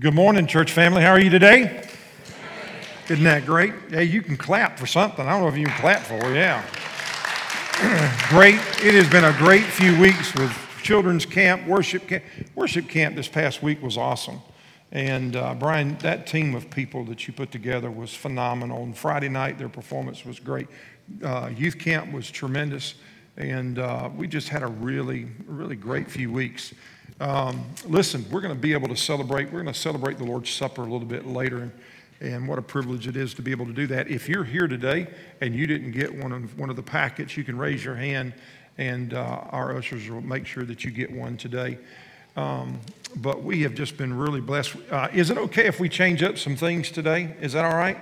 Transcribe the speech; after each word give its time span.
Good 0.00 0.12
morning, 0.12 0.48
church 0.48 0.72
family. 0.72 1.02
How 1.02 1.10
are 1.10 1.20
you 1.20 1.30
today? 1.30 1.86
Isn't 3.08 3.22
that 3.22 3.46
great? 3.46 3.72
Hey, 3.90 4.02
you 4.02 4.22
can 4.22 4.36
clap 4.36 4.76
for 4.76 4.86
something. 4.86 5.24
I 5.24 5.30
don't 5.30 5.42
know 5.42 5.46
if 5.46 5.56
you 5.56 5.66
can 5.66 5.76
clap 5.78 6.00
for, 6.00 6.34
yeah. 6.34 6.64
great. 8.28 8.56
It 8.84 8.94
has 8.94 9.08
been 9.08 9.22
a 9.22 9.32
great 9.38 9.62
few 9.62 9.96
weeks 10.00 10.34
with 10.34 10.50
children's 10.82 11.24
camp, 11.24 11.68
worship 11.68 12.08
camp. 12.08 12.24
Worship 12.56 12.88
camp 12.88 13.14
this 13.14 13.28
past 13.28 13.62
week 13.62 13.80
was 13.84 13.96
awesome. 13.96 14.40
And 14.90 15.36
uh, 15.36 15.54
Brian, 15.54 15.96
that 15.98 16.26
team 16.26 16.56
of 16.56 16.68
people 16.70 17.04
that 17.04 17.28
you 17.28 17.32
put 17.32 17.52
together 17.52 17.88
was 17.88 18.12
phenomenal. 18.12 18.82
And 18.82 18.98
Friday 18.98 19.28
night, 19.28 19.58
their 19.58 19.68
performance 19.68 20.24
was 20.24 20.40
great. 20.40 20.66
Uh, 21.22 21.50
youth 21.56 21.78
camp 21.78 22.12
was 22.12 22.32
tremendous. 22.32 22.96
And 23.36 23.78
uh, 23.78 24.10
we 24.16 24.26
just 24.26 24.48
had 24.48 24.64
a 24.64 24.68
really, 24.68 25.28
really 25.46 25.76
great 25.76 26.10
few 26.10 26.32
weeks. 26.32 26.74
Um, 27.20 27.64
listen, 27.86 28.24
we're 28.30 28.40
going 28.40 28.54
to 28.54 28.60
be 28.60 28.72
able 28.72 28.88
to 28.88 28.96
celebrate. 28.96 29.46
We're 29.46 29.62
going 29.62 29.72
to 29.72 29.78
celebrate 29.78 30.18
the 30.18 30.24
Lord's 30.24 30.50
Supper 30.50 30.82
a 30.82 30.84
little 30.84 31.00
bit 31.00 31.26
later. 31.26 31.58
And, 31.58 31.72
and 32.20 32.48
what 32.48 32.58
a 32.58 32.62
privilege 32.62 33.06
it 33.06 33.16
is 33.16 33.34
to 33.34 33.42
be 33.42 33.52
able 33.52 33.66
to 33.66 33.72
do 33.72 33.86
that. 33.88 34.08
If 34.08 34.28
you're 34.28 34.44
here 34.44 34.66
today 34.66 35.06
and 35.40 35.54
you 35.54 35.66
didn't 35.66 35.92
get 35.92 36.12
one 36.14 36.32
of, 36.32 36.58
one 36.58 36.70
of 36.70 36.76
the 36.76 36.82
packets, 36.82 37.36
you 37.36 37.44
can 37.44 37.56
raise 37.56 37.84
your 37.84 37.94
hand 37.94 38.34
and 38.78 39.14
uh, 39.14 39.44
our 39.50 39.76
ushers 39.76 40.08
will 40.10 40.20
make 40.22 40.46
sure 40.46 40.64
that 40.64 40.84
you 40.84 40.90
get 40.90 41.10
one 41.12 41.36
today. 41.36 41.78
Um, 42.36 42.80
but 43.16 43.44
we 43.44 43.62
have 43.62 43.74
just 43.74 43.96
been 43.96 44.12
really 44.12 44.40
blessed. 44.40 44.74
Uh, 44.90 45.08
is 45.12 45.30
it 45.30 45.38
okay 45.38 45.66
if 45.66 45.78
we 45.78 45.88
change 45.88 46.22
up 46.24 46.36
some 46.36 46.56
things 46.56 46.90
today? 46.90 47.36
Is 47.40 47.52
that 47.52 47.64
all 47.64 47.76
right? 47.76 47.98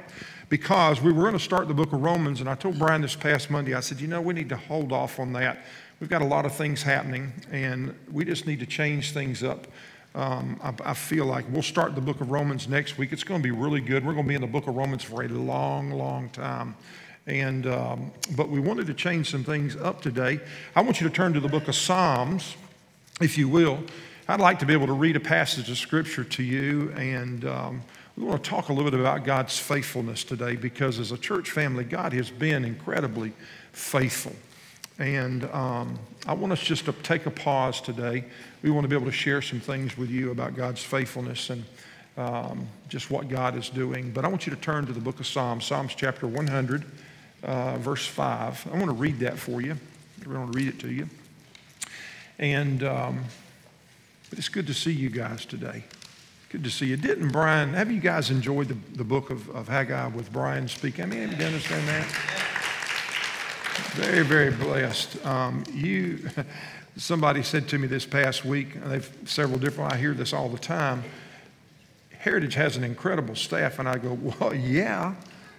Because 0.49 1.02
we 1.02 1.13
were 1.13 1.23
going 1.23 1.35
to 1.35 1.38
start 1.38 1.69
the 1.69 1.74
book 1.74 1.93
of 1.93 2.02
Romans, 2.02 2.41
and 2.41 2.49
I 2.49 2.55
told 2.55 2.79
Brian 2.79 3.02
this 3.02 3.15
past 3.15 3.51
Monday, 3.51 3.74
I 3.74 3.80
said, 3.80 4.01
you 4.01 4.07
know, 4.07 4.23
we 4.23 4.33
need 4.33 4.49
to 4.49 4.57
hold 4.57 4.93
off 4.93 5.19
on 5.19 5.35
that 5.35 5.65
we've 6.02 6.11
got 6.11 6.20
a 6.20 6.27
lot 6.27 6.45
of 6.45 6.52
things 6.52 6.83
happening, 6.83 7.33
and 7.52 7.95
we 8.10 8.24
just 8.24 8.45
need 8.45 8.59
to 8.59 8.66
change 8.66 9.13
things 9.13 9.45
up. 9.45 9.68
Um, 10.16 10.59
I, 10.60 10.90
I, 10.90 10.95
feel 10.95 11.26
like 11.26 11.45
we'll 11.49 11.63
start 11.63 11.95
the 11.95 12.01
book 12.01 12.21
of 12.21 12.32
Romans 12.32 12.66
next 12.66 12.99
week. 12.99 13.13
It's 13.13 13.23
going 13.23 13.40
to 13.40 13.43
be 13.43 13.52
really 13.52 13.80
good. 13.80 14.04
We're 14.04 14.15
going 14.15 14.24
to 14.24 14.29
be 14.29 14.35
in 14.35 14.41
the 14.41 14.49
book 14.49 14.66
of 14.66 14.74
Romans 14.74 15.04
for 15.04 15.23
a 15.23 15.29
long, 15.29 15.93
long 15.93 16.29
time. 16.30 16.74
And, 17.29 17.68
um, 17.68 18.10
but 18.37 18.49
we 18.49 18.59
wanted 18.59 18.88
to 18.88 18.95
change 18.95 19.30
some 19.30 19.45
things 19.45 19.76
up 19.76 20.02
today. 20.02 20.41
I 20.74 20.80
want 20.80 21.01
you 21.01 21.09
to 21.09 21.15
turn 21.15 21.35
to 21.35 21.41
the 21.41 21.49
book 21.49 21.68
of 21.68 21.76
Psalms, 21.76 22.57
if 23.21 23.38
you 23.38 23.48
will. 23.48 23.79
I'd 24.26 24.41
like 24.41 24.59
to 24.59 24.66
be 24.66 24.73
able 24.73 24.88
to 24.88 24.95
read 24.95 25.15
a 25.15 25.21
passage 25.21 25.71
of 25.71 25.79
scripture 25.79 26.24
to 26.24 26.43
you, 26.43 26.93
and 26.96 27.45
um, 27.45 27.82
we 28.16 28.24
want 28.24 28.43
to 28.43 28.51
talk 28.51 28.71
a 28.71 28.73
little 28.73 28.91
bit 28.91 28.98
about 28.98 29.23
God's 29.23 29.57
faithfulness 29.57 30.24
today 30.24 30.57
because 30.57 30.98
as 30.98 31.13
a 31.13 31.16
church 31.16 31.52
family, 31.52 31.85
God 31.85 32.13
has 32.13 32.29
been 32.29 32.65
incredibly 32.65 33.35
faithful. 33.71 34.35
And 35.02 35.46
um, 35.46 35.98
I 36.28 36.32
want 36.32 36.52
us 36.52 36.60
just 36.60 36.84
to 36.84 36.92
take 36.92 37.26
a 37.26 37.30
pause 37.30 37.80
today. 37.80 38.22
We 38.62 38.70
want 38.70 38.84
to 38.84 38.88
be 38.88 38.95
able 38.95 39.06
to 39.06 39.12
share 39.12 39.42
some 39.42 39.58
things 39.58 39.98
with 39.98 40.10
you 40.10 40.30
about 40.30 40.54
God's 40.54 40.80
faithfulness 40.80 41.50
and 41.50 41.64
um, 42.16 42.68
just 42.88 43.10
what 43.10 43.28
God 43.28 43.56
is 43.56 43.68
doing. 43.68 44.12
But 44.12 44.24
I 44.24 44.28
want 44.28 44.46
you 44.46 44.54
to 44.54 44.60
turn 44.60 44.86
to 44.86 44.92
the 44.92 45.00
book 45.00 45.18
of 45.18 45.26
Psalms, 45.26 45.64
Psalms 45.64 45.96
chapter 45.96 46.28
100, 46.28 46.84
uh, 47.42 47.78
verse 47.78 48.06
5. 48.06 48.68
I 48.73 48.76
want 48.76 48.84
to 48.84 48.92
read 48.92 49.18
that 49.18 49.40
for 49.40 49.60
you. 49.60 49.76
I 50.24 50.28
want 50.28 50.52
to 50.52 50.56
read 50.56 50.68
it 50.68 50.78
to 50.78 50.88
you. 50.88 51.08
And 52.38 52.84
um, 52.84 53.24
it's 54.30 54.48
good 54.48 54.68
to 54.68 54.74
see 54.74 54.92
you 54.92 55.10
guys 55.10 55.45
today. 55.45 55.82
Good 56.50 56.62
to 56.62 56.70
see 56.70 56.86
you. 56.86 56.96
Didn't 56.96 57.32
Brian, 57.32 57.74
have 57.74 57.90
you 57.90 57.98
guys 57.98 58.30
enjoyed 58.30 58.68
the, 58.68 58.76
the 58.96 59.04
book 59.04 59.30
of, 59.30 59.50
of 59.50 59.66
Haggai 59.66 60.06
with 60.08 60.32
Brian 60.32 60.68
speaking? 60.68 61.02
I 61.02 61.06
mean, 61.08 61.28
have 61.28 61.40
you 61.40 61.46
understand 61.46 61.88
that? 61.88 62.41
Very, 63.93 64.25
very 64.25 64.50
blessed. 64.50 65.22
Um, 65.26 65.65
you, 65.71 66.19
somebody 66.97 67.43
said 67.43 67.69
to 67.69 67.78
me 67.78 67.87
this 67.87 68.06
past 68.06 68.43
week, 68.43 68.75
and 68.75 68.91
they've 68.91 69.19
several 69.26 69.59
different, 69.59 69.93
I 69.93 69.98
hear 69.98 70.15
this 70.15 70.32
all 70.32 70.48
the 70.48 70.59
time. 70.59 71.04
Heritage 72.16 72.54
has 72.54 72.78
an 72.78 72.84
incredible 72.84 73.34
staff. 73.34 73.78
And 73.78 73.86
I 73.86 73.98
go, 73.98 74.14
well, 74.41 74.54
yeah, 74.54 75.14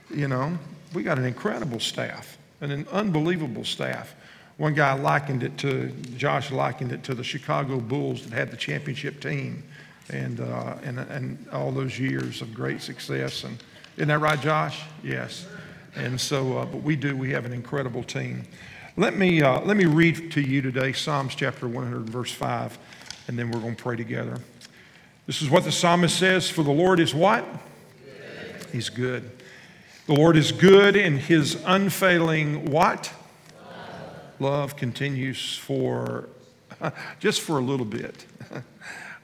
you 0.10 0.28
know, 0.28 0.58
we 0.96 1.04
got 1.04 1.20
an 1.20 1.26
incredible 1.26 1.80
staff, 1.80 2.40
an 2.60 2.88
unbelievable 2.92 3.66
staff. 3.66 4.16
One 4.58 4.74
guy 4.74 4.94
likened 4.94 5.44
it 5.44 5.56
to, 5.60 5.90
Josh 6.18 6.50
likened 6.50 6.92
it 6.92 7.04
to 7.04 7.14
the 7.14 7.24
Chicago 7.24 7.80
Bulls 7.80 8.24
that 8.24 8.34
had 8.34 8.50
the 8.50 8.58
championship 8.58 9.22
team 9.22 9.62
and, 10.10 10.40
uh, 10.40 10.78
and, 10.84 10.98
and 10.98 11.48
all 11.52 11.72
those 11.72 12.00
years 12.00 12.42
of 12.42 12.52
great 12.52 12.82
success. 12.82 13.44
And 13.44 13.62
isn't 13.96 14.08
that 14.08 14.18
right, 14.18 14.42
Josh? 14.42 14.82
Yes. 15.04 15.46
And 15.96 16.20
so, 16.20 16.58
uh, 16.58 16.66
but 16.66 16.82
we 16.82 16.96
do, 16.96 17.16
we 17.16 17.32
have 17.32 17.46
an 17.46 17.54
incredible 17.54 18.04
team. 18.04 18.44
Let 18.98 19.16
me, 19.16 19.42
uh, 19.42 19.62
let 19.62 19.78
me 19.78 19.86
read 19.86 20.32
to 20.32 20.42
you 20.42 20.62
today 20.62 20.92
Psalms 20.94 21.36
chapter 21.36 21.68
100, 21.68 22.10
verse 22.10 22.32
5, 22.32 22.78
and 23.28 23.38
then 23.38 23.52
we're 23.52 23.60
going 23.60 23.76
to 23.76 23.82
pray 23.82 23.96
together. 23.96 24.40
This 25.26 25.42
is 25.42 25.50
what 25.50 25.64
the 25.64 25.72
psalmist 25.72 26.18
says 26.18 26.50
For 26.50 26.64
the 26.64 26.72
Lord 26.72 27.00
is 27.00 27.14
what? 27.14 27.46
Good. 28.04 28.66
He's 28.72 28.90
good. 28.90 29.32
The 30.08 30.14
Lord 30.14 30.36
is 30.36 30.52
good, 30.52 30.96
and 30.96 31.18
his 31.20 31.62
unfailing 31.66 32.72
what? 32.72 33.14
Love, 33.56 34.40
Love 34.40 34.76
continues 34.76 35.58
for 35.58 36.28
just 37.20 37.42
for 37.42 37.58
a 37.58 37.62
little 37.62 37.86
bit. 37.86 38.26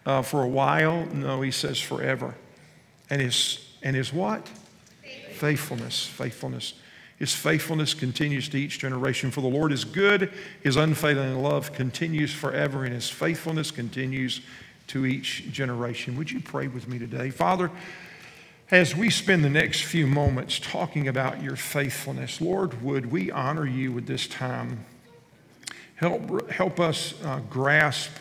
Uh, 0.06 0.24
for 0.24 0.42
a 0.42 0.48
while, 0.48 1.06
no, 1.08 1.42
he 1.42 1.52
says 1.52 1.78
forever. 1.80 2.34
And 3.12 3.22
his, 3.22 3.76
and 3.84 3.96
his 3.96 4.12
what? 4.12 4.50
Faithfulness, 5.40 6.06
faithfulness. 6.06 6.74
His 7.18 7.34
faithfulness 7.34 7.94
continues 7.94 8.50
to 8.50 8.58
each 8.58 8.78
generation. 8.80 9.32
For 9.32 9.42
the 9.42 9.48
Lord 9.48 9.72
is 9.72 9.86
good, 9.86 10.32
his 10.62 10.76
unfailing 10.76 11.42
love 11.42 11.74
continues 11.74 12.34
forever, 12.34 12.84
and 12.84 12.94
his 12.94 13.10
faithfulness 13.10 13.72
continues 13.72 14.42
to 14.88 15.06
each 15.06 15.50
generation. 15.52 16.18
Would 16.18 16.32
you 16.32 16.42
pray 16.42 16.68
with 16.68 16.88
me 16.88 17.00
today? 17.00 17.30
Father, 17.30 17.72
as 18.70 18.96
we 18.96 19.10
spend 19.10 19.44
the 19.44 19.50
next 19.50 19.84
few 19.84 20.06
moments 20.06 20.60
talking 20.60 21.08
about 21.08 21.42
your 21.42 21.56
faithfulness, 21.56 22.42
Lord, 22.42 22.82
would 22.84 23.12
we 23.12 23.32
honor 23.32 23.66
you 23.66 23.92
with 23.92 24.08
this 24.08 24.28
time? 24.28 24.86
Help, 25.96 26.50
help 26.52 26.80
us 26.80 27.14
uh, 27.24 27.40
grasp 27.50 28.12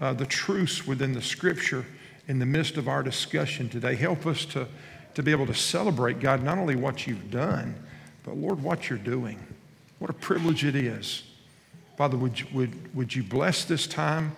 uh, 0.00 0.12
the 0.12 0.26
truths 0.26 0.86
within 0.86 1.12
the 1.12 1.22
scripture 1.22 1.84
in 2.28 2.38
the 2.38 2.46
midst 2.46 2.76
of 2.76 2.88
our 2.88 3.02
discussion 3.02 3.68
today. 3.68 3.94
Help 3.94 4.26
us 4.26 4.44
to 4.46 4.68
to 5.14 5.22
be 5.22 5.30
able 5.30 5.46
to 5.46 5.54
celebrate, 5.54 6.20
God, 6.20 6.42
not 6.42 6.58
only 6.58 6.76
what 6.76 7.06
you've 7.06 7.30
done, 7.30 7.74
but 8.24 8.36
Lord, 8.36 8.62
what 8.62 8.88
you're 8.88 8.98
doing. 8.98 9.38
What 9.98 10.10
a 10.10 10.14
privilege 10.14 10.64
it 10.64 10.76
is. 10.76 11.24
Father, 11.96 12.16
would 12.16 12.38
you, 12.38 12.46
would, 12.52 12.94
would 12.94 13.14
you 13.14 13.22
bless 13.22 13.64
this 13.64 13.86
time 13.86 14.36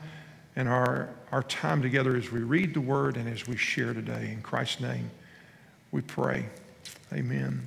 and 0.56 0.69
our, 0.69 1.10
our 1.31 1.42
time 1.42 1.82
together 1.82 2.16
as 2.16 2.32
we 2.32 2.41
read 2.41 2.72
the 2.72 2.81
word 2.81 3.16
and 3.16 3.28
as 3.28 3.47
we 3.47 3.56
share 3.56 3.92
today? 3.92 4.31
In 4.32 4.41
Christ's 4.41 4.81
name, 4.81 5.10
we 5.92 6.00
pray. 6.00 6.47
Amen. 7.12 7.66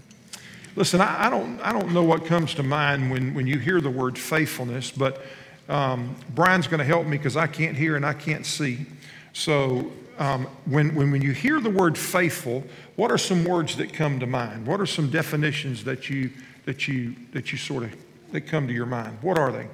Listen, 0.75 1.01
I, 1.01 1.27
I 1.27 1.29
don't, 1.29 1.59
I 1.61 1.71
don't 1.71 1.93
know 1.93 2.03
what 2.03 2.25
comes 2.25 2.55
to 2.55 2.63
mind 2.63 3.11
when, 3.11 3.35
when 3.35 3.45
you 3.45 3.59
hear 3.59 3.79
the 3.79 3.91
word 3.91 4.17
faithfulness, 4.17 4.89
but 4.89 5.23
um, 5.69 6.15
Brian's 6.33 6.67
going 6.67 6.79
to 6.79 6.85
help 6.85 7.05
me 7.05 7.17
because 7.17 7.37
I 7.37 7.45
can't 7.45 7.77
hear 7.77 7.95
and 7.95 8.05
I 8.05 8.13
can't 8.13 8.45
see. 8.45 8.87
So 9.33 9.91
um, 10.17 10.47
when, 10.65 10.95
when, 10.95 11.11
when 11.11 11.21
you 11.21 11.31
hear 11.31 11.59
the 11.59 11.69
word 11.69 11.97
faithful, 11.97 12.63
what 12.95 13.11
are 13.11 13.17
some 13.17 13.43
words 13.43 13.75
that 13.77 13.93
come 13.93 14.19
to 14.19 14.27
mind? 14.27 14.67
What 14.67 14.79
are 14.79 14.85
some 14.85 15.09
definitions 15.09 15.83
that 15.85 16.09
you, 16.09 16.29
that 16.65 16.87
you, 16.87 17.15
that 17.31 17.51
you 17.51 17.57
sort 17.57 17.83
of 17.83 17.95
that 18.31 18.41
come 18.41 18.67
to 18.67 18.73
your 18.73 18.85
mind? 18.85 19.17
What 19.21 19.37
are 19.37 19.51
they? 19.51 19.67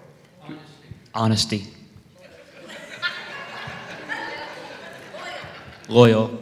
Honesty. 1.14 1.66
Loyal. 5.88 6.40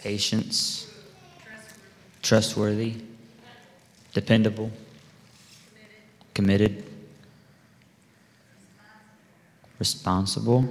Patience. 0.00 0.92
Trustworthy. 2.22 2.96
Dependable. 4.12 4.70
Committed. 6.34 6.84
Responsible 9.78 10.68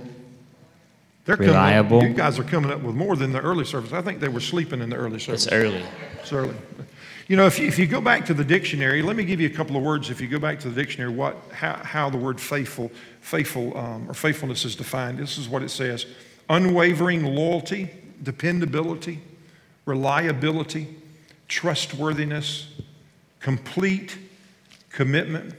they're 1.25 1.35
reliable. 1.37 1.97
Up, 1.97 2.03
you 2.03 2.13
guys 2.13 2.37
are 2.39 2.43
coming 2.43 2.71
up 2.71 2.81
with 2.81 2.95
more 2.95 3.15
than 3.15 3.31
the 3.31 3.41
early 3.41 3.65
service. 3.65 3.91
I 3.91 4.01
think 4.01 4.19
they 4.19 4.27
were 4.27 4.39
sleeping 4.39 4.81
in 4.81 4.89
the 4.89 4.95
early 4.95 5.19
service. 5.19 5.45
It's 5.45 5.53
early. 5.53 5.83
It's 6.21 6.31
early. 6.31 6.55
You 7.27 7.35
know, 7.35 7.47
if 7.47 7.57
you, 7.57 7.67
if 7.67 7.79
you 7.79 7.87
go 7.87 7.99
back 7.99 8.25
to 8.27 8.35
the 8.35 8.43
dictionary, 8.43 9.01
let 9.01 9.15
me 9.15 9.25
give 9.25 9.41
you 9.41 9.47
a 9.47 9.51
couple 9.51 9.75
of 9.75 9.81
words. 9.81 10.11
If 10.11 10.21
you 10.21 10.27
go 10.27 10.37
back 10.37 10.59
to 10.59 10.69
the 10.69 10.75
dictionary, 10.75 11.11
what 11.11 11.35
how, 11.51 11.77
how 11.77 12.09
the 12.11 12.17
word 12.17 12.39
faithful, 12.39 12.91
faithful 13.21 13.75
um, 13.75 14.07
or 14.07 14.13
faithfulness 14.13 14.63
is 14.63 14.75
defined. 14.75 15.17
This 15.17 15.39
is 15.39 15.49
what 15.49 15.63
it 15.63 15.69
says: 15.69 16.05
unwavering 16.47 17.23
loyalty, 17.23 17.89
dependability, 18.21 19.21
reliability, 19.85 20.95
trustworthiness, 21.47 22.67
complete 23.39 24.19
commitment. 24.89 25.55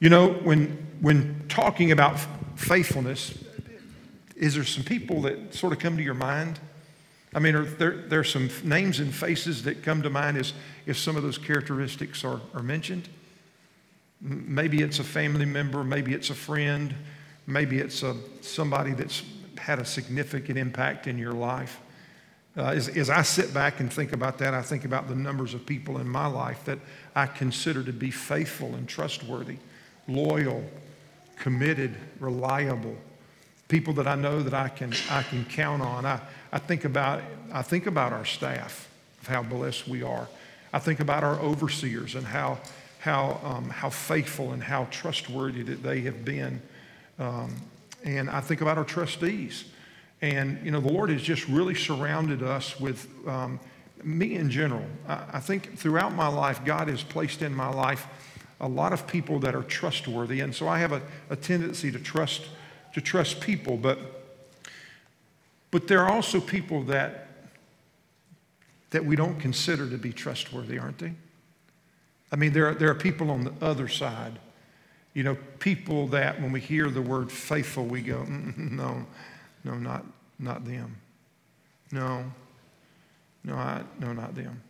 You 0.00 0.10
know, 0.10 0.32
when 0.32 0.88
when 1.00 1.44
talking 1.48 1.92
about 1.92 2.18
faithfulness, 2.56 3.44
is 4.38 4.54
there 4.54 4.64
some 4.64 4.84
people 4.84 5.22
that 5.22 5.54
sort 5.54 5.72
of 5.72 5.78
come 5.78 5.96
to 5.96 6.02
your 6.02 6.14
mind? 6.14 6.58
I 7.34 7.40
mean, 7.40 7.54
are 7.54 7.64
there, 7.64 7.96
there 7.96 8.20
are 8.20 8.24
some 8.24 8.48
names 8.64 9.00
and 9.00 9.14
faces 9.14 9.64
that 9.64 9.82
come 9.82 10.02
to 10.02 10.10
mind 10.10 10.38
as 10.38 10.54
if 10.86 10.96
some 10.96 11.16
of 11.16 11.22
those 11.22 11.36
characteristics 11.36 12.24
are, 12.24 12.40
are 12.54 12.62
mentioned? 12.62 13.08
Maybe 14.20 14.82
it's 14.82 14.98
a 14.98 15.04
family 15.04 15.44
member, 15.44 15.84
maybe 15.84 16.14
it's 16.14 16.30
a 16.30 16.34
friend, 16.34 16.94
maybe 17.46 17.78
it's 17.78 18.02
a, 18.02 18.16
somebody 18.40 18.92
that's 18.92 19.22
had 19.58 19.78
a 19.78 19.84
significant 19.84 20.56
impact 20.56 21.06
in 21.06 21.18
your 21.18 21.32
life? 21.32 21.80
Uh, 22.56 22.70
as, 22.70 22.88
as 22.88 23.10
I 23.10 23.22
sit 23.22 23.52
back 23.52 23.80
and 23.80 23.92
think 23.92 24.12
about 24.12 24.38
that, 24.38 24.54
I 24.54 24.62
think 24.62 24.84
about 24.84 25.08
the 25.08 25.14
numbers 25.14 25.54
of 25.54 25.66
people 25.66 25.98
in 25.98 26.08
my 26.08 26.26
life 26.26 26.64
that 26.64 26.78
I 27.14 27.26
consider 27.26 27.84
to 27.84 27.92
be 27.92 28.10
faithful 28.10 28.74
and 28.74 28.88
trustworthy, 28.88 29.58
loyal, 30.08 30.64
committed, 31.36 31.94
reliable, 32.18 32.96
people 33.68 33.92
that 33.94 34.06
I 34.06 34.14
know 34.14 34.42
that 34.42 34.54
I 34.54 34.68
can, 34.68 34.92
I 35.10 35.22
can 35.22 35.44
count 35.44 35.82
on. 35.82 36.04
I, 36.06 36.20
I, 36.52 36.58
think 36.58 36.84
about, 36.84 37.22
I 37.52 37.62
think 37.62 37.86
about 37.86 38.12
our 38.12 38.24
staff, 38.24 38.88
of 39.22 39.28
how 39.28 39.42
blessed 39.42 39.86
we 39.86 40.02
are. 40.02 40.28
I 40.72 40.78
think 40.78 41.00
about 41.00 41.24
our 41.24 41.38
overseers 41.40 42.14
and 42.14 42.26
how, 42.26 42.58
how, 43.00 43.40
um, 43.44 43.70
how 43.70 43.90
faithful 43.90 44.52
and 44.52 44.62
how 44.62 44.86
trustworthy 44.90 45.62
that 45.62 45.82
they 45.82 46.00
have 46.00 46.24
been. 46.24 46.60
Um, 47.18 47.54
and 48.04 48.30
I 48.30 48.40
think 48.40 48.60
about 48.60 48.78
our 48.78 48.84
trustees. 48.84 49.64
And, 50.20 50.58
you 50.64 50.70
know, 50.70 50.80
the 50.80 50.92
Lord 50.92 51.10
has 51.10 51.22
just 51.22 51.46
really 51.48 51.74
surrounded 51.74 52.42
us 52.42 52.78
with 52.80 53.08
um, 53.26 53.60
me 54.02 54.34
in 54.34 54.50
general. 54.50 54.84
I, 55.06 55.24
I 55.34 55.40
think 55.40 55.78
throughout 55.78 56.14
my 56.14 56.28
life, 56.28 56.64
God 56.64 56.88
has 56.88 57.02
placed 57.02 57.42
in 57.42 57.54
my 57.54 57.68
life 57.68 58.06
a 58.60 58.68
lot 58.68 58.92
of 58.92 59.06
people 59.06 59.38
that 59.40 59.54
are 59.54 59.62
trustworthy. 59.62 60.40
And 60.40 60.54
so 60.54 60.66
I 60.68 60.78
have 60.78 60.92
a, 60.92 61.02
a 61.30 61.36
tendency 61.36 61.92
to 61.92 61.98
trust, 61.98 62.42
to 62.98 63.04
trust 63.04 63.40
people. 63.40 63.76
But, 63.76 63.98
but 65.70 65.86
there 65.86 66.02
are 66.02 66.10
also 66.10 66.40
people 66.40 66.82
that, 66.84 67.28
that 68.90 69.04
we 69.04 69.14
don't 69.14 69.38
consider 69.38 69.88
to 69.88 69.96
be 69.96 70.12
trustworthy, 70.12 70.78
aren't 70.78 70.98
they? 70.98 71.12
I 72.32 72.36
mean, 72.36 72.52
there 72.52 72.68
are, 72.68 72.74
there 72.74 72.90
are 72.90 72.96
people 72.96 73.30
on 73.30 73.44
the 73.44 73.52
other 73.62 73.86
side. 73.86 74.38
You 75.14 75.22
know, 75.22 75.36
people 75.60 76.08
that 76.08 76.40
when 76.40 76.50
we 76.50 76.60
hear 76.60 76.90
the 76.90 77.00
word 77.00 77.30
faithful, 77.30 77.84
we 77.84 78.02
go, 78.02 78.16
mm, 78.16 78.72
no, 78.72 79.06
no, 79.62 79.74
not, 79.74 80.04
not 80.38 80.64
them. 80.64 80.96
No, 81.92 82.24
no, 83.44 83.54
I, 83.54 83.82
no, 84.00 84.12
not 84.12 84.34
them. 84.34 84.60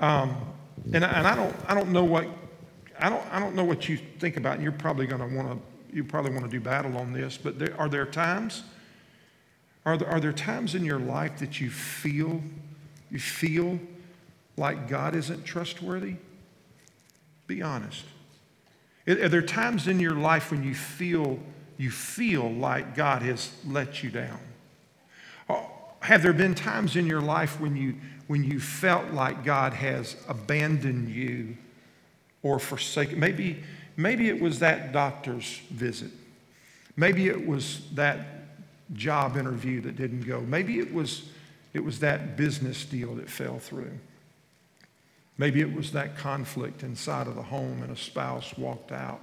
Um, 0.00 0.36
and, 0.94 1.04
and 1.04 1.26
I 1.26 1.34
don't, 1.34 1.54
I 1.66 1.74
don't 1.74 1.90
know 1.90 2.04
what, 2.04 2.26
I 2.98 3.10
don't, 3.10 3.22
I 3.32 3.40
don't 3.40 3.56
know 3.56 3.64
what 3.64 3.88
you 3.88 3.98
think 4.20 4.36
about. 4.36 4.54
And 4.54 4.62
you're 4.62 4.72
probably 4.72 5.06
going 5.06 5.28
to 5.28 5.36
want 5.36 5.50
to, 5.50 5.58
you 5.92 6.04
probably 6.04 6.32
want 6.32 6.44
to 6.44 6.50
do 6.50 6.60
battle 6.60 6.96
on 6.96 7.12
this. 7.12 7.36
But 7.36 7.58
there, 7.58 7.74
are 7.78 7.88
there 7.88 8.06
times, 8.06 8.62
are 9.84 9.96
there, 9.96 10.08
are 10.08 10.20
there 10.20 10.32
times 10.32 10.74
in 10.74 10.84
your 10.84 10.98
life 10.98 11.38
that 11.38 11.60
you 11.60 11.70
feel, 11.70 12.42
you 13.10 13.18
feel 13.18 13.78
like 14.56 14.88
God 14.88 15.14
isn't 15.14 15.44
trustworthy? 15.44 16.16
Be 17.46 17.62
honest. 17.62 18.04
Are 19.06 19.28
there 19.28 19.42
times 19.42 19.88
in 19.88 20.00
your 20.00 20.14
life 20.14 20.50
when 20.50 20.62
you 20.62 20.74
feel 20.74 21.38
you 21.78 21.90
feel 21.90 22.50
like 22.50 22.94
God 22.94 23.22
has 23.22 23.52
let 23.64 24.02
you 24.02 24.10
down? 24.10 24.40
Uh, 25.48 25.62
have 26.00 26.22
there 26.22 26.32
been 26.32 26.54
times 26.54 26.96
in 26.96 27.06
your 27.06 27.22
life 27.22 27.58
when 27.60 27.76
you, 27.76 27.94
when 28.26 28.44
you 28.44 28.60
felt 28.60 29.12
like 29.12 29.44
God 29.44 29.72
has 29.72 30.16
abandoned 30.28 31.08
you 31.08 31.56
or 32.42 32.58
forsaken? 32.58 33.18
Maybe, 33.18 33.62
maybe 33.98 34.28
it 34.28 34.40
was 34.40 34.60
that 34.60 34.92
doctor's 34.92 35.58
visit. 35.70 36.10
Maybe 36.96 37.26
it 37.26 37.46
was 37.46 37.82
that 37.94 38.20
job 38.94 39.36
interview 39.36 39.82
that 39.82 39.96
didn't 39.96 40.22
go. 40.22 40.40
Maybe 40.40 40.78
it 40.78 40.94
was, 40.94 41.28
it 41.74 41.84
was 41.84 42.00
that 42.00 42.36
business 42.38 42.86
deal 42.86 43.14
that 43.16 43.28
fell 43.28 43.58
through. 43.58 43.92
Maybe 45.36 45.60
it 45.60 45.72
was 45.72 45.92
that 45.92 46.16
conflict 46.16 46.82
inside 46.82 47.26
of 47.26 47.34
the 47.34 47.42
home 47.42 47.82
and 47.82 47.92
a 47.92 47.96
spouse 47.96 48.56
walked 48.56 48.92
out 48.92 49.20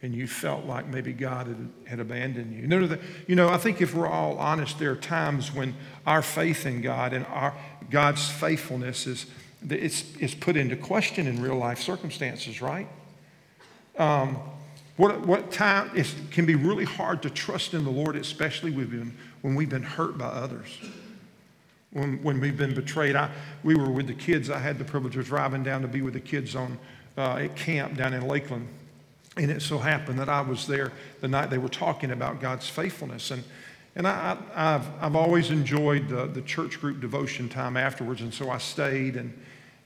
and 0.00 0.14
you 0.14 0.28
felt 0.28 0.64
like 0.64 0.86
maybe 0.86 1.12
God 1.12 1.48
had, 1.48 1.68
had 1.86 2.00
abandoned 2.00 2.52
you. 2.54 2.62
You 2.62 2.66
know, 2.68 2.98
you 3.26 3.34
know, 3.34 3.48
I 3.48 3.58
think 3.58 3.80
if 3.80 3.94
we're 3.94 4.06
all 4.06 4.38
honest, 4.38 4.78
there 4.78 4.92
are 4.92 4.96
times 4.96 5.52
when 5.52 5.74
our 6.06 6.22
faith 6.22 6.66
in 6.66 6.82
God 6.82 7.12
and 7.12 7.26
our, 7.26 7.52
God's 7.90 8.28
faithfulness 8.28 9.08
is, 9.08 9.26
it's, 9.68 10.16
is 10.18 10.34
put 10.34 10.56
into 10.56 10.76
question 10.76 11.26
in 11.26 11.42
real 11.42 11.56
life 11.56 11.80
circumstances, 11.80 12.62
right? 12.62 12.88
Um, 13.98 14.38
what, 14.96 15.26
what 15.26 15.52
time 15.52 15.90
it 15.94 16.12
can 16.30 16.46
be 16.46 16.54
really 16.54 16.84
hard 16.84 17.22
to 17.22 17.30
trust 17.30 17.74
in 17.74 17.84
the 17.84 17.90
Lord, 17.90 18.16
especially 18.16 18.70
when, 18.70 19.16
when 19.42 19.54
we've 19.54 19.68
been 19.68 19.82
hurt 19.82 20.18
by 20.18 20.26
others. 20.26 20.78
When, 21.92 22.22
when 22.22 22.40
we've 22.40 22.56
been 22.56 22.74
betrayed. 22.74 23.16
I, 23.16 23.30
we 23.62 23.74
were 23.74 23.90
with 23.90 24.06
the 24.06 24.14
kids. 24.14 24.50
I 24.50 24.58
had 24.58 24.78
the 24.78 24.84
privilege 24.84 25.16
of 25.16 25.26
driving 25.26 25.62
down 25.62 25.82
to 25.82 25.88
be 25.88 26.02
with 26.02 26.14
the 26.14 26.20
kids 26.20 26.54
on, 26.54 26.78
uh, 27.16 27.36
at 27.36 27.56
camp 27.56 27.96
down 27.96 28.12
in 28.12 28.26
Lakeland 28.26 28.68
and 29.38 29.50
it 29.50 29.62
so 29.62 29.78
happened 29.78 30.18
that 30.18 30.28
I 30.28 30.40
was 30.40 30.66
there 30.66 30.92
the 31.20 31.28
night 31.28 31.50
they 31.50 31.58
were 31.58 31.68
talking 31.68 32.10
about 32.10 32.40
God's 32.40 32.68
faithfulness. 32.68 33.30
And, 33.30 33.44
and 33.94 34.06
I, 34.06 34.36
have 34.54 34.90
I've 35.00 35.16
always 35.16 35.50
enjoyed 35.50 36.08
the, 36.08 36.26
the 36.26 36.42
church 36.42 36.80
group 36.80 37.00
devotion 37.00 37.48
time 37.48 37.76
afterwards. 37.76 38.20
And 38.20 38.34
so 38.34 38.50
I 38.50 38.58
stayed, 38.58 39.16
and, 39.16 39.32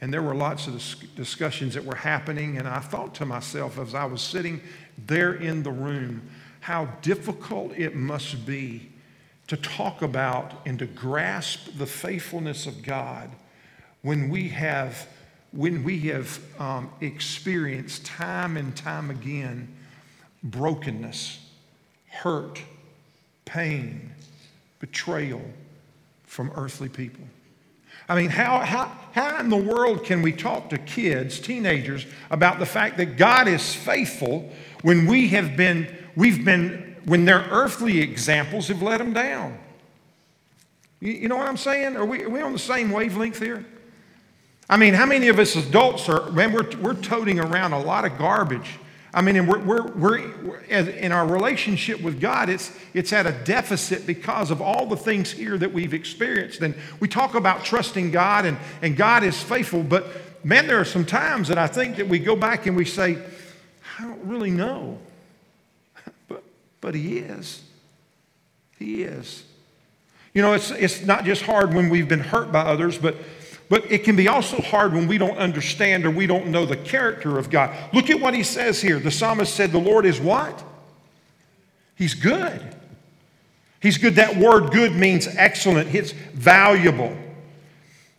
and 0.03 0.13
there 0.13 0.21
were 0.21 0.35
lots 0.35 0.67
of 0.67 0.83
discussions 1.15 1.75
that 1.75 1.85
were 1.85 1.95
happening. 1.95 2.59
And 2.59 2.67
I 2.67 2.81
thought 2.81 3.15
to 3.15 3.25
myself 3.25 3.79
as 3.79 3.95
I 3.95 4.05
was 4.05 4.21
sitting 4.21 4.61
there 4.99 5.35
in 5.35 5.63
the 5.63 5.71
room, 5.71 6.29
how 6.59 6.87
difficult 7.03 7.73
it 7.79 7.95
must 7.95 8.45
be 8.45 8.91
to 9.47 9.57
talk 9.57 10.03
about 10.03 10.55
and 10.67 10.77
to 10.81 10.87
grasp 10.87 11.69
the 11.79 11.87
faithfulness 11.87 12.67
of 12.67 12.83
God 12.83 13.31
when 14.03 14.29
we 14.29 14.49
have 14.49 15.07
when 15.53 15.85
we 15.85 16.01
have 16.01 16.41
um, 16.59 16.91
experienced 17.01 18.05
time 18.05 18.57
and 18.57 18.75
time 18.75 19.11
again 19.11 19.69
brokenness, 20.43 21.39
hurt, 22.09 22.61
pain, 23.45 24.15
betrayal 24.81 25.43
from 26.25 26.51
earthly 26.57 26.89
people. 26.89 27.25
I 28.13 28.15
mean, 28.15 28.29
how, 28.29 28.59
how, 28.59 28.93
how 29.13 29.39
in 29.41 29.49
the 29.49 29.57
world 29.57 30.05
can 30.05 30.21
we 30.21 30.33
talk 30.33 30.69
to 30.69 30.77
kids, 30.77 31.41
teenagers, 31.41 32.05
about 32.29 32.59
the 32.59 32.67
fact 32.67 32.99
that 32.99 33.17
God 33.17 33.49
is 33.49 33.75
faithful 33.75 34.53
when 34.83 35.07
we 35.07 35.29
have 35.29 35.57
been, 35.57 35.89
we've 36.15 36.45
been, 36.45 36.95
when 37.07 37.25
their 37.25 37.47
earthly 37.51 38.01
examples 38.01 38.69
have 38.69 38.83
let 38.83 38.99
them 38.99 39.15
down? 39.15 39.59
You, 41.01 41.13
you 41.13 41.29
know 41.29 41.39
what 41.39 41.49
I'm 41.49 41.57
saying? 41.57 41.97
Are 41.97 42.05
we, 42.05 42.25
are 42.25 42.29
we 42.29 42.43
on 42.43 42.53
the 42.53 42.59
same 42.59 42.91
wavelength 42.91 43.39
here? 43.39 43.65
I 44.69 44.77
mean, 44.77 44.93
how 44.93 45.07
many 45.07 45.29
of 45.29 45.39
us 45.39 45.57
adults 45.57 46.07
are, 46.11 46.31
man, 46.33 46.53
we're, 46.53 46.69
we're 46.83 47.01
toting 47.01 47.41
around 47.41 47.73
a 47.73 47.81
lot 47.81 48.05
of 48.05 48.19
garbage. 48.19 48.79
I 49.15 49.21
mean, 49.21 49.37
and 49.37 49.47
we're, 49.47 49.59
we're, 49.59 49.91
we're, 49.95 50.59
in 50.71 51.13
our 51.13 51.27
relationship 51.27 52.01
with 52.01 52.19
God, 52.19 52.49
it's, 52.49 52.75
it's 52.95 53.13
at 53.13 53.27
a 53.27 53.33
deficit 53.33 54.07
because 54.07 54.51
of 54.51 54.63
all 54.63 54.87
the 54.87 54.97
things 54.97 55.31
here 55.31 55.59
that 55.59 55.73
we've 55.73 55.93
experienced. 55.93 56.63
And 56.63 56.75
we 56.99 57.09
talk 57.09 57.35
about 57.35 57.63
trusting 57.63 58.11
God 58.11 58.47
and, 58.47 58.57
and 58.81 58.97
God 58.97 59.23
is 59.23 59.41
faithful, 59.43 59.83
but 59.83 60.07
man, 60.45 60.67
there 60.67 60.81
are 60.81 60.85
some 60.85 61.05
times 61.05 61.49
that 61.49 61.59
I 61.59 61.67
think 61.67 61.97
that 61.97 62.09
we 62.09 62.19
go 62.19 62.35
back 62.35 62.67
and 62.67 62.75
we 62.75 62.87
say, 62.87 63.19
I 63.99 64.03
don't 64.03 64.25
really 64.25 64.51
know. 64.51 64.99
But, 66.29 66.43
but 66.81 66.95
He 66.95 67.19
is. 67.19 67.63
He 68.79 69.03
is. 69.03 69.45
You 70.33 70.41
know, 70.41 70.55
it's, 70.55 70.71
it's 70.71 71.03
not 71.03 71.25
just 71.25 71.43
hard 71.43 71.75
when 71.75 71.91
we've 71.91 72.09
been 72.09 72.21
hurt 72.21 72.51
by 72.51 72.61
others, 72.63 72.97
but 72.97 73.17
but 73.73 73.91
it 73.91 74.05
can 74.05 74.17
be 74.17 74.29
also 74.29 74.61
hard 74.61 74.93
when 74.93 75.09
we 75.09 75.17
don't 75.17 75.39
understand 75.39 76.05
or 76.05 76.11
we 76.11 76.27
don't 76.27 76.49
know 76.49 76.67
the 76.67 76.77
character 76.77 77.39
of 77.39 77.49
God. 77.49 77.75
Look 77.95 78.11
at 78.11 78.21
what 78.21 78.35
he 78.35 78.43
says 78.43 78.83
here. 78.83 78.99
The 78.99 79.11
psalmist 79.11 79.55
said, 79.55 79.73
The 79.73 79.79
Lord 79.79 80.05
is 80.05 80.21
what? 80.21 80.63
He's 81.95 82.13
good. 82.13 82.61
He's 83.81 83.97
good. 83.97 84.17
That 84.17 84.37
word 84.37 84.73
good 84.73 84.95
means 84.95 85.27
excellent, 85.27 85.95
it's 85.95 86.13
valuable. 86.13 87.17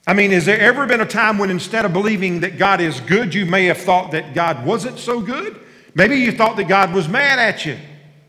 I 0.07 0.15
mean, 0.15 0.31
has 0.31 0.47
there 0.47 0.59
ever 0.59 0.87
been 0.87 1.01
a 1.01 1.05
time 1.05 1.37
when 1.37 1.51
instead 1.51 1.85
of 1.85 1.93
believing 1.93 2.39
that 2.39 2.57
God 2.57 2.81
is 2.81 2.99
good, 3.01 3.35
you 3.35 3.45
may 3.45 3.65
have 3.65 3.77
thought 3.77 4.09
that 4.09 4.33
God 4.33 4.65
wasn't 4.65 4.97
so 4.97 5.21
good? 5.21 5.59
Maybe 5.93 6.15
you 6.15 6.31
thought 6.31 6.57
that 6.57 6.67
God 6.67 6.95
was 6.95 7.07
mad 7.07 7.37
at 7.37 7.63
you. 7.63 7.77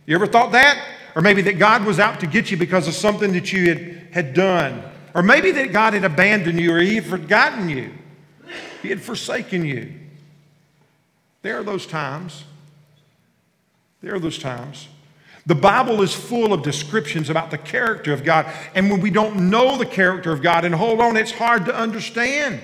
You 0.04 0.14
ever 0.14 0.26
thought 0.26 0.52
that? 0.52 0.78
Or 1.16 1.22
maybe 1.22 1.40
that 1.40 1.58
God 1.58 1.86
was 1.86 1.98
out 1.98 2.20
to 2.20 2.26
get 2.26 2.50
you 2.50 2.58
because 2.58 2.86
of 2.86 2.92
something 2.92 3.32
that 3.32 3.50
you 3.50 3.70
had, 3.70 4.08
had 4.12 4.34
done. 4.34 4.90
Or 5.14 5.22
maybe 5.22 5.52
that 5.52 5.72
God 5.72 5.94
had 5.94 6.04
abandoned 6.04 6.60
you 6.60 6.74
or 6.74 6.80
He 6.80 6.96
had 6.96 7.06
forgotten 7.06 7.68
you, 7.68 7.92
He 8.82 8.88
had 8.88 9.00
forsaken 9.00 9.64
you. 9.64 9.92
There 11.42 11.58
are 11.58 11.62
those 11.62 11.86
times. 11.86 12.44
There 14.02 14.14
are 14.14 14.18
those 14.18 14.38
times. 14.38 14.88
The 15.46 15.54
Bible 15.54 16.00
is 16.00 16.14
full 16.14 16.52
of 16.52 16.62
descriptions 16.62 17.28
about 17.28 17.50
the 17.50 17.58
character 17.58 18.12
of 18.12 18.24
God. 18.24 18.46
And 18.74 18.90
when 18.90 19.00
we 19.00 19.10
don't 19.10 19.50
know 19.50 19.76
the 19.76 19.86
character 19.86 20.32
of 20.32 20.42
God 20.42 20.64
and 20.64 20.74
hold 20.74 21.00
on, 21.00 21.16
it's 21.16 21.32
hard 21.32 21.66
to 21.66 21.74
understand 21.74 22.60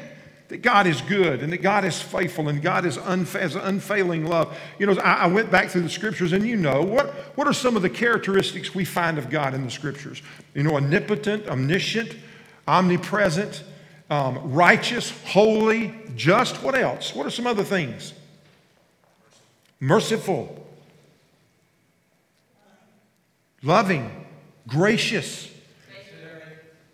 that 0.49 0.63
God 0.63 0.87
is 0.87 1.01
good 1.03 1.43
and 1.43 1.53
that 1.53 1.63
God 1.63 1.85
is 1.85 2.01
faithful 2.01 2.49
and 2.49 2.61
God 2.61 2.85
is 2.85 2.97
unfa- 2.97 3.41
has 3.41 3.55
unfailing 3.55 4.27
love. 4.27 4.59
You 4.79 4.87
know, 4.87 4.99
I, 5.01 5.15
I, 5.15 5.27
went 5.27 5.51
back 5.51 5.69
through 5.69 5.83
the 5.83 5.91
scriptures 5.91 6.33
and 6.33 6.45
you 6.47 6.57
know, 6.57 6.83
what, 6.83 7.11
what 7.37 7.47
are 7.47 7.53
some 7.53 7.77
of 7.77 7.83
the 7.83 7.91
characteristics 7.91 8.75
we 8.75 8.85
find 8.85 9.17
of 9.17 9.31
God 9.31 9.55
in 9.55 9.63
the 9.63 9.71
scriptures? 9.71 10.23
You 10.55 10.65
know, 10.65 10.77
omnipotent, 10.77 11.47
omniscient, 11.49 12.17
omnipresent, 12.71 13.65
um, 14.09 14.53
righteous, 14.53 15.11
holy, 15.27 15.95
just. 16.17 16.63
What 16.63 16.75
else? 16.75 17.15
What 17.15 17.27
are 17.27 17.31
some 17.31 17.47
other 17.47 17.65
things? 17.65 18.15
Merciful, 19.81 20.67
loving, 23.63 24.21
Gracious. 24.71 25.51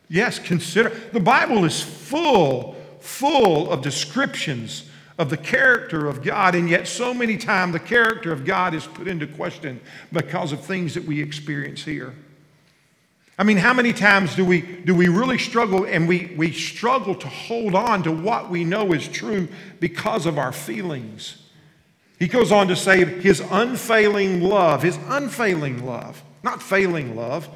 Yes, 0.08 0.38
consider. 0.38 0.90
The 1.12 1.20
Bible 1.20 1.64
is 1.64 1.82
full, 1.82 2.74
full 3.00 3.70
of 3.70 3.82
descriptions 3.82 4.88
of 5.18 5.30
the 5.30 5.36
character 5.36 6.06
of 6.06 6.22
God, 6.22 6.54
and 6.54 6.70
yet 6.70 6.88
so 6.88 7.12
many 7.12 7.36
times 7.36 7.72
the 7.72 7.80
character 7.80 8.32
of 8.32 8.44
God 8.44 8.74
is 8.74 8.86
put 8.86 9.08
into 9.08 9.26
question 9.26 9.80
because 10.12 10.52
of 10.52 10.64
things 10.64 10.94
that 10.94 11.04
we 11.04 11.20
experience 11.20 11.84
here. 11.84 12.14
I 13.38 13.44
mean, 13.44 13.58
how 13.58 13.74
many 13.74 13.92
times 13.92 14.34
do 14.34 14.44
we, 14.44 14.62
do 14.62 14.94
we 14.94 15.08
really 15.08 15.36
struggle 15.36 15.84
and 15.84 16.08
we, 16.08 16.34
we 16.36 16.52
struggle 16.52 17.14
to 17.16 17.28
hold 17.28 17.74
on 17.74 18.02
to 18.04 18.12
what 18.12 18.48
we 18.48 18.64
know 18.64 18.94
is 18.94 19.06
true 19.08 19.48
because 19.78 20.24
of 20.24 20.38
our 20.38 20.52
feelings? 20.52 21.36
He 22.18 22.28
goes 22.28 22.50
on 22.50 22.68
to 22.68 22.76
say 22.76 23.04
his 23.04 23.40
unfailing 23.50 24.40
love, 24.40 24.82
his 24.82 24.98
unfailing 25.08 25.84
love, 25.84 26.22
not 26.42 26.62
failing 26.62 27.14
love, 27.14 27.48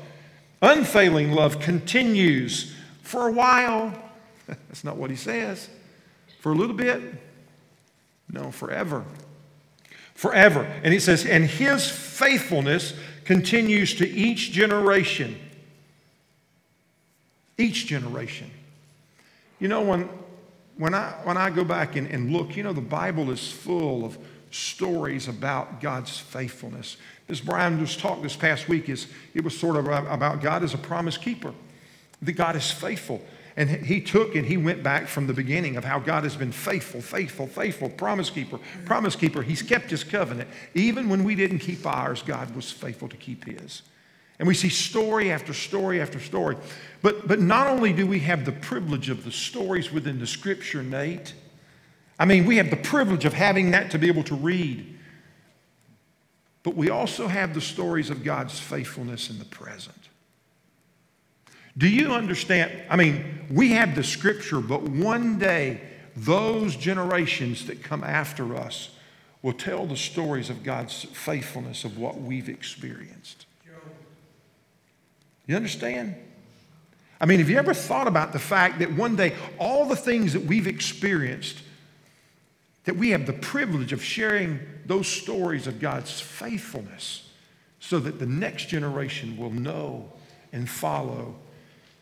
unfailing 0.60 1.32
love 1.32 1.60
continues 1.60 2.74
for 3.00 3.28
a 3.28 3.32
while. 3.32 3.94
That's 4.46 4.84
not 4.84 4.98
what 4.98 5.08
he 5.08 5.16
says. 5.16 5.70
For 6.40 6.52
a 6.52 6.54
little 6.54 6.76
bit? 6.76 7.00
No, 8.30 8.50
forever. 8.50 9.04
Forever. 10.14 10.64
And 10.84 10.92
he 10.92 11.00
says, 11.00 11.24
and 11.24 11.46
his 11.46 11.90
faithfulness 11.90 12.92
continues 13.24 13.94
to 13.94 14.08
each 14.08 14.52
generation. 14.52 15.38
Each 17.60 17.86
generation. 17.86 18.50
You 19.58 19.68
know, 19.68 19.82
when, 19.82 20.08
when, 20.78 20.94
I, 20.94 21.10
when 21.24 21.36
I 21.36 21.50
go 21.50 21.62
back 21.62 21.96
and, 21.96 22.06
and 22.08 22.32
look, 22.32 22.56
you 22.56 22.62
know, 22.62 22.72
the 22.72 22.80
Bible 22.80 23.30
is 23.30 23.52
full 23.52 24.04
of 24.04 24.16
stories 24.50 25.28
about 25.28 25.80
God's 25.80 26.18
faithfulness. 26.18 26.96
As 27.28 27.40
Brian 27.40 27.78
was 27.78 27.96
talked 27.96 28.22
this 28.22 28.34
past 28.34 28.66
week, 28.66 28.88
is 28.88 29.06
it 29.34 29.44
was 29.44 29.56
sort 29.56 29.76
of 29.76 29.86
about 29.86 30.40
God 30.40 30.64
as 30.64 30.72
a 30.72 30.78
promise 30.78 31.18
keeper, 31.18 31.52
that 32.22 32.32
God 32.32 32.56
is 32.56 32.70
faithful. 32.70 33.20
And 33.56 33.68
he 33.68 34.00
took 34.00 34.34
and 34.34 34.46
he 34.46 34.56
went 34.56 34.82
back 34.82 35.06
from 35.06 35.26
the 35.26 35.34
beginning 35.34 35.76
of 35.76 35.84
how 35.84 35.98
God 35.98 36.24
has 36.24 36.36
been 36.36 36.52
faithful, 36.52 37.02
faithful, 37.02 37.46
faithful, 37.46 37.90
promise 37.90 38.30
keeper, 38.30 38.58
promise 38.86 39.16
keeper. 39.16 39.42
He's 39.42 39.62
kept 39.62 39.90
his 39.90 40.02
covenant. 40.02 40.48
Even 40.72 41.10
when 41.10 41.24
we 41.24 41.34
didn't 41.34 41.58
keep 41.58 41.84
ours, 41.84 42.22
God 42.22 42.56
was 42.56 42.72
faithful 42.72 43.08
to 43.08 43.16
keep 43.16 43.44
his. 43.44 43.82
And 44.40 44.48
we 44.48 44.54
see 44.54 44.70
story 44.70 45.30
after 45.30 45.52
story 45.52 46.00
after 46.00 46.18
story. 46.18 46.56
But, 47.02 47.28
but 47.28 47.40
not 47.40 47.66
only 47.66 47.92
do 47.92 48.06
we 48.06 48.20
have 48.20 48.46
the 48.46 48.52
privilege 48.52 49.10
of 49.10 49.22
the 49.22 49.30
stories 49.30 49.92
within 49.92 50.18
the 50.18 50.26
scripture, 50.26 50.82
Nate, 50.82 51.34
I 52.18 52.24
mean, 52.24 52.46
we 52.46 52.56
have 52.56 52.70
the 52.70 52.76
privilege 52.76 53.26
of 53.26 53.34
having 53.34 53.72
that 53.72 53.90
to 53.90 53.98
be 53.98 54.08
able 54.08 54.24
to 54.24 54.34
read. 54.34 54.98
But 56.62 56.74
we 56.74 56.88
also 56.88 57.28
have 57.28 57.52
the 57.52 57.60
stories 57.60 58.08
of 58.08 58.24
God's 58.24 58.58
faithfulness 58.58 59.28
in 59.28 59.38
the 59.38 59.44
present. 59.44 60.08
Do 61.76 61.86
you 61.86 62.14
understand? 62.14 62.72
I 62.88 62.96
mean, 62.96 63.46
we 63.50 63.72
have 63.72 63.94
the 63.94 64.02
scripture, 64.02 64.60
but 64.60 64.82
one 64.82 65.38
day, 65.38 65.82
those 66.16 66.76
generations 66.76 67.66
that 67.66 67.82
come 67.82 68.02
after 68.02 68.56
us 68.56 68.88
will 69.42 69.52
tell 69.52 69.84
the 69.84 69.98
stories 69.98 70.48
of 70.48 70.62
God's 70.62 71.04
faithfulness 71.04 71.84
of 71.84 71.98
what 71.98 72.18
we've 72.18 72.48
experienced. 72.48 73.44
You 75.50 75.56
understand? 75.56 76.14
I 77.20 77.26
mean, 77.26 77.40
have 77.40 77.50
you 77.50 77.58
ever 77.58 77.74
thought 77.74 78.06
about 78.06 78.32
the 78.32 78.38
fact 78.38 78.78
that 78.78 78.92
one 78.92 79.16
day 79.16 79.34
all 79.58 79.84
the 79.84 79.96
things 79.96 80.32
that 80.34 80.44
we've 80.44 80.68
experienced 80.68 81.58
that 82.84 82.94
we 82.94 83.10
have 83.10 83.26
the 83.26 83.32
privilege 83.32 83.92
of 83.92 84.00
sharing 84.00 84.60
those 84.86 85.08
stories 85.08 85.66
of 85.66 85.80
God's 85.80 86.20
faithfulness 86.20 87.28
so 87.80 87.98
that 87.98 88.20
the 88.20 88.26
next 88.26 88.68
generation 88.68 89.36
will 89.36 89.50
know 89.50 90.12
and 90.52 90.70
follow 90.70 91.34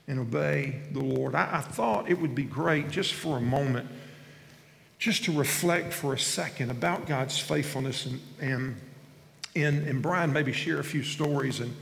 and 0.08 0.18
obey 0.18 0.82
the 0.92 1.00
Lord. 1.00 1.34
I, 1.34 1.48
I, 1.54 1.60
thought 1.62 2.10
it 2.10 2.20
would 2.20 2.34
be 2.34 2.44
great 2.44 2.90
just 2.90 3.14
for 3.14 3.38
a 3.38 3.40
moment, 3.40 3.88
just 4.98 5.24
to 5.24 5.32
reflect 5.32 5.94
for 5.94 6.12
a 6.12 6.18
second 6.18 6.70
about 6.70 7.06
God's 7.06 7.38
faithfulness 7.38 8.04
and, 8.04 8.20
and, 8.42 8.76
and, 9.56 9.88
and 9.88 10.02
Brian 10.02 10.34
maybe 10.34 10.52
share 10.52 10.80
a 10.80 10.84
few 10.84 11.02
stories 11.02 11.60
and, 11.60 11.74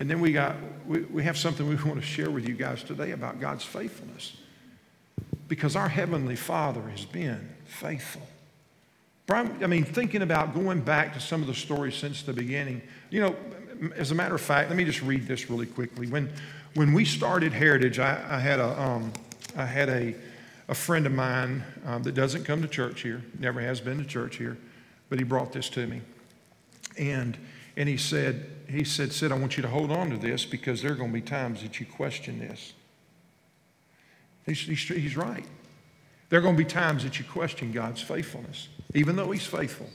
and 0.00 0.10
then 0.10 0.20
we 0.20 0.32
got 0.32 0.56
we, 0.86 1.02
we 1.02 1.22
have 1.22 1.38
something 1.38 1.68
we 1.68 1.76
want 1.76 2.00
to 2.00 2.06
share 2.06 2.30
with 2.30 2.48
you 2.48 2.54
guys 2.54 2.82
today 2.82 3.12
about 3.12 3.38
God's 3.38 3.64
faithfulness. 3.64 4.36
Because 5.46 5.76
our 5.76 5.88
Heavenly 5.88 6.36
Father 6.36 6.82
has 6.88 7.04
been 7.04 7.48
faithful. 7.66 8.22
I 9.28 9.66
mean, 9.66 9.84
thinking 9.84 10.22
about 10.22 10.54
going 10.54 10.80
back 10.80 11.14
to 11.14 11.20
some 11.20 11.40
of 11.40 11.46
the 11.46 11.54
stories 11.54 11.94
since 11.94 12.22
the 12.22 12.32
beginning, 12.32 12.82
you 13.10 13.20
know, 13.20 13.36
as 13.94 14.10
a 14.10 14.14
matter 14.14 14.34
of 14.34 14.40
fact, 14.40 14.70
let 14.70 14.76
me 14.76 14.84
just 14.84 15.02
read 15.02 15.28
this 15.28 15.48
really 15.48 15.66
quickly. 15.66 16.08
When, 16.08 16.32
when 16.74 16.92
we 16.92 17.04
started 17.04 17.52
Heritage, 17.52 18.00
I, 18.00 18.20
I 18.28 18.40
had, 18.40 18.58
a, 18.58 18.80
um, 18.80 19.12
I 19.56 19.64
had 19.66 19.88
a, 19.88 20.16
a 20.68 20.74
friend 20.74 21.06
of 21.06 21.12
mine 21.12 21.62
um, 21.86 22.02
that 22.02 22.12
doesn't 22.12 22.42
come 22.42 22.60
to 22.62 22.68
church 22.68 23.02
here, 23.02 23.22
never 23.38 23.60
has 23.60 23.80
been 23.80 23.98
to 23.98 24.04
church 24.04 24.34
here, 24.34 24.58
but 25.08 25.20
he 25.20 25.24
brought 25.24 25.52
this 25.52 25.68
to 25.70 25.86
me. 25.86 26.00
And, 26.98 27.38
and 27.80 27.88
he 27.88 27.96
said, 27.96 28.44
he 28.68 28.84
said, 28.84 29.10
Sid, 29.10 29.32
I 29.32 29.38
want 29.38 29.56
you 29.56 29.62
to 29.62 29.68
hold 29.68 29.90
on 29.90 30.10
to 30.10 30.18
this 30.18 30.44
because 30.44 30.82
there 30.82 30.92
are 30.92 30.94
going 30.94 31.08
to 31.08 31.14
be 31.14 31.22
times 31.22 31.62
that 31.62 31.80
you 31.80 31.86
question 31.86 32.38
this. 32.38 32.74
He's, 34.44 34.60
he's, 34.60 34.82
he's 34.86 35.16
right. 35.16 35.46
There 36.28 36.38
are 36.38 36.42
going 36.42 36.56
to 36.56 36.62
be 36.62 36.68
times 36.68 37.04
that 37.04 37.18
you 37.18 37.24
question 37.24 37.72
God's 37.72 38.02
faithfulness, 38.02 38.68
even 38.92 39.16
though 39.16 39.30
He's 39.30 39.46
faithful. 39.46 39.88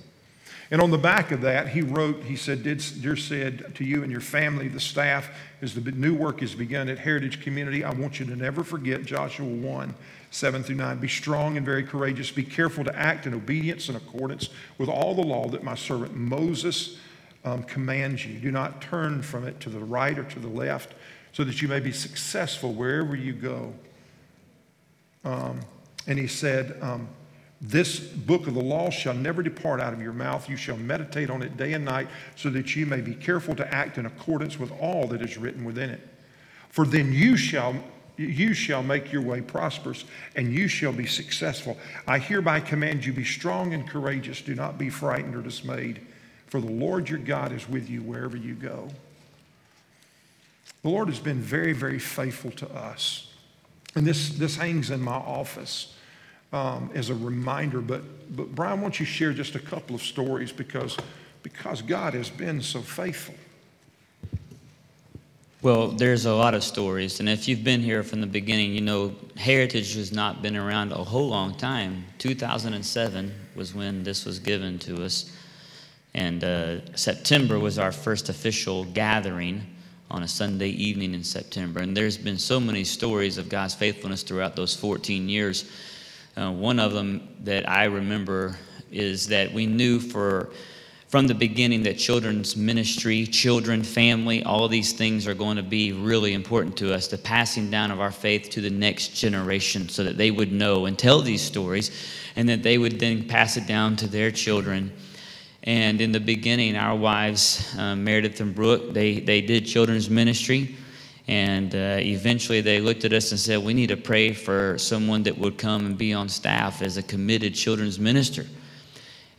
And 0.71 0.81
on 0.81 0.89
the 0.89 0.97
back 0.97 1.31
of 1.31 1.41
that, 1.41 1.67
he 1.67 1.81
wrote, 1.81 2.23
he 2.23 2.35
said, 2.35 2.63
Dear 2.63 3.15
Sid, 3.15 3.75
to 3.75 3.83
you 3.83 4.01
and 4.01 4.11
your 4.11 4.19
family, 4.19 4.67
the 4.67 4.79
staff, 4.79 5.29
as 5.61 5.75
the 5.75 5.91
new 5.91 6.15
work 6.15 6.41
is 6.41 6.55
begun 6.55 6.89
at 6.89 6.97
Heritage 6.97 7.43
Community, 7.43 7.83
I 7.83 7.93
want 7.93 8.19
you 8.19 8.25
to 8.25 8.35
never 8.35 8.63
forget 8.63 9.05
Joshua 9.05 9.45
1 9.45 9.93
7 10.31 10.63
through 10.63 10.75
9. 10.75 10.97
Be 10.97 11.07
strong 11.07 11.55
and 11.55 11.63
very 11.63 11.83
courageous. 11.83 12.31
Be 12.31 12.43
careful 12.43 12.83
to 12.83 12.95
act 12.97 13.27
in 13.27 13.35
obedience 13.35 13.89
and 13.89 13.95
accordance 13.95 14.49
with 14.79 14.89
all 14.89 15.13
the 15.13 15.21
law 15.21 15.47
that 15.49 15.63
my 15.63 15.75
servant 15.75 16.15
Moses 16.15 16.97
um, 17.45 17.63
commands 17.63 18.25
you. 18.25 18.39
Do 18.39 18.51
not 18.51 18.81
turn 18.81 19.21
from 19.21 19.47
it 19.47 19.59
to 19.61 19.69
the 19.69 19.79
right 19.79 20.17
or 20.17 20.23
to 20.23 20.39
the 20.39 20.49
left, 20.49 20.93
so 21.31 21.43
that 21.43 21.61
you 21.61 21.67
may 21.67 21.79
be 21.79 21.91
successful 21.91 22.73
wherever 22.73 23.15
you 23.15 23.33
go. 23.33 23.73
Um, 25.23 25.61
and 26.07 26.19
he 26.19 26.27
said, 26.27 26.77
um, 26.81 27.07
This 27.61 27.99
book 27.99 28.47
of 28.47 28.55
the 28.55 28.63
law 28.63 28.89
shall 28.89 29.13
never 29.13 29.43
depart 29.43 29.79
out 29.79 29.93
of 29.93 30.01
your 30.01 30.13
mouth. 30.13 30.49
You 30.49 30.57
shall 30.57 30.77
meditate 30.77 31.29
on 31.29 31.41
it 31.41 31.55
day 31.55 31.73
and 31.73 31.85
night, 31.85 32.07
so 32.35 32.49
that 32.49 32.75
you 32.75 32.85
may 32.85 33.01
be 33.01 33.13
careful 33.13 33.55
to 33.55 33.73
act 33.73 33.97
in 33.97 34.05
accordance 34.05 34.59
with 34.59 34.71
all 34.81 35.07
that 35.07 35.21
is 35.21 35.37
written 35.37 35.63
within 35.63 35.89
it. 35.89 36.07
For 36.69 36.85
then 36.85 37.13
you 37.13 37.37
shall 37.37 37.75
you 38.17 38.53
shall 38.53 38.81
make 38.81 39.11
your 39.11 39.21
way 39.21 39.41
prosperous 39.41 40.05
and 40.37 40.53
you 40.53 40.69
shall 40.69 40.93
be 40.93 41.05
successful. 41.05 41.77
I 42.07 42.17
hereby 42.17 42.61
command 42.61 43.05
you 43.05 43.11
be 43.11 43.25
strong 43.25 43.73
and 43.73 43.87
courageous. 43.87 44.41
Do 44.41 44.55
not 44.55 44.77
be 44.77 44.89
frightened 44.89 45.35
or 45.35 45.41
dismayed, 45.41 45.99
for 46.47 46.61
the 46.61 46.71
Lord 46.71 47.09
your 47.09 47.19
God 47.19 47.51
is 47.51 47.67
with 47.67 47.89
you 47.89 48.01
wherever 48.01 48.37
you 48.37 48.53
go. 48.53 48.89
The 50.83 50.89
Lord 50.89 51.07
has 51.07 51.19
been 51.19 51.39
very, 51.39 51.73
very 51.73 51.99
faithful 51.99 52.51
to 52.51 52.69
us. 52.71 53.33
And 53.95 54.05
this, 54.05 54.29
this 54.29 54.55
hangs 54.55 54.91
in 54.91 55.01
my 55.01 55.15
office 55.15 55.95
um, 56.53 56.91
as 56.93 57.09
a 57.09 57.15
reminder. 57.15 57.81
But, 57.81 58.03
but 58.35 58.53
Brian, 58.53 58.79
why 58.79 58.83
don't 58.83 58.99
you 58.99 59.05
share 59.05 59.33
just 59.33 59.55
a 59.55 59.59
couple 59.59 59.95
of 59.95 60.01
stories 60.01 60.51
because, 60.51 60.97
because 61.43 61.81
God 61.81 62.13
has 62.13 62.29
been 62.29 62.61
so 62.61 62.81
faithful. 62.81 63.35
Well, 65.61 65.87
there's 65.87 66.25
a 66.25 66.33
lot 66.35 66.53
of 66.53 66.63
stories, 66.63 67.19
and 67.19 67.27
if 67.27 67.47
you've 67.47 67.63
been 67.63 67.81
here 67.81 68.03
from 68.03 68.21
the 68.21 68.27
beginning, 68.27 68.75
you 68.75 68.81
know 68.81 69.15
Heritage 69.35 69.95
has 69.95 70.11
not 70.11 70.43
been 70.43 70.55
around 70.55 70.91
a 70.91 71.03
whole 71.03 71.27
long 71.27 71.55
time. 71.55 72.05
2007 72.19 73.33
was 73.55 73.73
when 73.73 74.03
this 74.03 74.25
was 74.25 74.37
given 74.37 74.77
to 74.79 75.03
us, 75.03 75.34
and 76.15 76.45
uh, 76.45 76.95
September 76.95 77.59
was 77.59 77.77
our 77.77 77.91
first 77.91 78.29
official 78.29 78.85
gathering 78.85 79.61
on 80.09 80.23
a 80.23 80.27
Sunday 80.27 80.69
evening 80.69 81.13
in 81.13 81.25
September. 81.25 81.81
And 81.81 81.95
there's 81.95 82.17
been 82.17 82.37
so 82.37 82.57
many 82.57 82.85
stories 82.85 83.37
of 83.37 83.49
God's 83.49 83.75
faithfulness 83.75 84.23
throughout 84.23 84.55
those 84.55 84.73
14 84.73 85.27
years. 85.27 85.69
Uh, 86.37 86.51
one 86.51 86.79
of 86.79 86.93
them 86.93 87.27
that 87.43 87.67
I 87.69 87.83
remember 87.85 88.57
is 88.93 89.27
that 89.27 89.51
we 89.51 89.65
knew 89.65 89.99
for 89.99 90.51
from 91.09 91.27
the 91.27 91.35
beginning 91.35 91.83
that 91.83 91.97
children's 91.97 92.55
ministry, 92.55 93.25
children, 93.25 93.83
family, 93.83 94.41
all 94.43 94.69
these 94.69 94.93
things 94.93 95.27
are 95.27 95.33
going 95.33 95.57
to 95.57 95.63
be 95.63 95.91
really 95.91 96.33
important 96.33 96.77
to 96.77 96.93
us, 96.93 97.07
the 97.07 97.17
passing 97.17 97.69
down 97.69 97.91
of 97.91 97.99
our 97.99 98.11
faith 98.11 98.49
to 98.51 98.61
the 98.61 98.69
next 98.69 99.09
generation 99.09 99.89
so 99.89 100.03
that 100.05 100.17
they 100.17 100.31
would 100.31 100.53
know 100.53 100.85
and 100.85 100.97
tell 100.97 101.21
these 101.21 101.41
stories 101.41 101.91
and 102.37 102.47
that 102.47 102.63
they 102.63 102.77
would 102.77 103.01
then 103.01 103.27
pass 103.27 103.57
it 103.57 103.67
down 103.67 103.97
to 103.97 104.07
their 104.07 104.31
children. 104.31 104.93
And 105.65 105.99
in 105.99 106.11
the 106.11 106.19
beginning, 106.19 106.75
our 106.75 106.95
wives, 106.95 107.75
uh, 107.77 107.95
Meredith 107.95 108.39
and 108.39 108.53
Brooke, 108.53 108.93
they, 108.93 109.19
they 109.19 109.41
did 109.41 109.65
children's 109.65 110.09
ministry. 110.09 110.75
And 111.27 111.73
uh, 111.73 111.97
eventually 111.99 112.61
they 112.61 112.79
looked 112.79 113.03
at 113.03 113.11
us 113.11 113.31
and 113.31 113.39
said, 113.39 113.63
We 113.63 113.73
need 113.73 113.89
to 113.89 113.97
pray 113.97 114.31
for 114.31 114.77
someone 114.77 115.23
that 115.23 115.37
would 115.37 115.57
come 115.57 115.87
and 115.87 115.97
be 115.97 116.13
on 116.13 116.29
staff 116.29 116.83
as 116.83 116.97
a 116.97 117.03
committed 117.03 117.55
children's 117.55 117.99
minister. 117.99 118.45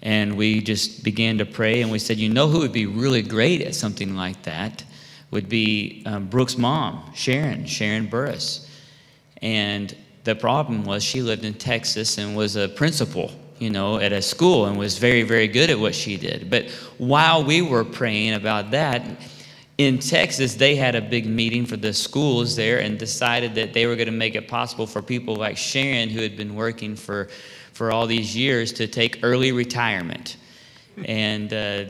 And 0.02 0.36
we 0.36 0.60
just 0.60 1.04
began 1.04 1.38
to 1.38 1.46
pray 1.46 1.82
and 1.82 1.90
we 1.90 2.00
said, 2.00 2.18
You 2.18 2.28
know 2.28 2.48
who 2.48 2.58
would 2.58 2.72
be 2.72 2.86
really 2.86 3.22
great 3.22 3.62
at 3.62 3.74
something 3.74 4.16
like 4.16 4.42
that? 4.42 4.84
would 5.30 5.48
be 5.48 6.02
um, 6.06 6.26
Brooke's 6.26 6.56
mom, 6.56 7.12
Sharon, 7.14 7.66
Sharon 7.66 8.06
Burris. 8.06 8.70
And 9.42 9.94
the 10.24 10.34
problem 10.34 10.84
was 10.84 11.02
she 11.02 11.22
lived 11.22 11.44
in 11.44 11.54
Texas 11.54 12.18
and 12.18 12.36
was 12.36 12.56
a 12.56 12.68
principal, 12.68 13.30
you 13.58 13.70
know, 13.70 13.98
at 13.98 14.12
a 14.12 14.20
school 14.20 14.66
and 14.66 14.78
was 14.78 14.98
very, 14.98 15.22
very 15.22 15.48
good 15.48 15.70
at 15.70 15.78
what 15.78 15.94
she 15.94 16.16
did. 16.16 16.50
But 16.50 16.70
while 16.98 17.44
we 17.44 17.62
were 17.62 17.84
praying 17.84 18.34
about 18.34 18.70
that, 18.72 19.02
in 19.78 19.98
Texas, 19.98 20.54
they 20.54 20.74
had 20.74 20.94
a 20.94 21.02
big 21.02 21.26
meeting 21.26 21.66
for 21.66 21.76
the 21.76 21.92
schools 21.92 22.56
there 22.56 22.80
and 22.80 22.98
decided 22.98 23.54
that 23.56 23.74
they 23.74 23.86
were 23.86 23.94
going 23.94 24.06
to 24.06 24.12
make 24.12 24.34
it 24.34 24.48
possible 24.48 24.86
for 24.86 25.02
people 25.02 25.36
like 25.36 25.56
Sharon, 25.56 26.08
who 26.08 26.20
had 26.22 26.36
been 26.36 26.54
working 26.54 26.96
for, 26.96 27.28
for 27.72 27.92
all 27.92 28.06
these 28.06 28.34
years, 28.34 28.72
to 28.74 28.86
take 28.86 29.20
early 29.22 29.52
retirement. 29.52 30.38
And 31.04 31.52
uh, 31.52 31.84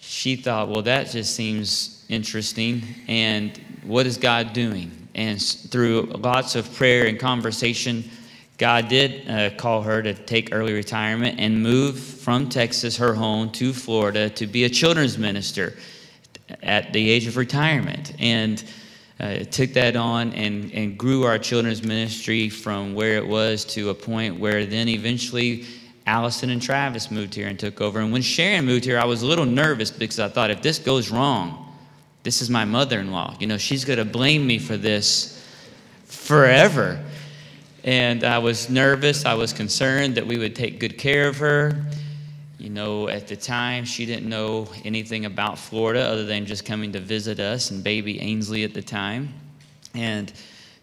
she 0.00 0.34
thought, 0.34 0.68
well, 0.68 0.82
that 0.82 1.10
just 1.10 1.36
seems 1.36 2.04
interesting. 2.08 2.82
And 3.06 3.56
what 3.84 4.06
is 4.06 4.16
God 4.16 4.52
doing? 4.52 4.90
And 5.14 5.40
through 5.40 6.02
lots 6.18 6.56
of 6.56 6.72
prayer 6.74 7.06
and 7.06 7.20
conversation, 7.20 8.10
God 8.60 8.88
did 8.88 9.26
uh, 9.26 9.56
call 9.56 9.80
her 9.80 10.02
to 10.02 10.12
take 10.12 10.50
early 10.52 10.74
retirement 10.74 11.40
and 11.40 11.62
move 11.62 11.98
from 11.98 12.50
Texas, 12.50 12.98
her 12.98 13.14
home, 13.14 13.50
to 13.52 13.72
Florida 13.72 14.28
to 14.28 14.46
be 14.46 14.64
a 14.64 14.68
children's 14.68 15.16
minister 15.16 15.78
at 16.62 16.92
the 16.92 17.08
age 17.08 17.26
of 17.26 17.38
retirement. 17.38 18.12
And 18.18 18.62
uh, 19.18 19.44
took 19.44 19.72
that 19.72 19.96
on 19.96 20.34
and, 20.34 20.70
and 20.74 20.98
grew 20.98 21.24
our 21.24 21.38
children's 21.38 21.82
ministry 21.82 22.50
from 22.50 22.92
where 22.92 23.16
it 23.16 23.26
was 23.26 23.64
to 23.64 23.88
a 23.88 23.94
point 23.94 24.38
where 24.38 24.66
then 24.66 24.90
eventually 24.90 25.64
Allison 26.06 26.50
and 26.50 26.60
Travis 26.60 27.10
moved 27.10 27.34
here 27.34 27.48
and 27.48 27.58
took 27.58 27.80
over. 27.80 28.00
And 28.00 28.12
when 28.12 28.20
Sharon 28.20 28.66
moved 28.66 28.84
here, 28.84 28.98
I 28.98 29.06
was 29.06 29.22
a 29.22 29.26
little 29.26 29.46
nervous 29.46 29.90
because 29.90 30.20
I 30.20 30.28
thought 30.28 30.50
if 30.50 30.60
this 30.60 30.78
goes 30.78 31.10
wrong, 31.10 31.74
this 32.24 32.42
is 32.42 32.50
my 32.50 32.66
mother 32.66 33.00
in 33.00 33.10
law. 33.10 33.34
You 33.40 33.46
know, 33.46 33.56
she's 33.56 33.86
going 33.86 33.98
to 33.98 34.04
blame 34.04 34.46
me 34.46 34.58
for 34.58 34.76
this 34.76 35.42
forever. 36.04 37.02
And 37.84 38.24
I 38.24 38.38
was 38.38 38.68
nervous. 38.68 39.24
I 39.24 39.34
was 39.34 39.52
concerned 39.52 40.16
that 40.16 40.26
we 40.26 40.38
would 40.38 40.54
take 40.54 40.80
good 40.80 40.98
care 40.98 41.28
of 41.28 41.38
her. 41.38 41.84
You 42.58 42.70
know, 42.70 43.08
at 43.08 43.26
the 43.26 43.36
time, 43.36 43.84
she 43.84 44.04
didn't 44.04 44.28
know 44.28 44.68
anything 44.84 45.24
about 45.24 45.58
Florida 45.58 46.00
other 46.00 46.26
than 46.26 46.44
just 46.44 46.66
coming 46.66 46.92
to 46.92 47.00
visit 47.00 47.40
us 47.40 47.70
and 47.70 47.82
baby 47.82 48.20
Ainsley 48.20 48.64
at 48.64 48.74
the 48.74 48.82
time. 48.82 49.32
And 49.94 50.32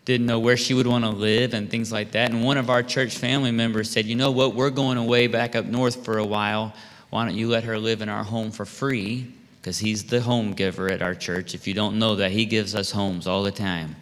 didn't 0.07 0.25
know 0.25 0.39
where 0.39 0.55
she 0.55 0.73
would 0.73 0.87
want 0.87 1.03
to 1.03 1.09
live 1.09 1.53
and 1.53 1.69
things 1.69 1.91
like 1.91 2.11
that. 2.11 2.31
And 2.31 2.41
one 2.41 2.55
of 2.55 2.69
our 2.69 2.81
church 2.81 3.17
family 3.17 3.51
members 3.51 3.89
said, 3.89 4.05
You 4.05 4.15
know 4.15 4.31
what? 4.31 4.55
We're 4.55 4.69
going 4.69 4.97
away 4.97 5.27
back 5.27 5.53
up 5.53 5.65
north 5.65 6.05
for 6.05 6.17
a 6.17 6.25
while. 6.25 6.73
Why 7.09 7.25
don't 7.25 7.35
you 7.35 7.49
let 7.49 7.65
her 7.65 7.77
live 7.77 8.01
in 8.01 8.07
our 8.07 8.23
home 8.23 8.51
for 8.51 8.65
free? 8.65 9.33
Because 9.59 9.77
he's 9.77 10.05
the 10.05 10.21
home 10.21 10.53
giver 10.53 10.89
at 10.89 11.01
our 11.01 11.13
church. 11.13 11.53
If 11.53 11.67
you 11.67 11.73
don't 11.73 11.99
know 11.99 12.15
that, 12.15 12.31
he 12.31 12.45
gives 12.45 12.73
us 12.73 12.89
homes 12.89 13.27
all 13.27 13.43
the 13.43 13.51
time. 13.51 13.97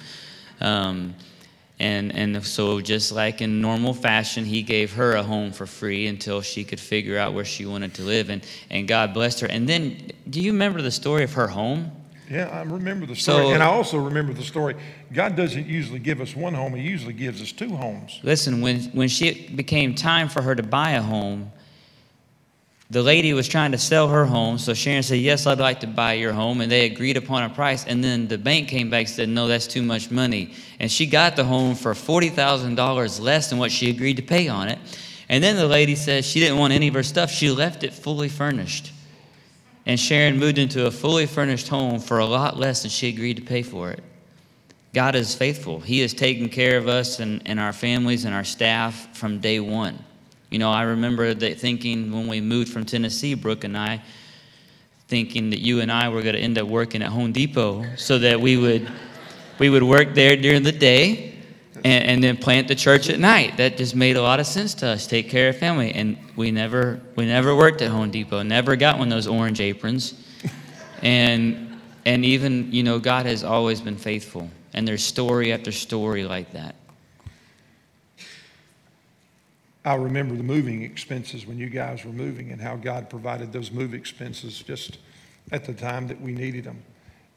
Um, 0.61 1.15
and, 1.77 2.15
and 2.15 2.45
so, 2.45 2.79
just 2.79 3.11
like 3.11 3.41
in 3.41 3.59
normal 3.59 3.93
fashion, 3.93 4.45
he 4.45 4.61
gave 4.61 4.93
her 4.93 5.15
a 5.15 5.23
home 5.23 5.51
for 5.51 5.65
free 5.65 6.07
until 6.07 6.41
she 6.41 6.63
could 6.63 6.79
figure 6.79 7.17
out 7.17 7.33
where 7.33 7.43
she 7.43 7.65
wanted 7.65 7.93
to 7.95 8.03
live. 8.03 8.29
And, 8.29 8.45
and 8.69 8.87
God 8.87 9.13
blessed 9.13 9.41
her. 9.41 9.47
And 9.47 9.67
then, 9.67 10.11
do 10.29 10.39
you 10.39 10.53
remember 10.53 10.81
the 10.81 10.91
story 10.91 11.23
of 11.25 11.33
her 11.33 11.47
home? 11.47 11.91
Yeah, 12.29 12.47
I 12.47 12.61
remember 12.61 13.05
the 13.05 13.15
story. 13.15 13.47
So, 13.47 13.53
and 13.53 13.61
I 13.61 13.67
also 13.67 13.97
remember 13.97 14.33
the 14.33 14.43
story. 14.43 14.75
God 15.11 15.35
doesn't 15.35 15.67
usually 15.67 15.99
give 15.99 16.21
us 16.21 16.35
one 16.35 16.53
home, 16.53 16.73
He 16.75 16.81
usually 16.81 17.13
gives 17.13 17.41
us 17.41 17.51
two 17.51 17.75
homes. 17.75 18.19
Listen, 18.23 18.61
when, 18.61 18.79
when 18.91 19.09
she 19.09 19.49
became 19.49 19.95
time 19.95 20.29
for 20.29 20.41
her 20.41 20.55
to 20.55 20.63
buy 20.63 20.91
a 20.91 21.01
home, 21.01 21.51
the 22.91 23.01
lady 23.01 23.33
was 23.33 23.47
trying 23.47 23.71
to 23.71 23.79
sell 23.79 24.09
her 24.09 24.25
home, 24.25 24.59
so 24.59 24.75
Sharon 24.75 25.01
said, 25.01 25.19
Yes, 25.19 25.47
I'd 25.47 25.59
like 25.59 25.79
to 25.79 25.87
buy 25.87 26.13
your 26.13 26.33
home. 26.33 26.61
And 26.61 26.71
they 26.71 26.85
agreed 26.85 27.17
upon 27.17 27.43
a 27.43 27.49
price. 27.49 27.83
And 27.85 28.03
then 28.03 28.27
the 28.27 28.37
bank 28.37 28.67
came 28.67 28.91
back 28.91 29.07
and 29.07 29.09
said, 29.09 29.29
No, 29.29 29.47
that's 29.47 29.65
too 29.65 29.81
much 29.81 30.11
money. 30.11 30.53
And 30.79 30.91
she 30.91 31.07
got 31.07 31.35
the 31.35 31.43
home 31.43 31.73
for 31.73 31.93
$40,000 31.93 33.19
less 33.19 33.49
than 33.49 33.57
what 33.57 33.71
she 33.71 33.89
agreed 33.89 34.17
to 34.17 34.23
pay 34.23 34.47
on 34.47 34.67
it. 34.67 34.77
And 35.29 35.43
then 35.43 35.55
the 35.55 35.67
lady 35.67 35.95
said 35.95 36.23
she 36.23 36.39
didn't 36.39 36.59
want 36.59 36.73
any 36.73 36.87
of 36.87 36.93
her 36.93 37.01
stuff. 37.01 37.31
She 37.31 37.49
left 37.49 37.83
it 37.83 37.91
fully 37.91 38.29
furnished. 38.29 38.91
And 39.87 39.99
Sharon 39.99 40.37
moved 40.37 40.59
into 40.59 40.85
a 40.85 40.91
fully 40.91 41.25
furnished 41.25 41.67
home 41.67 41.99
for 41.99 42.19
a 42.19 42.25
lot 42.25 42.57
less 42.57 42.83
than 42.83 42.91
she 42.91 43.09
agreed 43.09 43.37
to 43.37 43.43
pay 43.43 43.63
for 43.63 43.89
it. 43.91 44.03
God 44.93 45.15
is 45.15 45.33
faithful. 45.33 45.79
He 45.79 45.99
has 46.01 46.13
taken 46.13 46.49
care 46.49 46.77
of 46.77 46.87
us 46.87 47.19
and, 47.19 47.41
and 47.47 47.59
our 47.59 47.73
families 47.73 48.25
and 48.25 48.33
our 48.33 48.43
staff 48.43 49.17
from 49.17 49.39
day 49.39 49.59
one. 49.59 50.04
You 50.55 50.59
know, 50.59 50.71
I 50.71 50.83
remember 50.83 51.33
that 51.33 51.59
thinking 51.59 52.13
when 52.13 52.29
we 52.29 52.39
moved 52.39 52.71
from 52.71 52.85
Tennessee, 52.85 53.33
Brooke 53.33 53.65
and 53.65 53.77
I, 53.77 54.01
thinking 55.09 55.49
that 55.49 55.59
you 55.59 55.81
and 55.81 55.91
I 55.91 56.07
were 56.07 56.21
going 56.21 56.35
to 56.35 56.39
end 56.39 56.57
up 56.57 56.65
working 56.65 57.01
at 57.01 57.09
Home 57.09 57.33
Depot 57.33 57.85
so 57.97 58.19
that 58.19 58.39
we 58.39 58.55
would 58.55 58.89
we 59.59 59.69
would 59.69 59.83
work 59.83 60.13
there 60.13 60.37
during 60.37 60.63
the 60.63 60.71
day 60.71 61.35
and, 61.83 62.05
and, 62.05 62.23
then 62.23 62.37
plant 62.37 62.69
the 62.69 62.75
church 62.75 63.09
at 63.09 63.19
night. 63.19 63.57
That 63.57 63.75
just 63.75 63.97
made 63.97 64.15
a 64.15 64.21
lot 64.21 64.39
of 64.39 64.45
sense 64.47 64.73
to 64.75 64.87
us. 64.87 65.07
Take 65.07 65.29
care 65.29 65.49
of 65.49 65.57
family, 65.57 65.91
and 65.91 66.17
we 66.37 66.51
never 66.51 67.01
we 67.17 67.25
never 67.25 67.53
worked 67.53 67.81
at 67.81 67.89
Home 67.89 68.09
Depot. 68.09 68.41
Never 68.41 68.77
got 68.77 68.97
one 68.97 69.09
of 69.09 69.13
those 69.13 69.27
orange 69.27 69.59
aprons, 69.59 70.13
and 71.01 71.81
and 72.05 72.23
even 72.23 72.71
you 72.71 72.83
know 72.83 72.97
God 72.97 73.25
has 73.25 73.43
always 73.43 73.81
been 73.81 73.97
faithful. 73.97 74.49
And 74.73 74.87
there's 74.87 75.03
story 75.03 75.51
after 75.51 75.73
story 75.73 76.23
like 76.23 76.53
that. 76.53 76.75
I 79.85 79.93
remember 79.93 80.35
the 80.35 80.43
moving 80.43 80.81
expenses 80.81 81.45
when 81.45 81.59
you 81.59 81.69
guys 81.69 82.03
were 82.03 82.11
moving 82.11 82.51
and 82.51 82.59
how 82.59 82.75
God 82.75 83.07
provided 83.07 83.53
those 83.53 83.71
move 83.71 83.93
expenses 83.93 84.63
just 84.63 84.97
at 85.51 85.63
the 85.63 85.75
time 85.75 86.07
that 86.07 86.19
we 86.19 86.33
needed 86.33 86.63
them. 86.63 86.81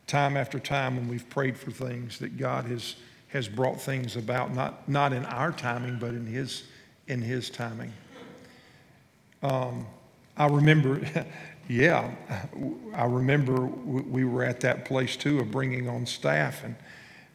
Time 0.06 0.34
after 0.34 0.58
time 0.58 0.96
when 0.96 1.08
we've 1.08 1.28
prayed 1.28 1.58
for 1.58 1.70
things 1.70 2.18
that 2.20 2.38
God 2.38 2.64
has, 2.64 2.96
has 3.28 3.48
brought 3.48 3.78
things 3.78 4.16
about, 4.16 4.54
not, 4.54 4.88
not 4.88 5.12
in 5.12 5.26
our 5.26 5.52
timing, 5.52 5.98
but 5.98 6.14
in 6.14 6.24
His, 6.24 6.62
in 7.06 7.20
his 7.20 7.50
timing. 7.50 7.92
Um, 9.42 9.86
I 10.34 10.46
remember, 10.46 11.02
yeah, 11.68 12.10
I 12.94 13.04
remember 13.04 13.66
we 13.66 14.24
were 14.24 14.42
at 14.42 14.60
that 14.60 14.86
place 14.86 15.16
too 15.16 15.38
of 15.40 15.50
bringing 15.50 15.86
on 15.86 16.06
staff 16.06 16.64
and, 16.64 16.76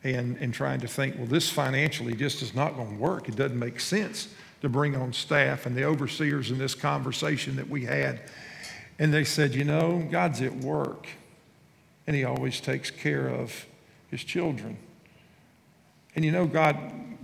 and, 0.04 0.38
and 0.38 0.52
trying 0.52 0.80
to 0.80 0.88
think, 0.88 1.18
well, 1.18 1.28
this 1.28 1.52
financially 1.52 2.16
just 2.16 2.42
is 2.42 2.56
not 2.56 2.76
going 2.76 2.96
to 2.96 3.00
work. 3.00 3.30
It 3.30 3.36
doesn't 3.36 3.60
make 3.60 3.80
sense 3.80 4.30
to 4.64 4.70
bring 4.70 4.96
on 4.96 5.12
staff 5.12 5.66
and 5.66 5.76
the 5.76 5.84
overseers 5.84 6.50
in 6.50 6.58
this 6.58 6.74
conversation 6.74 7.58
that 7.58 7.70
we 7.70 7.84
had. 7.84 8.22
And 8.98 9.14
they 9.14 9.26
said, 9.26 9.54
You 9.54 9.66
know, 9.66 10.08
God's 10.10 10.42
at 10.42 10.56
work, 10.56 11.06
and 12.08 12.16
He 12.16 12.24
always 12.24 12.62
takes 12.62 12.90
care 12.90 13.28
of 13.28 13.66
His 14.10 14.24
children. 14.24 14.78
And 16.16 16.24
you 16.24 16.32
know, 16.32 16.46
God, 16.48 16.78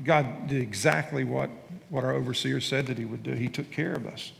God 0.03 0.47
did 0.47 0.61
exactly 0.61 1.23
what, 1.23 1.49
what 1.87 2.03
our 2.03 2.13
overseer 2.13 2.59
said 2.59 2.87
that 2.87 2.97
He 2.97 3.05
would 3.05 3.23
do. 3.23 3.31
He 3.31 3.47
took 3.47 3.71
care 3.71 3.93
of 3.93 4.05
us. 4.05 4.33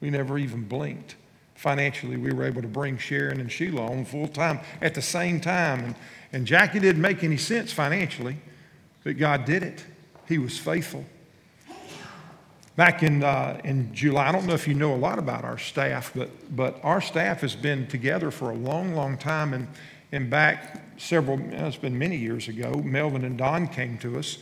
We 0.00 0.08
never 0.08 0.38
even 0.38 0.64
blinked. 0.64 1.16
Financially, 1.56 2.16
we 2.16 2.32
were 2.32 2.44
able 2.44 2.62
to 2.62 2.68
bring 2.68 2.96
Sharon 2.96 3.38
and 3.38 3.52
Sheila 3.52 3.86
on 3.90 4.06
full 4.06 4.28
time 4.28 4.60
at 4.80 4.94
the 4.94 5.02
same 5.02 5.42
time. 5.42 5.84
And, 5.84 5.94
and 6.32 6.46
Jackie 6.46 6.80
didn't 6.80 7.02
make 7.02 7.22
any 7.22 7.36
sense 7.36 7.70
financially, 7.70 8.38
but 9.04 9.18
God 9.18 9.44
did 9.44 9.62
it. 9.62 9.84
He 10.26 10.38
was 10.38 10.58
faithful. 10.58 11.04
Back 12.76 13.02
in, 13.02 13.24
uh, 13.24 13.58
in 13.64 13.94
July, 13.94 14.28
I 14.28 14.32
don't 14.32 14.44
know 14.44 14.52
if 14.52 14.68
you 14.68 14.74
know 14.74 14.94
a 14.94 14.96
lot 14.96 15.18
about 15.18 15.44
our 15.44 15.56
staff, 15.56 16.12
but, 16.14 16.28
but 16.54 16.78
our 16.82 17.00
staff 17.00 17.40
has 17.40 17.56
been 17.56 17.86
together 17.86 18.30
for 18.30 18.50
a 18.50 18.54
long, 18.54 18.94
long 18.94 19.16
time. 19.16 19.54
And, 19.54 19.66
and 20.12 20.28
back 20.28 20.82
several, 20.98 21.40
it's 21.40 21.78
been 21.78 21.98
many 21.98 22.16
years 22.16 22.48
ago, 22.48 22.74
Melvin 22.84 23.24
and 23.24 23.38
Don 23.38 23.66
came 23.66 23.96
to 23.98 24.18
us, 24.18 24.36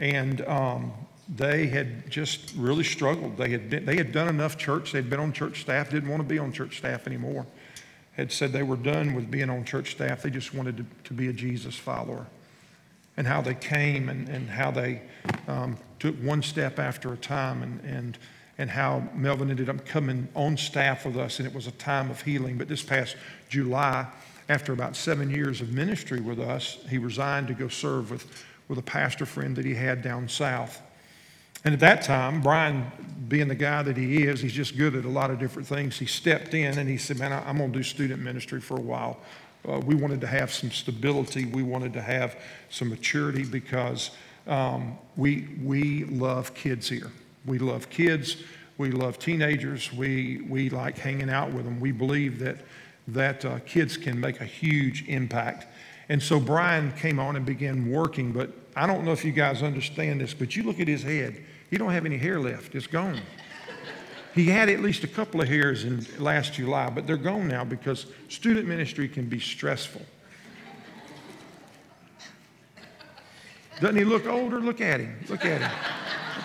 and 0.00 0.40
um, 0.48 0.92
they 1.28 1.66
had 1.68 2.10
just 2.10 2.52
really 2.56 2.82
struggled. 2.82 3.36
They 3.36 3.50
had, 3.50 3.70
been, 3.70 3.84
they 3.84 3.96
had 3.96 4.10
done 4.10 4.28
enough 4.28 4.58
church, 4.58 4.90
they'd 4.90 5.08
been 5.08 5.20
on 5.20 5.32
church 5.32 5.60
staff, 5.60 5.90
didn't 5.90 6.08
want 6.08 6.20
to 6.20 6.28
be 6.28 6.40
on 6.40 6.52
church 6.52 6.78
staff 6.78 7.06
anymore. 7.06 7.46
Had 8.16 8.32
said 8.32 8.52
they 8.52 8.64
were 8.64 8.76
done 8.76 9.14
with 9.14 9.30
being 9.30 9.50
on 9.50 9.64
church 9.64 9.92
staff, 9.92 10.22
they 10.22 10.30
just 10.30 10.52
wanted 10.52 10.78
to, 10.78 10.86
to 11.04 11.14
be 11.14 11.28
a 11.28 11.32
Jesus 11.32 11.76
follower 11.76 12.26
and 13.16 13.26
how 13.26 13.40
they 13.40 13.54
came 13.54 14.08
and, 14.08 14.28
and 14.28 14.48
how 14.48 14.72
they 14.72 15.02
um, 15.46 15.76
took 15.98 16.14
one 16.16 16.42
step 16.42 16.78
after 16.78 17.12
a 17.12 17.16
time 17.16 17.62
and, 17.62 17.80
and, 17.84 18.18
and 18.58 18.70
how 18.70 19.08
Melvin 19.14 19.50
ended 19.50 19.68
up 19.68 19.84
coming 19.86 20.28
on 20.34 20.56
staff 20.56 21.04
with 21.04 21.16
us, 21.16 21.38
and 21.38 21.48
it 21.48 21.54
was 21.54 21.66
a 21.66 21.72
time 21.72 22.10
of 22.10 22.22
healing. 22.22 22.58
But 22.58 22.68
this 22.68 22.82
past 22.82 23.16
July, 23.48 24.06
after 24.48 24.72
about 24.72 24.96
seven 24.96 25.30
years 25.30 25.60
of 25.60 25.72
ministry 25.72 26.20
with 26.20 26.40
us, 26.40 26.78
he 26.88 26.98
resigned 26.98 27.48
to 27.48 27.54
go 27.54 27.68
serve 27.68 28.10
with, 28.10 28.44
with 28.68 28.78
a 28.78 28.82
pastor 28.82 29.26
friend 29.26 29.54
that 29.56 29.64
he 29.64 29.74
had 29.74 30.02
down 30.02 30.28
south. 30.28 30.80
And 31.64 31.74
at 31.74 31.80
that 31.80 32.02
time, 32.02 32.40
Brian, 32.40 32.90
being 33.28 33.48
the 33.48 33.54
guy 33.54 33.82
that 33.82 33.96
he 33.96 34.22
is, 34.24 34.40
he's 34.40 34.52
just 34.52 34.76
good 34.76 34.94
at 34.94 35.04
a 35.04 35.08
lot 35.08 35.30
of 35.30 35.38
different 35.38 35.66
things. 35.66 35.98
He 35.98 36.06
stepped 36.06 36.54
in 36.54 36.78
and 36.78 36.88
he 36.88 36.96
said, 36.96 37.18
Man, 37.18 37.32
I'm 37.32 37.58
going 37.58 37.72
to 37.72 37.78
do 37.78 37.82
student 37.82 38.22
ministry 38.22 38.60
for 38.60 38.76
a 38.76 38.80
while. 38.80 39.18
Uh, 39.68 39.80
we 39.84 39.94
wanted 39.94 40.20
to 40.20 40.26
have 40.26 40.52
some 40.52 40.70
stability. 40.70 41.44
We 41.46 41.62
wanted 41.62 41.92
to 41.94 42.00
have 42.00 42.40
some 42.70 42.88
maturity 42.88 43.44
because 43.44 44.12
um, 44.48 44.98
we, 45.16 45.48
we 45.62 46.04
love 46.04 46.54
kids 46.54 46.88
here. 46.88 47.12
We 47.44 47.58
love 47.58 47.90
kids. 47.90 48.38
We 48.78 48.90
love 48.90 49.18
teenagers. 49.18 49.92
We, 49.92 50.42
we 50.48 50.70
like 50.70 50.98
hanging 50.98 51.30
out 51.30 51.52
with 51.52 51.64
them. 51.64 51.80
We 51.80 51.92
believe 51.92 52.38
that, 52.40 52.58
that 53.08 53.44
uh, 53.44 53.58
kids 53.60 53.96
can 53.96 54.18
make 54.18 54.40
a 54.40 54.44
huge 54.44 55.06
impact. 55.08 55.66
And 56.08 56.22
so 56.22 56.40
Brian 56.40 56.92
came 56.92 57.18
on 57.18 57.36
and 57.36 57.44
began 57.44 57.90
working, 57.90 58.32
but 58.32 58.50
I 58.74 58.86
don't 58.86 59.04
know 59.04 59.12
if 59.12 59.24
you 59.24 59.32
guys 59.32 59.62
understand 59.62 60.20
this, 60.20 60.32
but 60.32 60.56
you 60.56 60.62
look 60.62 60.80
at 60.80 60.88
his 60.88 61.02
head, 61.02 61.44
he 61.70 61.76
don't 61.76 61.90
have 61.90 62.06
any 62.06 62.16
hair 62.16 62.40
left. 62.40 62.74
It's 62.74 62.86
gone. 62.86 63.20
he 64.34 64.46
had 64.46 64.70
at 64.70 64.80
least 64.80 65.04
a 65.04 65.08
couple 65.08 65.42
of 65.42 65.48
hairs 65.48 65.84
in 65.84 66.06
last 66.18 66.54
July, 66.54 66.88
but 66.88 67.06
they're 67.06 67.16
gone 67.18 67.48
now 67.48 67.64
because 67.64 68.06
student 68.28 68.66
ministry 68.66 69.08
can 69.08 69.28
be 69.28 69.40
stressful. 69.40 70.02
Doesn't 73.80 73.96
he 73.96 74.04
look 74.04 74.26
older? 74.26 74.60
Look 74.60 74.80
at 74.80 75.00
him. 75.00 75.18
Look 75.28 75.44
at 75.44 75.60
him. 75.60 75.70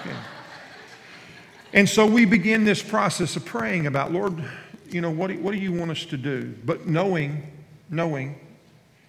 Him. 0.04 0.18
And 1.74 1.90
so 1.90 2.06
we 2.06 2.26
begin 2.26 2.66
this 2.66 2.84
process 2.84 3.36
of 3.36 3.46
praying 3.46 3.88
about, 3.88 4.12
Lord, 4.12 4.44
you 4.90 5.02
know, 5.02 5.10
what 5.10 5.28
do, 5.28 5.40
what 5.40 5.54
do 5.54 5.58
you 5.58 5.72
want 5.72 5.92
us 5.92 6.06
to 6.06 6.18
do? 6.18 6.54
But 6.64 6.88
knowing, 6.88 7.52
knowing 7.90 8.40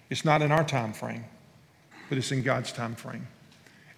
it's 0.09 0.25
not 0.25 0.41
in 0.41 0.51
our 0.51 0.63
time 0.63 0.93
frame, 0.93 1.25
but 2.09 2.17
it's 2.17 2.31
in 2.31 2.41
God's 2.41 2.71
time 2.71 2.95
frame. 2.95 3.27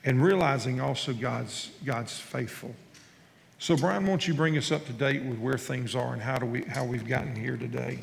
And 0.03 0.21
realizing 0.21 0.81
also 0.81 1.13
God's, 1.13 1.71
God's 1.85 2.19
faithful. 2.19 2.75
So, 3.59 3.75
Brian, 3.75 4.05
won't 4.05 4.27
you 4.27 4.33
bring 4.33 4.57
us 4.57 4.71
up 4.71 4.85
to 4.85 4.93
date 4.93 5.23
with 5.23 5.39
where 5.39 5.57
things 5.57 5.95
are 5.95 6.13
and 6.13 6.21
how, 6.21 6.37
do 6.37 6.45
we, 6.45 6.63
how 6.63 6.85
we've 6.85 7.07
gotten 7.07 7.35
here 7.35 7.57
today? 7.57 7.99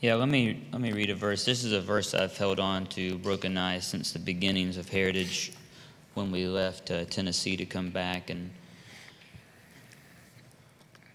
Yeah, 0.00 0.14
let 0.14 0.30
me 0.30 0.62
let 0.72 0.80
me 0.80 0.92
read 0.92 1.10
a 1.10 1.14
verse. 1.14 1.44
This 1.44 1.62
is 1.62 1.72
a 1.72 1.80
verse 1.80 2.14
I've 2.14 2.34
held 2.34 2.58
on 2.58 2.86
to 2.86 3.18
broken 3.18 3.58
eyes 3.58 3.86
since 3.86 4.12
the 4.12 4.18
beginnings 4.18 4.78
of 4.78 4.88
Heritage, 4.88 5.52
when 6.14 6.30
we 6.30 6.46
left 6.46 6.90
uh, 6.90 7.04
Tennessee 7.04 7.54
to 7.58 7.66
come 7.66 7.90
back, 7.90 8.30
and 8.30 8.50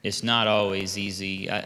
it's 0.03 0.21
not 0.21 0.45
always 0.45 0.99
easy. 0.99 1.49
I, 1.49 1.65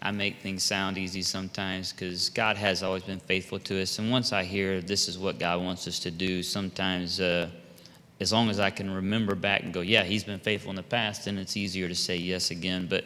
I 0.00 0.10
make 0.10 0.38
things 0.38 0.62
sound 0.62 0.96
easy 0.96 1.20
sometimes 1.20 1.92
because 1.92 2.30
God 2.30 2.56
has 2.56 2.82
always 2.82 3.02
been 3.02 3.20
faithful 3.20 3.58
to 3.58 3.82
us. 3.82 3.98
And 3.98 4.10
once 4.10 4.32
I 4.32 4.42
hear 4.42 4.80
this 4.80 5.06
is 5.06 5.18
what 5.18 5.38
God 5.38 5.62
wants 5.62 5.86
us 5.86 5.98
to 5.98 6.10
do, 6.10 6.42
sometimes 6.42 7.20
uh, 7.20 7.50
as 8.20 8.32
long 8.32 8.48
as 8.48 8.58
I 8.58 8.70
can 8.70 8.90
remember 8.90 9.34
back 9.34 9.64
and 9.64 9.74
go, 9.74 9.82
yeah, 9.82 10.02
He's 10.02 10.24
been 10.24 10.40
faithful 10.40 10.70
in 10.70 10.76
the 10.76 10.82
past, 10.82 11.26
then 11.26 11.36
it's 11.36 11.58
easier 11.58 11.88
to 11.88 11.94
say 11.94 12.16
yes 12.16 12.50
again. 12.50 12.86
But 12.88 13.04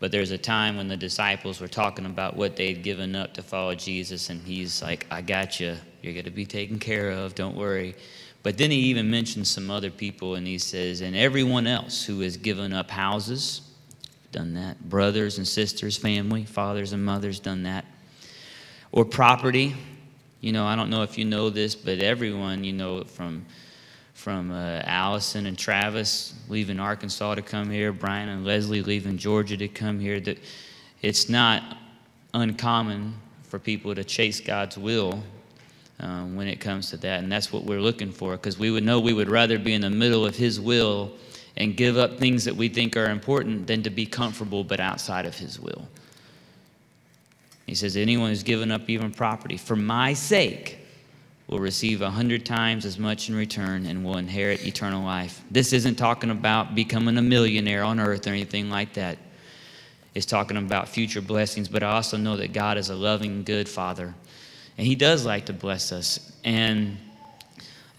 but 0.00 0.10
there's 0.10 0.30
a 0.30 0.38
time 0.38 0.78
when 0.78 0.88
the 0.88 0.96
disciples 0.96 1.60
were 1.60 1.68
talking 1.68 2.06
about 2.06 2.34
what 2.34 2.56
they'd 2.56 2.82
given 2.82 3.14
up 3.14 3.34
to 3.34 3.42
follow 3.42 3.74
Jesus, 3.74 4.30
and 4.30 4.40
he's 4.40 4.82
like, 4.82 5.06
I 5.10 5.20
got 5.20 5.60
you. 5.60 5.76
You're 6.02 6.14
going 6.14 6.24
to 6.24 6.30
be 6.30 6.46
taken 6.46 6.78
care 6.78 7.10
of. 7.10 7.34
Don't 7.34 7.54
worry. 7.54 7.94
But 8.42 8.56
then 8.56 8.70
he 8.70 8.78
even 8.78 9.10
mentions 9.10 9.50
some 9.50 9.70
other 9.70 9.90
people, 9.90 10.36
and 10.36 10.46
he 10.46 10.56
says, 10.56 11.02
and 11.02 11.14
everyone 11.14 11.66
else 11.66 12.02
who 12.02 12.20
has 12.20 12.38
given 12.38 12.72
up 12.72 12.90
houses, 12.90 13.60
done 14.32 14.54
that. 14.54 14.88
Brothers 14.88 15.36
and 15.36 15.46
sisters, 15.46 15.98
family, 15.98 16.44
fathers 16.44 16.94
and 16.94 17.04
mothers, 17.04 17.38
done 17.38 17.64
that. 17.64 17.84
Or 18.92 19.04
property. 19.04 19.76
You 20.40 20.52
know, 20.52 20.64
I 20.64 20.76
don't 20.76 20.88
know 20.88 21.02
if 21.02 21.18
you 21.18 21.26
know 21.26 21.50
this, 21.50 21.74
but 21.74 21.98
everyone, 21.98 22.64
you 22.64 22.72
know, 22.72 23.04
from 23.04 23.44
from 24.20 24.52
uh, 24.52 24.82
Allison 24.84 25.46
and 25.46 25.56
Travis 25.56 26.34
leaving 26.50 26.78
Arkansas 26.78 27.36
to 27.36 27.42
come 27.42 27.70
here, 27.70 27.90
Brian 27.90 28.28
and 28.28 28.44
Leslie 28.44 28.82
leaving 28.82 29.16
Georgia 29.16 29.56
to 29.56 29.66
come 29.66 29.98
here. 29.98 30.20
That 30.20 30.38
it's 31.00 31.30
not 31.30 31.78
uncommon 32.34 33.14
for 33.44 33.58
people 33.58 33.94
to 33.94 34.04
chase 34.04 34.38
God's 34.38 34.76
will 34.76 35.22
um, 36.00 36.36
when 36.36 36.48
it 36.48 36.60
comes 36.60 36.90
to 36.90 36.98
that, 36.98 37.22
and 37.22 37.32
that's 37.32 37.50
what 37.50 37.64
we're 37.64 37.80
looking 37.80 38.12
for. 38.12 38.32
Because 38.32 38.58
we 38.58 38.70
would 38.70 38.84
know 38.84 39.00
we 39.00 39.14
would 39.14 39.30
rather 39.30 39.58
be 39.58 39.72
in 39.72 39.80
the 39.80 39.88
middle 39.88 40.26
of 40.26 40.36
His 40.36 40.60
will 40.60 41.12
and 41.56 41.74
give 41.74 41.96
up 41.96 42.18
things 42.18 42.44
that 42.44 42.54
we 42.54 42.68
think 42.68 42.98
are 42.98 43.08
important 43.08 43.66
than 43.66 43.82
to 43.84 43.90
be 43.90 44.04
comfortable 44.04 44.64
but 44.64 44.80
outside 44.80 45.24
of 45.24 45.34
His 45.34 45.58
will. 45.58 45.88
He 47.64 47.74
says, 47.74 47.96
Anyone 47.96 48.28
who's 48.28 48.42
given 48.42 48.70
up 48.70 48.90
even 48.90 49.12
property 49.12 49.56
for 49.56 49.76
my 49.76 50.12
sake 50.12 50.79
will 51.50 51.58
receive 51.58 52.00
a 52.00 52.10
hundred 52.10 52.46
times 52.46 52.86
as 52.86 52.96
much 52.96 53.28
in 53.28 53.34
return 53.34 53.84
and 53.84 54.04
will 54.04 54.18
inherit 54.18 54.64
eternal 54.64 55.02
life. 55.02 55.42
This 55.50 55.72
isn't 55.72 55.96
talking 55.96 56.30
about 56.30 56.76
becoming 56.76 57.18
a 57.18 57.22
millionaire 57.22 57.82
on 57.82 57.98
earth 57.98 58.28
or 58.28 58.30
anything 58.30 58.70
like 58.70 58.94
that. 58.94 59.18
It's 60.14 60.26
talking 60.26 60.56
about 60.56 60.88
future 60.88 61.20
blessings, 61.20 61.68
but 61.68 61.82
I 61.82 61.90
also 61.90 62.16
know 62.16 62.36
that 62.36 62.52
God 62.52 62.78
is 62.78 62.88
a 62.88 62.94
loving, 62.94 63.42
good 63.42 63.68
Father. 63.68 64.14
And 64.78 64.86
He 64.86 64.94
does 64.94 65.26
like 65.26 65.46
to 65.46 65.52
bless 65.52 65.90
us. 65.90 66.32
And 66.44 66.96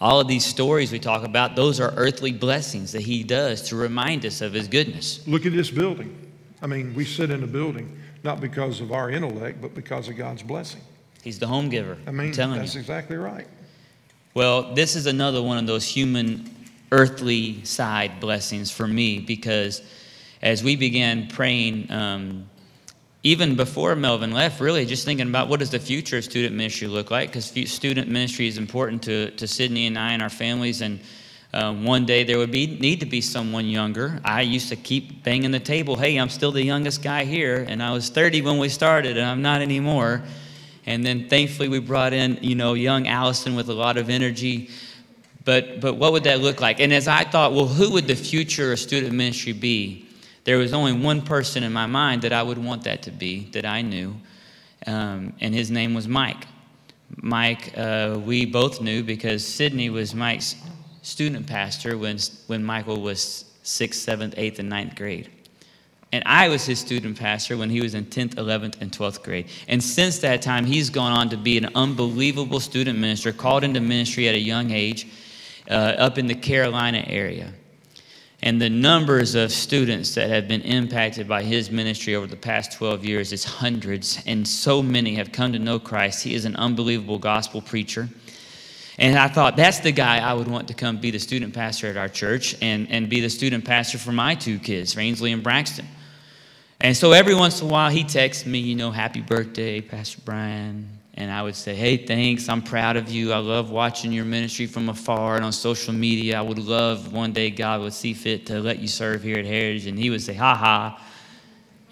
all 0.00 0.18
of 0.18 0.28
these 0.28 0.46
stories 0.46 0.90
we 0.90 0.98
talk 0.98 1.22
about, 1.22 1.54
those 1.54 1.78
are 1.78 1.92
earthly 1.94 2.32
blessings 2.32 2.92
that 2.92 3.02
He 3.02 3.22
does 3.22 3.68
to 3.68 3.76
remind 3.76 4.24
us 4.24 4.40
of 4.40 4.54
His 4.54 4.66
goodness. 4.66 5.26
Look 5.28 5.44
at 5.44 5.52
this 5.52 5.70
building. 5.70 6.32
I 6.62 6.66
mean, 6.66 6.94
we 6.94 7.04
sit 7.04 7.30
in 7.30 7.42
a 7.42 7.46
building 7.46 7.98
not 8.24 8.40
because 8.40 8.80
of 8.80 8.92
our 8.92 9.10
intellect, 9.10 9.60
but 9.60 9.74
because 9.74 10.08
of 10.08 10.16
God's 10.16 10.42
blessing. 10.42 10.80
He's 11.22 11.38
the 11.38 11.46
home 11.46 11.68
giver. 11.68 11.96
I 12.06 12.10
mean, 12.10 12.32
that's 12.32 12.74
you. 12.74 12.80
exactly 12.80 13.16
right. 13.16 13.46
Well, 14.34 14.74
this 14.74 14.96
is 14.96 15.06
another 15.06 15.40
one 15.40 15.58
of 15.58 15.66
those 15.66 15.86
human, 15.86 16.50
earthly 16.90 17.64
side 17.64 18.18
blessings 18.18 18.70
for 18.70 18.88
me 18.88 19.20
because 19.20 19.82
as 20.42 20.64
we 20.64 20.74
began 20.74 21.28
praying, 21.28 21.90
um, 21.92 22.48
even 23.22 23.54
before 23.54 23.94
Melvin 23.94 24.32
left, 24.32 24.60
really 24.60 24.84
just 24.84 25.04
thinking 25.04 25.28
about 25.28 25.48
what 25.48 25.60
does 25.60 25.70
the 25.70 25.78
future 25.78 26.18
of 26.18 26.24
student 26.24 26.56
ministry 26.56 26.88
look 26.88 27.12
like? 27.12 27.28
Because 27.28 27.44
student 27.70 28.08
ministry 28.08 28.48
is 28.48 28.58
important 28.58 29.02
to, 29.04 29.30
to 29.32 29.46
Sydney 29.46 29.86
and 29.86 29.96
I 29.96 30.12
and 30.12 30.22
our 30.22 30.30
families. 30.30 30.80
And 30.80 30.98
um, 31.54 31.84
one 31.84 32.04
day 32.04 32.24
there 32.24 32.38
would 32.38 32.50
be 32.50 32.66
need 32.66 32.98
to 33.00 33.06
be 33.06 33.20
someone 33.20 33.66
younger. 33.66 34.18
I 34.24 34.40
used 34.40 34.70
to 34.70 34.76
keep 34.76 35.22
banging 35.22 35.52
the 35.52 35.60
table. 35.60 35.94
Hey, 35.94 36.16
I'm 36.16 36.30
still 36.30 36.50
the 36.50 36.64
youngest 36.64 37.02
guy 37.02 37.24
here, 37.24 37.64
and 37.68 37.80
I 37.80 37.92
was 37.92 38.08
30 38.08 38.40
when 38.42 38.58
we 38.58 38.68
started, 38.68 39.16
and 39.16 39.26
I'm 39.26 39.42
not 39.42 39.60
anymore. 39.60 40.22
And 40.86 41.04
then 41.04 41.28
thankfully 41.28 41.68
we 41.68 41.78
brought 41.78 42.12
in, 42.12 42.38
you 42.42 42.54
know, 42.54 42.74
young 42.74 43.06
Allison 43.06 43.54
with 43.54 43.68
a 43.68 43.74
lot 43.74 43.96
of 43.96 44.10
energy. 44.10 44.70
But, 45.44 45.80
but 45.80 45.94
what 45.94 46.12
would 46.12 46.24
that 46.24 46.40
look 46.40 46.60
like? 46.60 46.80
And 46.80 46.92
as 46.92 47.08
I 47.08 47.24
thought, 47.24 47.52
well, 47.52 47.66
who 47.66 47.92
would 47.92 48.06
the 48.06 48.16
future 48.16 48.72
of 48.72 48.78
student 48.78 49.12
ministry 49.12 49.52
be? 49.52 50.06
There 50.44 50.58
was 50.58 50.72
only 50.72 50.92
one 50.92 51.22
person 51.22 51.62
in 51.62 51.72
my 51.72 51.86
mind 51.86 52.22
that 52.22 52.32
I 52.32 52.42
would 52.42 52.58
want 52.58 52.84
that 52.84 53.02
to 53.02 53.10
be, 53.10 53.48
that 53.52 53.64
I 53.64 53.82
knew, 53.82 54.16
um, 54.86 55.32
and 55.40 55.54
his 55.54 55.70
name 55.70 55.94
was 55.94 56.08
Mike. 56.08 56.46
Mike, 57.16 57.76
uh, 57.76 58.18
we 58.24 58.44
both 58.44 58.80
knew 58.80 59.02
because 59.02 59.46
Sydney 59.46 59.90
was 59.90 60.14
Mike's 60.14 60.56
student 61.02 61.46
pastor 61.46 61.96
when, 61.96 62.18
when 62.46 62.64
Michael 62.64 63.00
was 63.00 63.44
sixth, 63.62 64.00
seventh, 64.00 64.34
eighth, 64.36 64.58
and 64.58 64.68
ninth 64.68 64.96
grade. 64.96 65.30
And 66.12 66.22
I 66.26 66.50
was 66.50 66.66
his 66.66 66.78
student 66.78 67.18
pastor 67.18 67.56
when 67.56 67.70
he 67.70 67.80
was 67.80 67.94
in 67.94 68.04
10th, 68.04 68.34
11th, 68.34 68.82
and 68.82 68.92
12th 68.92 69.22
grade. 69.22 69.46
And 69.66 69.82
since 69.82 70.18
that 70.18 70.42
time, 70.42 70.66
he's 70.66 70.90
gone 70.90 71.12
on 71.12 71.30
to 71.30 71.38
be 71.38 71.56
an 71.56 71.70
unbelievable 71.74 72.60
student 72.60 72.98
minister, 72.98 73.32
called 73.32 73.64
into 73.64 73.80
ministry 73.80 74.28
at 74.28 74.34
a 74.34 74.38
young 74.38 74.70
age 74.70 75.06
uh, 75.70 75.72
up 75.72 76.18
in 76.18 76.26
the 76.26 76.34
Carolina 76.34 77.02
area. 77.06 77.54
And 78.42 78.60
the 78.60 78.68
numbers 78.68 79.34
of 79.34 79.52
students 79.52 80.14
that 80.16 80.28
have 80.28 80.48
been 80.48 80.62
impacted 80.62 81.28
by 81.28 81.44
his 81.44 81.70
ministry 81.70 82.14
over 82.14 82.26
the 82.26 82.36
past 82.36 82.72
12 82.72 83.04
years 83.04 83.32
is 83.32 83.44
hundreds, 83.44 84.20
and 84.26 84.46
so 84.46 84.82
many 84.82 85.14
have 85.14 85.32
come 85.32 85.52
to 85.52 85.58
know 85.58 85.78
Christ. 85.78 86.24
He 86.24 86.34
is 86.34 86.44
an 86.44 86.56
unbelievable 86.56 87.18
gospel 87.18 87.62
preacher. 87.62 88.08
And 88.98 89.16
I 89.16 89.28
thought, 89.28 89.56
that's 89.56 89.78
the 89.78 89.92
guy 89.92 90.18
I 90.18 90.34
would 90.34 90.48
want 90.48 90.68
to 90.68 90.74
come 90.74 90.98
be 90.98 91.10
the 91.10 91.18
student 91.18 91.54
pastor 91.54 91.86
at 91.86 91.96
our 91.96 92.08
church 92.08 92.54
and, 92.60 92.90
and 92.90 93.08
be 93.08 93.20
the 93.20 93.30
student 93.30 93.64
pastor 93.64 93.96
for 93.96 94.12
my 94.12 94.34
two 94.34 94.58
kids, 94.58 94.98
Ainsley 94.98 95.32
and 95.32 95.42
Braxton. 95.42 95.86
And 96.82 96.96
so 96.96 97.12
every 97.12 97.36
once 97.36 97.60
in 97.60 97.68
a 97.68 97.70
while, 97.70 97.90
he 97.90 98.02
texts 98.02 98.44
me, 98.44 98.58
you 98.58 98.74
know, 98.74 98.90
happy 98.90 99.20
birthday, 99.20 99.80
Pastor 99.80 100.20
Brian. 100.24 100.98
And 101.14 101.30
I 101.30 101.40
would 101.40 101.54
say, 101.54 101.76
hey, 101.76 101.96
thanks. 101.96 102.48
I'm 102.48 102.60
proud 102.60 102.96
of 102.96 103.08
you. 103.08 103.32
I 103.32 103.38
love 103.38 103.70
watching 103.70 104.10
your 104.10 104.24
ministry 104.24 104.66
from 104.66 104.88
afar 104.88 105.36
and 105.36 105.44
on 105.44 105.52
social 105.52 105.94
media. 105.94 106.38
I 106.38 106.42
would 106.42 106.58
love 106.58 107.12
one 107.12 107.32
day 107.32 107.50
God 107.50 107.82
would 107.82 107.92
see 107.92 108.14
fit 108.14 108.46
to 108.46 108.58
let 108.58 108.80
you 108.80 108.88
serve 108.88 109.22
here 109.22 109.38
at 109.38 109.44
Heritage. 109.44 109.86
And 109.86 109.96
he 109.96 110.10
would 110.10 110.22
say, 110.22 110.34
ha 110.34 110.56
ha. 110.56 111.00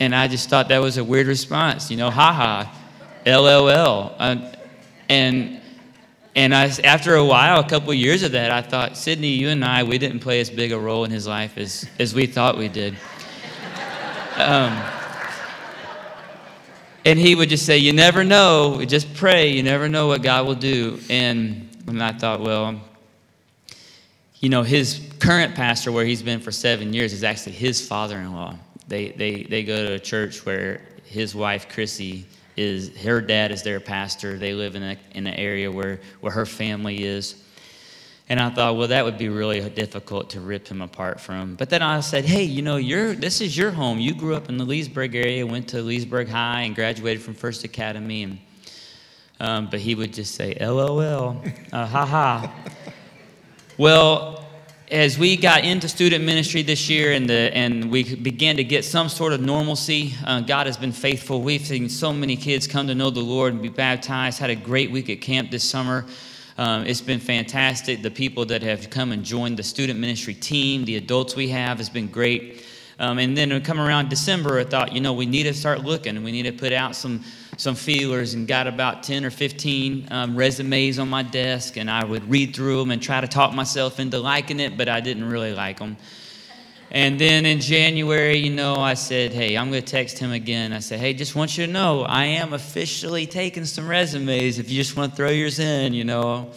And 0.00 0.12
I 0.12 0.26
just 0.26 0.48
thought 0.48 0.66
that 0.68 0.78
was 0.78 0.96
a 0.96 1.04
weird 1.04 1.28
response, 1.28 1.88
you 1.88 1.96
know, 1.96 2.10
ha 2.10 2.32
ha, 2.32 2.74
LOL. 3.24 4.16
Uh, 4.18 4.50
and 5.08 5.60
and 6.34 6.54
I, 6.54 6.64
after 6.82 7.14
a 7.14 7.24
while, 7.24 7.60
a 7.60 7.68
couple 7.68 7.90
of 7.90 7.96
years 7.96 8.22
of 8.22 8.32
that, 8.32 8.50
I 8.50 8.62
thought, 8.62 8.96
Sydney, 8.96 9.28
you 9.28 9.50
and 9.50 9.64
I, 9.64 9.82
we 9.82 9.98
didn't 9.98 10.20
play 10.20 10.40
as 10.40 10.48
big 10.48 10.72
a 10.72 10.78
role 10.78 11.04
in 11.04 11.10
his 11.10 11.26
life 11.26 11.58
as, 11.58 11.86
as 11.98 12.14
we 12.14 12.26
thought 12.26 12.56
we 12.56 12.68
did. 12.68 12.96
Um, 14.36 14.82
and 17.04 17.18
he 17.18 17.34
would 17.34 17.48
just 17.48 17.66
say, 17.66 17.78
You 17.78 17.92
never 17.92 18.24
know. 18.24 18.84
Just 18.84 19.14
pray. 19.14 19.50
You 19.50 19.62
never 19.62 19.88
know 19.88 20.06
what 20.06 20.22
God 20.22 20.46
will 20.46 20.54
do. 20.54 21.00
And, 21.08 21.68
and 21.86 22.02
I 22.02 22.12
thought, 22.12 22.40
Well, 22.40 22.80
you 24.40 24.48
know, 24.48 24.62
his 24.62 25.06
current 25.18 25.54
pastor, 25.54 25.92
where 25.92 26.04
he's 26.04 26.22
been 26.22 26.40
for 26.40 26.50
seven 26.50 26.92
years, 26.92 27.12
is 27.12 27.24
actually 27.24 27.52
his 27.52 27.86
father 27.86 28.18
in 28.18 28.32
law. 28.32 28.56
They, 28.88 29.10
they, 29.10 29.42
they 29.44 29.62
go 29.64 29.86
to 29.86 29.92
a 29.94 29.98
church 29.98 30.44
where 30.44 30.80
his 31.04 31.34
wife, 31.34 31.68
Chrissy, 31.68 32.26
is 32.56 32.96
her 33.02 33.20
dad 33.20 33.50
is 33.50 33.62
their 33.62 33.80
pastor. 33.80 34.38
They 34.38 34.54
live 34.54 34.74
in, 34.74 34.82
a, 34.82 34.96
in 35.12 35.26
an 35.26 35.34
area 35.34 35.70
where, 35.70 36.00
where 36.20 36.32
her 36.32 36.46
family 36.46 37.04
is. 37.04 37.42
And 38.30 38.38
I 38.38 38.48
thought, 38.48 38.76
well, 38.76 38.86
that 38.86 39.04
would 39.04 39.18
be 39.18 39.28
really 39.28 39.68
difficult 39.70 40.30
to 40.30 40.40
rip 40.40 40.68
him 40.68 40.80
apart 40.82 41.20
from. 41.20 41.56
But 41.56 41.68
then 41.68 41.82
I 41.82 41.98
said, 41.98 42.24
hey, 42.24 42.44
you 42.44 42.62
know, 42.62 42.76
you're, 42.76 43.12
this 43.12 43.40
is 43.40 43.58
your 43.58 43.72
home. 43.72 43.98
You 43.98 44.14
grew 44.14 44.36
up 44.36 44.48
in 44.48 44.56
the 44.56 44.64
Leesburg 44.64 45.16
area, 45.16 45.44
went 45.44 45.66
to 45.70 45.82
Leesburg 45.82 46.28
High, 46.28 46.60
and 46.60 46.72
graduated 46.72 47.24
from 47.24 47.34
First 47.34 47.64
Academy. 47.64 48.22
And, 48.22 48.38
um, 49.40 49.68
but 49.68 49.80
he 49.80 49.96
would 49.96 50.12
just 50.12 50.36
say, 50.36 50.56
LOL, 50.60 51.42
uh, 51.72 51.86
ha 51.86 52.06
ha. 52.06 52.54
well, 53.76 54.46
as 54.92 55.18
we 55.18 55.36
got 55.36 55.64
into 55.64 55.88
student 55.88 56.24
ministry 56.24 56.62
this 56.62 56.88
year 56.88 57.10
and, 57.10 57.28
the, 57.28 57.50
and 57.52 57.90
we 57.90 58.14
began 58.14 58.58
to 58.58 58.64
get 58.64 58.84
some 58.84 59.08
sort 59.08 59.32
of 59.32 59.40
normalcy, 59.40 60.14
uh, 60.24 60.40
God 60.40 60.68
has 60.68 60.76
been 60.76 60.92
faithful. 60.92 61.42
We've 61.42 61.66
seen 61.66 61.88
so 61.88 62.12
many 62.12 62.36
kids 62.36 62.68
come 62.68 62.86
to 62.86 62.94
know 62.94 63.10
the 63.10 63.18
Lord 63.18 63.54
and 63.54 63.60
be 63.60 63.70
baptized. 63.70 64.38
Had 64.38 64.50
a 64.50 64.56
great 64.56 64.92
week 64.92 65.10
at 65.10 65.20
camp 65.20 65.50
this 65.50 65.64
summer. 65.64 66.06
Um, 66.60 66.84
it's 66.86 67.00
been 67.00 67.20
fantastic. 67.20 68.02
The 68.02 68.10
people 68.10 68.44
that 68.44 68.62
have 68.62 68.90
come 68.90 69.12
and 69.12 69.24
joined 69.24 69.56
the 69.56 69.62
student 69.62 69.98
ministry 69.98 70.34
team, 70.34 70.84
the 70.84 70.96
adults 70.96 71.34
we 71.34 71.48
have, 71.48 71.78
has 71.78 71.88
been 71.88 72.06
great. 72.06 72.66
Um, 72.98 73.18
and 73.18 73.34
then 73.34 73.58
come 73.62 73.80
around 73.80 74.10
December, 74.10 74.58
I 74.58 74.64
thought, 74.64 74.92
you 74.92 75.00
know, 75.00 75.14
we 75.14 75.24
need 75.24 75.44
to 75.44 75.54
start 75.54 75.84
looking. 75.84 76.22
We 76.22 76.32
need 76.32 76.42
to 76.42 76.52
put 76.52 76.74
out 76.74 76.94
some 76.94 77.24
some 77.56 77.74
feelers 77.74 78.34
and 78.34 78.46
got 78.46 78.66
about 78.66 79.02
10 79.02 79.24
or 79.24 79.30
15 79.30 80.08
um, 80.10 80.36
resumes 80.36 80.98
on 80.98 81.08
my 81.08 81.22
desk. 81.22 81.78
And 81.78 81.90
I 81.90 82.04
would 82.04 82.28
read 82.28 82.54
through 82.54 82.78
them 82.80 82.90
and 82.90 83.02
try 83.02 83.22
to 83.22 83.28
talk 83.28 83.54
myself 83.54 83.98
into 83.98 84.18
liking 84.18 84.60
it, 84.60 84.76
but 84.76 84.88
I 84.88 85.00
didn't 85.00 85.24
really 85.24 85.54
like 85.54 85.78
them. 85.78 85.96
And 86.92 87.20
then 87.20 87.46
in 87.46 87.60
January, 87.60 88.36
you 88.36 88.50
know, 88.50 88.74
I 88.74 88.94
said, 88.94 89.32
hey, 89.32 89.56
I'm 89.56 89.70
going 89.70 89.82
to 89.82 89.88
text 89.88 90.18
him 90.18 90.32
again. 90.32 90.72
I 90.72 90.80
said, 90.80 90.98
hey, 90.98 91.14
just 91.14 91.36
want 91.36 91.56
you 91.56 91.66
to 91.66 91.72
know, 91.72 92.02
I 92.02 92.24
am 92.24 92.52
officially 92.52 93.26
taking 93.26 93.64
some 93.64 93.86
resumes 93.86 94.58
if 94.58 94.68
you 94.68 94.76
just 94.76 94.96
want 94.96 95.12
to 95.12 95.16
throw 95.16 95.30
yours 95.30 95.60
in, 95.60 95.94
you 95.94 96.02
know. 96.02 96.50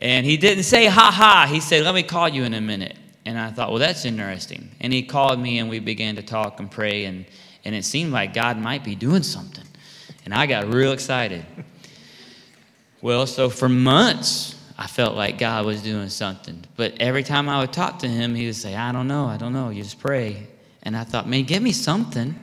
And 0.00 0.26
he 0.26 0.36
didn't 0.36 0.64
say, 0.64 0.86
ha 0.86 1.12
ha. 1.12 1.46
He 1.48 1.60
said, 1.60 1.84
let 1.84 1.94
me 1.94 2.02
call 2.02 2.28
you 2.28 2.42
in 2.42 2.52
a 2.54 2.60
minute. 2.60 2.96
And 3.24 3.38
I 3.38 3.52
thought, 3.52 3.70
well, 3.70 3.78
that's 3.78 4.04
interesting. 4.04 4.70
And 4.80 4.92
he 4.92 5.04
called 5.04 5.38
me 5.38 5.58
and 5.60 5.70
we 5.70 5.78
began 5.78 6.16
to 6.16 6.22
talk 6.22 6.58
and 6.58 6.68
pray. 6.68 7.04
And, 7.04 7.24
and 7.64 7.76
it 7.76 7.84
seemed 7.84 8.12
like 8.12 8.34
God 8.34 8.58
might 8.58 8.82
be 8.82 8.96
doing 8.96 9.22
something. 9.22 9.64
And 10.24 10.34
I 10.34 10.46
got 10.46 10.72
real 10.72 10.92
excited. 10.92 11.46
Well, 13.00 13.26
so 13.26 13.48
for 13.48 13.68
months, 13.68 14.53
I 14.76 14.86
felt 14.86 15.14
like 15.14 15.38
God 15.38 15.66
was 15.66 15.82
doing 15.82 16.08
something. 16.08 16.64
But 16.76 16.94
every 17.00 17.22
time 17.22 17.48
I 17.48 17.60
would 17.60 17.72
talk 17.72 18.00
to 18.00 18.08
him, 18.08 18.34
he 18.34 18.46
would 18.46 18.56
say, 18.56 18.74
I 18.74 18.90
don't 18.92 19.06
know, 19.06 19.26
I 19.26 19.36
don't 19.36 19.52
know, 19.52 19.70
you 19.70 19.82
just 19.82 20.00
pray. 20.00 20.48
And 20.82 20.96
I 20.96 21.04
thought, 21.04 21.28
man, 21.28 21.44
give 21.44 21.62
me 21.62 21.72
something. 21.72 22.34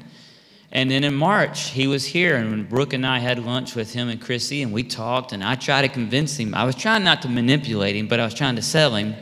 And 0.72 0.90
then 0.90 1.04
in 1.04 1.14
March, 1.14 1.70
he 1.70 1.88
was 1.88 2.06
here, 2.06 2.38
and 2.38 2.68
Brooke 2.70 2.94
and 2.94 3.06
I 3.06 3.20
had 3.20 3.44
lunch 3.44 3.76
with 3.76 3.92
him 3.94 4.08
and 4.08 4.22
Chrissy, 4.22 4.62
and 4.62 4.72
we 4.72 4.84
talked, 4.84 5.34
and 5.34 5.44
I 5.44 5.56
tried 5.56 5.82
to 5.82 5.90
convince 5.90 6.38
him. 6.38 6.56
I 6.56 6.64
was 6.64 6.76
trying 6.76 7.04
not 7.04 7.22
to 7.24 7.28
manipulate 7.28 7.98
him, 7.98 8.08
but 8.08 8.22
I 8.22 8.24
was 8.24 8.34
trying 8.34 8.56
to 8.56 8.62
sell 8.62 8.96
him 8.96 9.14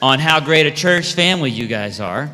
on 0.00 0.18
how 0.18 0.40
great 0.40 0.66
a 0.66 0.70
church 0.70 1.12
family 1.12 1.50
you 1.50 1.66
guys 1.66 2.00
are. 2.00 2.30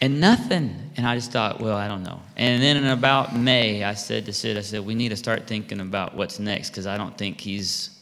And 0.00 0.20
nothing. 0.20 0.90
And 0.96 1.06
I 1.06 1.14
just 1.14 1.30
thought, 1.30 1.60
well, 1.60 1.76
I 1.76 1.88
don't 1.88 2.02
know. 2.02 2.20
And 2.36 2.62
then 2.62 2.76
in 2.76 2.86
about 2.86 3.36
May, 3.36 3.84
I 3.84 3.94
said 3.94 4.26
to 4.26 4.32
Sid, 4.32 4.56
I 4.56 4.60
said, 4.60 4.84
we 4.84 4.94
need 4.94 5.10
to 5.10 5.16
start 5.16 5.46
thinking 5.46 5.80
about 5.80 6.14
what's 6.14 6.38
next 6.38 6.70
because 6.70 6.86
I 6.86 6.96
don't 6.96 7.16
think 7.16 7.40
he's 7.40 7.93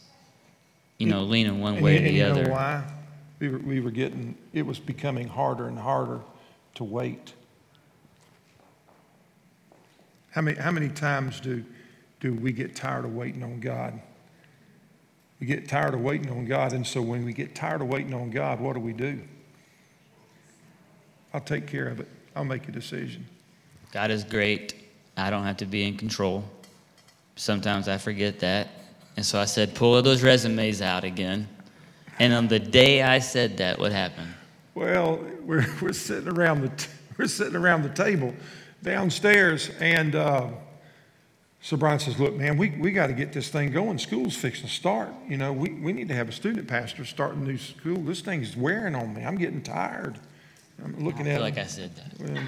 you 0.97 1.07
know, 1.07 1.23
leaning 1.23 1.59
one 1.59 1.81
way 1.81 1.97
and, 1.97 2.05
or 2.05 2.09
the 2.09 2.15
you 2.15 2.25
other. 2.25 2.43
Know 2.43 2.51
why? 2.51 2.83
We 3.39 3.49
were, 3.49 3.59
we 3.59 3.79
were 3.79 3.91
getting, 3.91 4.35
it 4.53 4.65
was 4.65 4.79
becoming 4.79 5.27
harder 5.27 5.67
and 5.67 5.77
harder 5.77 6.21
to 6.75 6.83
wait. 6.83 7.33
How 10.31 10.41
many, 10.41 10.57
how 10.57 10.71
many 10.71 10.89
times 10.89 11.39
do, 11.39 11.63
do 12.19 12.33
we 12.33 12.51
get 12.51 12.75
tired 12.75 13.05
of 13.05 13.13
waiting 13.13 13.43
on 13.43 13.59
God? 13.59 13.99
We 15.39 15.47
get 15.47 15.67
tired 15.67 15.93
of 15.93 16.01
waiting 16.01 16.31
on 16.31 16.45
God, 16.45 16.73
and 16.73 16.87
so 16.87 17.01
when 17.01 17.25
we 17.25 17.33
get 17.33 17.53
tired 17.53 17.81
of 17.81 17.87
waiting 17.87 18.13
on 18.13 18.29
God, 18.29 18.61
what 18.61 18.73
do 18.73 18.79
we 18.79 18.93
do? 18.93 19.19
I'll 21.33 21.41
take 21.41 21.67
care 21.67 21.87
of 21.87 21.99
it. 21.99 22.07
I'll 22.35 22.45
make 22.45 22.67
a 22.69 22.71
decision. 22.71 23.25
God 23.91 24.09
is 24.09 24.23
great. 24.23 24.75
I 25.17 25.29
don't 25.29 25.43
have 25.43 25.57
to 25.57 25.65
be 25.65 25.87
in 25.87 25.97
control. 25.97 26.43
Sometimes 27.35 27.87
I 27.87 27.97
forget 27.97 28.39
that. 28.39 28.69
And 29.15 29.25
so 29.25 29.39
I 29.39 29.45
said, 29.45 29.75
pull 29.75 30.01
those 30.01 30.23
resumes 30.23 30.81
out 30.81 31.03
again. 31.03 31.47
And 32.19 32.33
on 32.33 32.47
the 32.47 32.59
day 32.59 33.01
I 33.01 33.19
said 33.19 33.57
that, 33.57 33.79
what 33.79 33.91
happened? 33.91 34.33
Well, 34.75 35.23
we're, 35.41 35.65
we're 35.81 35.93
sitting 35.93 36.29
around 36.29 36.61
the 36.61 36.69
t- 36.69 36.89
we're 37.17 37.27
sitting 37.27 37.55
around 37.55 37.83
the 37.83 37.89
table 37.89 38.33
downstairs, 38.81 39.69
and 39.79 40.15
uh, 40.15 40.47
so 41.61 41.77
Brian 41.77 41.99
says, 41.99 42.19
"Look, 42.19 42.35
man, 42.35 42.57
we, 42.57 42.71
we 42.71 42.91
got 42.91 43.07
to 43.07 43.13
get 43.13 43.31
this 43.33 43.49
thing 43.49 43.71
going. 43.71 43.97
School's 43.97 44.35
fixing 44.35 44.67
to 44.67 44.73
start. 44.73 45.09
You 45.27 45.37
know, 45.37 45.53
we, 45.53 45.71
we 45.71 45.93
need 45.93 46.07
to 46.09 46.15
have 46.15 46.27
a 46.27 46.31
student 46.31 46.67
pastor 46.67 47.05
start 47.05 47.35
a 47.35 47.39
new 47.39 47.57
school. 47.57 47.97
This 47.97 48.21
thing's 48.21 48.57
wearing 48.57 48.95
on 48.95 49.13
me. 49.13 49.23
I'm 49.23 49.37
getting 49.37 49.61
tired. 49.61 50.19
I'm 50.83 51.03
looking 51.03 51.27
I 51.27 51.31
at 51.31 51.41
like 51.41 51.57
I 51.57 51.65
said 51.65 51.91
that. 51.95 52.19
Well, 52.19 52.43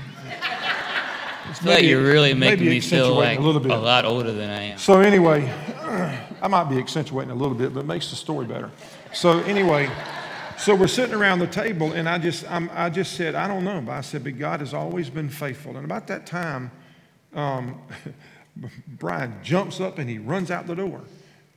feel 1.54 1.72
like 1.72 1.84
you're 1.84 2.02
really 2.02 2.34
making 2.34 2.66
me 2.68 2.80
feel 2.80 3.14
like 3.16 3.40
a 3.40 3.42
little 3.42 3.62
bit. 3.62 3.72
a 3.72 3.78
lot 3.78 4.06
older 4.06 4.32
than 4.32 4.50
I 4.50 4.62
am. 4.64 4.78
So 4.78 5.00
anyway, 5.00 5.52
I 6.42 6.48
might 6.48 6.66
be 6.66 6.78
accentuating 6.78 7.32
a 7.32 7.36
little 7.36 7.56
bit, 7.56 7.74
but 7.74 7.82
it 7.82 7.86
makes 7.86 8.10
the 8.10 8.16
story 8.16 8.46
better. 8.46 8.72
So 9.14 9.40
anyway, 9.42 9.90
so 10.58 10.74
we're 10.74 10.88
sitting 10.88 11.16
around 11.16 11.40
the 11.40 11.48
table, 11.48 11.92
and 11.92 12.08
I 12.08 12.18
just, 12.18 12.50
I'm, 12.50 12.70
I 12.74 12.90
just 12.90 13.14
said, 13.14 13.36
I 13.36 13.48
don't 13.48 13.64
know, 13.64 13.82
but 13.82 13.92
I 13.92 14.02
said, 14.02 14.24
but 14.24 14.38
God 14.38 14.62
has 14.62 14.74
always 14.74 15.10
been 15.10 15.30
faithful. 15.30 15.76
And 15.76 15.86
about 15.86 16.08
that 16.08 16.26
time, 16.26 16.72
um, 17.34 17.82
Brian 18.88 19.36
jumps 19.44 19.82
up 19.82 20.00
and 20.00 20.10
he 20.10 20.18
runs 20.18 20.52
out 20.52 20.66
the 20.66 20.76
door, 20.76 21.02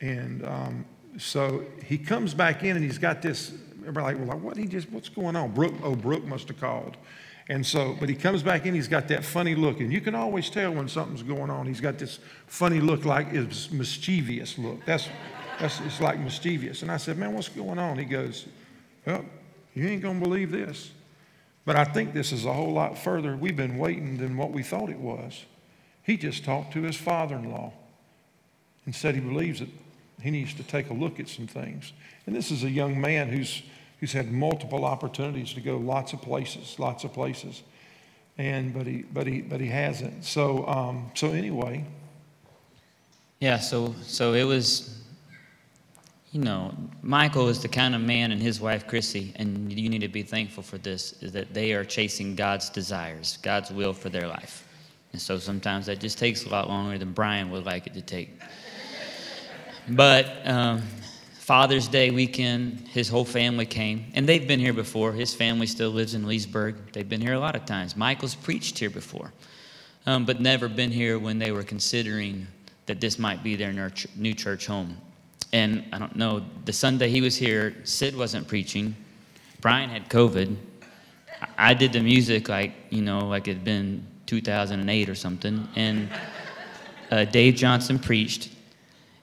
and 0.01 0.44
um, 0.44 0.85
so 1.16 1.64
he 1.85 1.96
comes 1.96 2.35
back 2.35 2.64
in, 2.64 2.77
and 2.77 2.85
he's 2.85 2.98
got 2.98 3.22
this. 3.22 3.53
Everybody 3.81 4.16
like, 4.16 4.18
well, 4.18 4.37
like, 4.37 4.44
what 4.44 4.57
he 4.57 4.66
just, 4.66 4.90
what's 4.90 5.09
going 5.09 5.37
on? 5.37 5.53
Brooke, 5.53 5.74
oh, 5.83 5.94
Brooke 5.94 6.24
must 6.24 6.48
have 6.48 6.61
called. 6.61 6.96
And 7.50 7.64
so, 7.64 7.96
but 7.98 8.08
he 8.11 8.14
comes 8.14 8.42
back 8.42 8.66
in, 8.66 8.74
he's 8.74 8.88
got 8.88 9.08
that 9.08 9.24
funny 9.24 9.54
look, 9.54 9.80
and 9.80 9.90
you 9.90 10.02
can 10.02 10.14
always 10.14 10.50
tell 10.50 10.72
when 10.72 10.87
something's 10.87 11.22
going 11.22 11.48
on. 11.48 11.66
He's 11.66 11.80
got 11.80 11.98
this 11.98 12.18
funny 12.46 12.78
look, 12.80 13.06
like 13.06 13.28
it's 13.32 13.70
mischievous 13.70 14.58
look. 14.58 14.84
That's, 14.84 15.08
that's 15.58 15.80
it's 15.80 16.00
like 16.00 16.20
mischievous. 16.20 16.82
And 16.82 16.90
I 16.90 16.98
said, 16.98 17.16
man, 17.16 17.32
what's 17.32 17.48
going 17.48 17.78
on? 17.78 17.98
He 17.98 18.04
goes, 18.04 18.46
well, 19.06 19.24
you 19.74 19.88
ain't 19.88 20.02
gonna 20.02 20.20
believe 20.20 20.50
this, 20.50 20.90
but 21.64 21.74
I 21.74 21.84
think 21.84 22.12
this 22.12 22.32
is 22.32 22.44
a 22.44 22.52
whole 22.52 22.72
lot 22.72 22.98
further. 22.98 23.34
We've 23.34 23.56
been 23.56 23.78
waiting 23.78 24.18
than 24.18 24.37
what 24.37 24.52
we 24.52 24.62
thought 24.62 24.90
it 24.90 24.98
was. 24.98 25.46
He 26.02 26.18
just 26.18 26.44
talked 26.44 26.74
to 26.74 26.82
his 26.82 26.96
father-in-law 26.96 27.72
and 28.84 28.94
said 28.94 29.14
he 29.14 29.20
believes 29.22 29.61
that 29.61 29.68
he 30.20 30.30
needs 30.30 30.52
to 30.54 30.62
take 30.62 30.90
a 30.90 30.94
look 30.94 31.18
at 31.18 31.28
some 31.28 31.46
things. 31.46 31.92
And 32.26 32.37
this 32.37 32.50
is 32.50 32.64
a 32.64 32.70
young 32.70 33.00
man 33.00 33.28
who's 33.28 33.62
He's 34.00 34.12
had 34.12 34.30
multiple 34.30 34.84
opportunities 34.84 35.52
to 35.54 35.61
go 35.61 35.76
lots 35.76 36.12
of 36.12 36.22
places, 36.22 36.78
lots 36.78 37.04
of 37.04 37.12
places, 37.12 37.62
and 38.37 38.72
but 38.72 38.87
he 38.87 39.02
but 39.02 39.26
he 39.26 39.40
but 39.40 39.61
he 39.61 39.68
hasn't. 39.68 40.24
So 40.24 40.66
um, 40.66 41.11
so 41.14 41.28
anyway. 41.30 41.84
Yeah. 43.40 43.58
So 43.58 43.94
so 44.02 44.34
it 44.34 44.44
was. 44.44 44.94
You 46.30 46.42
know, 46.42 46.74
Michael 47.00 47.48
is 47.48 47.62
the 47.62 47.68
kind 47.68 47.94
of 47.94 48.02
man, 48.02 48.32
and 48.32 48.42
his 48.42 48.61
wife 48.61 48.87
Chrissy, 48.87 49.32
and 49.37 49.72
you 49.72 49.88
need 49.88 50.02
to 50.02 50.08
be 50.08 50.22
thankful 50.22 50.62
for 50.62 50.76
this, 50.76 51.14
is 51.22 51.32
that 51.32 51.54
they 51.54 51.72
are 51.72 51.84
chasing 51.84 52.34
God's 52.34 52.68
desires, 52.68 53.38
God's 53.40 53.70
will 53.70 53.94
for 53.94 54.11
their 54.11 54.28
life. 54.28 54.68
And 55.12 55.22
so 55.22 55.38
sometimes 55.38 55.87
that 55.87 56.00
just 56.00 56.18
takes 56.18 56.44
a 56.44 56.50
lot 56.50 56.68
longer 56.68 56.98
than 56.98 57.12
Brian 57.12 57.50
would 57.50 57.64
like 57.64 57.87
it 57.87 57.94
to 57.94 58.02
take. 58.02 58.42
But 59.88 60.46
um, 60.46 60.82
Father's 61.48 61.88
Day 61.88 62.11
weekend, 62.11 62.87
his 62.88 63.08
whole 63.08 63.24
family 63.24 63.64
came, 63.64 64.04
and 64.12 64.28
they've 64.28 64.46
been 64.46 64.61
here 64.61 64.74
before. 64.74 65.14
His 65.14 65.34
family 65.34 65.66
still 65.66 65.88
lives 65.88 66.12
in 66.12 66.26
Leesburg. 66.26 66.92
They've 66.92 67.08
been 67.08 67.22
here 67.22 67.32
a 67.32 67.40
lot 67.40 67.56
of 67.56 67.64
times. 67.64 67.96
Michael's 67.96 68.34
preached 68.34 68.78
here 68.78 68.90
before, 68.90 69.32
um, 70.04 70.26
but 70.26 70.42
never 70.42 70.68
been 70.68 70.90
here 70.90 71.18
when 71.18 71.38
they 71.38 71.50
were 71.50 71.62
considering 71.62 72.46
that 72.84 73.00
this 73.00 73.18
might 73.18 73.42
be 73.42 73.56
their 73.56 73.72
new 74.14 74.34
church 74.34 74.66
home. 74.66 74.98
And 75.54 75.87
I 75.90 75.98
don't 75.98 76.16
know, 76.16 76.44
the 76.66 76.72
Sunday 76.74 77.08
he 77.08 77.22
was 77.22 77.34
here, 77.34 77.74
Sid 77.82 78.14
wasn't 78.14 78.46
preaching. 78.46 78.94
Brian 79.62 79.88
had 79.88 80.11
COVID. 80.11 80.54
I 81.56 81.72
did 81.72 81.94
the 81.94 82.00
music 82.00 82.50
like, 82.50 82.74
you 82.90 83.00
know, 83.00 83.20
like 83.20 83.48
it 83.48 83.54
had 83.54 83.64
been 83.64 84.06
2008 84.26 85.08
or 85.08 85.14
something. 85.14 85.66
And 85.76 86.11
uh, 87.11 87.24
Dave 87.24 87.54
Johnson 87.54 87.98
preached. 87.98 88.50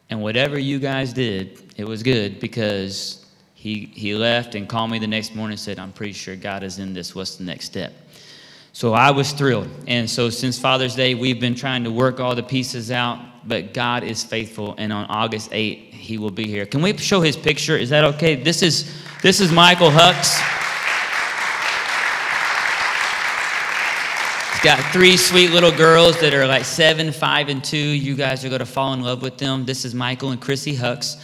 And 0.09 0.23
whatever 0.23 0.57
you 0.57 0.79
guys 0.79 1.13
did, 1.13 1.64
it 1.75 1.85
was 1.85 2.03
good 2.03 2.39
because 2.39 3.25
he, 3.53 3.91
he 3.93 4.15
left 4.15 4.55
and 4.55 4.69
called 4.69 4.91
me 4.91 4.99
the 4.99 5.07
next 5.07 5.35
morning 5.35 5.53
and 5.53 5.59
said, 5.59 5.79
I'm 5.79 5.91
pretty 5.91 6.13
sure 6.13 6.35
God 6.35 6.63
is 6.63 6.79
in 6.79 6.93
this. 6.93 7.15
What's 7.15 7.35
the 7.35 7.43
next 7.43 7.65
step? 7.65 7.93
So 8.71 8.93
I 8.93 9.11
was 9.11 9.31
thrilled. 9.31 9.69
And 9.87 10.09
so 10.09 10.29
since 10.29 10.59
Father's 10.59 10.95
Day, 10.95 11.15
we've 11.15 11.39
been 11.39 11.55
trying 11.55 11.83
to 11.85 11.91
work 11.91 12.19
all 12.19 12.35
the 12.35 12.43
pieces 12.43 12.91
out, 12.91 13.19
but 13.47 13.73
God 13.73 14.03
is 14.03 14.23
faithful. 14.23 14.75
And 14.77 14.93
on 14.93 15.05
August 15.05 15.51
8th, 15.51 15.91
he 15.91 16.17
will 16.17 16.29
be 16.29 16.45
here. 16.45 16.65
Can 16.65 16.81
we 16.81 16.95
show 16.97 17.21
his 17.21 17.35
picture? 17.35 17.77
Is 17.77 17.89
that 17.89 18.03
okay? 18.03 18.35
This 18.35 18.61
is, 18.61 18.93
this 19.21 19.39
is 19.39 19.51
Michael 19.51 19.91
Hucks. 19.91 20.39
He's 24.53 24.63
got 24.63 24.93
three 24.93 25.17
sweet 25.17 25.51
little 25.51 25.71
girls 25.71 26.19
that 26.19 26.33
are 26.33 26.45
like 26.45 26.65
seven, 26.65 27.11
five, 27.11 27.49
and 27.49 27.63
two. 27.63 27.77
You 27.77 28.15
guys 28.15 28.45
are 28.45 28.49
going 28.49 28.59
to 28.59 28.65
fall 28.65 28.93
in 28.93 29.01
love 29.01 29.21
with 29.21 29.37
them. 29.37 29.65
This 29.65 29.85
is 29.85 29.95
Michael 29.95 30.31
and 30.31 30.41
Chrissy 30.41 30.75
Hucks. 30.75 31.17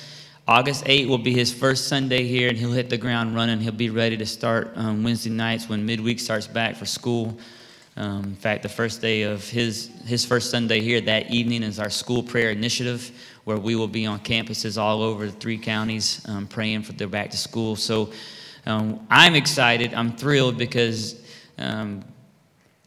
August 0.52 0.84
8 0.86 1.08
will 1.08 1.18
be 1.18 1.34
his 1.34 1.54
first 1.54 1.88
Sunday 1.88 2.28
here, 2.28 2.50
and 2.50 2.58
he'll 2.58 2.74
hit 2.74 2.90
the 2.90 2.98
ground 2.98 3.34
running. 3.34 3.62
He'll 3.62 3.72
be 3.72 3.90
ready 3.90 4.18
to 4.18 4.26
start 4.26 4.74
um, 4.76 5.02
Wednesday 5.02 5.30
nights 5.30 5.70
when 5.70 5.86
midweek 5.86 6.20
starts 6.20 6.46
back 6.46 6.76
for 6.76 6.86
school. 6.86 7.40
Um, 7.96 8.24
in 8.26 8.36
fact, 8.36 8.62
the 8.62 8.68
first 8.68 9.02
day 9.02 9.22
of 9.22 9.48
his, 9.48 9.90
his 10.04 10.26
first 10.26 10.52
Sunday 10.52 10.82
here 10.82 11.00
that 11.00 11.32
evening 11.32 11.64
is 11.64 11.80
our 11.80 11.90
school 11.90 12.22
prayer 12.22 12.50
initiative, 12.50 13.18
where 13.46 13.56
we 13.56 13.78
will 13.78 13.88
be 13.88 14.06
on 14.06 14.20
campuses 14.20 14.78
all 14.78 15.02
over 15.02 15.26
the 15.26 15.32
three 15.32 15.58
counties 15.58 16.22
um, 16.28 16.48
praying 16.48 16.82
for 16.82 16.92
their 16.92 17.08
back 17.08 17.30
to 17.30 17.38
school. 17.38 17.78
So 17.78 18.12
um, 18.66 19.08
I'm 19.10 19.36
excited. 19.36 19.94
I'm 19.94 20.18
thrilled 20.18 20.58
because 20.58 21.24
um, 21.60 22.04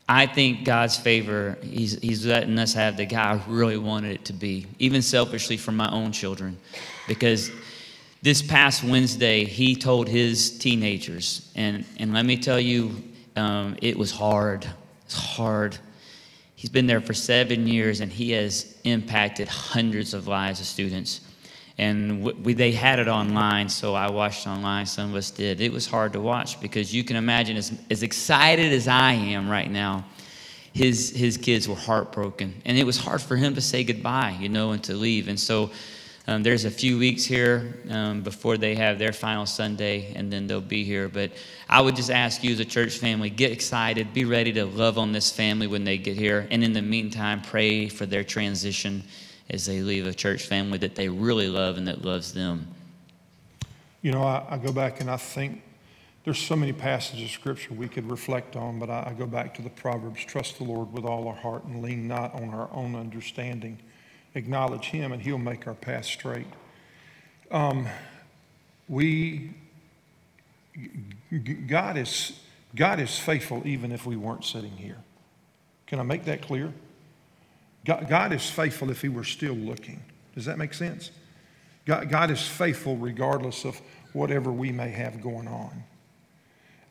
I 0.08 0.26
think 0.26 0.64
God's 0.64 0.96
favor, 0.96 1.56
he's, 1.62 1.98
he's 2.00 2.26
letting 2.26 2.58
us 2.58 2.74
have 2.74 2.96
the 2.96 3.06
guy 3.06 3.32
I 3.32 3.40
really 3.48 3.78
wanted 3.78 4.12
it 4.12 4.24
to 4.26 4.32
be, 4.34 4.66
even 4.78 5.00
selfishly 5.00 5.56
for 5.56 5.72
my 5.72 5.90
own 5.90 6.12
children. 6.12 6.58
Because 7.08 7.50
this 8.20 8.42
past 8.42 8.84
Wednesday, 8.84 9.44
he 9.44 9.74
told 9.74 10.08
his 10.08 10.58
teenagers, 10.58 11.50
and, 11.54 11.84
and 11.98 12.12
let 12.12 12.26
me 12.26 12.36
tell 12.36 12.60
you, 12.60 13.02
um, 13.36 13.76
it 13.80 13.96
was 13.96 14.10
hard. 14.10 14.66
It's 15.06 15.14
hard. 15.14 15.78
He's 16.54 16.70
been 16.70 16.86
there 16.86 17.00
for 17.00 17.14
seven 17.14 17.66
years 17.66 18.00
and 18.00 18.10
he 18.10 18.30
has 18.32 18.76
impacted 18.84 19.48
hundreds 19.48 20.14
of 20.14 20.28
lives 20.28 20.60
of 20.60 20.66
students. 20.66 21.20
And 21.76 22.22
we, 22.44 22.54
they 22.54 22.70
had 22.70 23.00
it 23.00 23.08
online, 23.08 23.68
so 23.68 23.94
I 23.94 24.08
watched 24.10 24.46
online. 24.46 24.86
Some 24.86 25.10
of 25.10 25.16
us 25.16 25.32
did. 25.32 25.60
It 25.60 25.72
was 25.72 25.86
hard 25.86 26.12
to 26.12 26.20
watch 26.20 26.60
because 26.60 26.94
you 26.94 27.02
can 27.02 27.16
imagine, 27.16 27.56
as, 27.56 27.72
as 27.90 28.04
excited 28.04 28.72
as 28.72 28.86
I 28.86 29.12
am 29.12 29.48
right 29.48 29.68
now, 29.68 30.04
his, 30.72 31.10
his 31.10 31.36
kids 31.36 31.68
were 31.68 31.74
heartbroken. 31.74 32.62
And 32.64 32.78
it 32.78 32.84
was 32.84 32.96
hard 32.96 33.22
for 33.22 33.36
him 33.36 33.54
to 33.56 33.60
say 33.60 33.82
goodbye, 33.82 34.36
you 34.40 34.48
know, 34.48 34.70
and 34.70 34.82
to 34.84 34.94
leave. 34.94 35.26
And 35.26 35.38
so 35.38 35.70
um, 36.26 36.42
there's 36.42 36.64
a 36.64 36.70
few 36.70 36.96
weeks 36.96 37.24
here 37.24 37.76
um, 37.90 38.22
before 38.22 38.56
they 38.56 38.76
have 38.76 38.98
their 38.98 39.12
final 39.12 39.44
Sunday, 39.44 40.14
and 40.14 40.32
then 40.32 40.46
they'll 40.46 40.60
be 40.60 40.84
here. 40.84 41.08
But 41.08 41.32
I 41.68 41.80
would 41.80 41.96
just 41.96 42.10
ask 42.10 42.42
you 42.42 42.52
as 42.52 42.60
a 42.60 42.64
church 42.64 42.98
family 42.98 43.30
get 43.30 43.52
excited, 43.52 44.14
be 44.14 44.24
ready 44.24 44.52
to 44.52 44.64
love 44.64 44.96
on 44.96 45.12
this 45.12 45.30
family 45.30 45.66
when 45.66 45.82
they 45.82 45.98
get 45.98 46.16
here. 46.16 46.46
And 46.50 46.62
in 46.62 46.72
the 46.72 46.82
meantime, 46.82 47.42
pray 47.42 47.88
for 47.88 48.06
their 48.06 48.24
transition 48.24 49.02
as 49.50 49.66
they 49.66 49.80
leave 49.80 50.06
a 50.06 50.14
church 50.14 50.46
family 50.46 50.78
that 50.78 50.94
they 50.94 51.08
really 51.08 51.48
love 51.48 51.76
and 51.76 51.86
that 51.88 52.04
loves 52.04 52.32
them. 52.32 52.66
You 54.02 54.12
know, 54.12 54.22
I, 54.22 54.44
I 54.50 54.58
go 54.58 54.72
back 54.72 55.00
and 55.00 55.10
I 55.10 55.16
think 55.16 55.62
there's 56.24 56.38
so 56.38 56.56
many 56.56 56.72
passages 56.72 57.24
of 57.24 57.30
Scripture 57.30 57.74
we 57.74 57.88
could 57.88 58.10
reflect 58.10 58.56
on, 58.56 58.78
but 58.78 58.90
I, 58.90 59.08
I 59.10 59.12
go 59.12 59.26
back 59.26 59.54
to 59.54 59.62
the 59.62 59.70
Proverbs 59.70 60.24
trust 60.24 60.58
the 60.58 60.64
Lord 60.64 60.92
with 60.92 61.04
all 61.04 61.28
our 61.28 61.34
heart 61.34 61.64
and 61.64 61.82
lean 61.82 62.08
not 62.08 62.34
on 62.34 62.54
our 62.54 62.68
own 62.72 62.94
understanding 62.94 63.78
acknowledge 64.34 64.86
Him, 64.86 65.12
and 65.12 65.22
He'll 65.22 65.38
make 65.38 65.66
our 65.66 65.74
path 65.74 66.04
straight. 66.04 66.46
Um, 67.50 67.86
we, 68.88 69.54
God 71.66 71.96
is, 71.96 72.38
God 72.74 73.00
is 73.00 73.18
faithful 73.18 73.62
even 73.64 73.92
if 73.92 74.06
we 74.06 74.16
weren't 74.16 74.44
sitting 74.44 74.72
here. 74.72 74.98
Can 75.86 76.00
I 76.00 76.02
make 76.02 76.24
that 76.24 76.42
clear? 76.42 76.72
God, 77.84 78.32
is 78.32 78.48
faithful 78.48 78.90
if 78.90 79.02
He 79.02 79.08
were 79.08 79.24
still 79.24 79.54
looking. 79.54 80.02
Does 80.34 80.46
that 80.46 80.58
make 80.58 80.74
sense? 80.74 81.10
God, 81.84 82.08
God 82.08 82.30
is 82.30 82.42
faithful 82.42 82.96
regardless 82.96 83.64
of 83.64 83.80
whatever 84.12 84.50
we 84.50 84.72
may 84.72 84.90
have 84.90 85.20
going 85.20 85.48
on. 85.48 85.84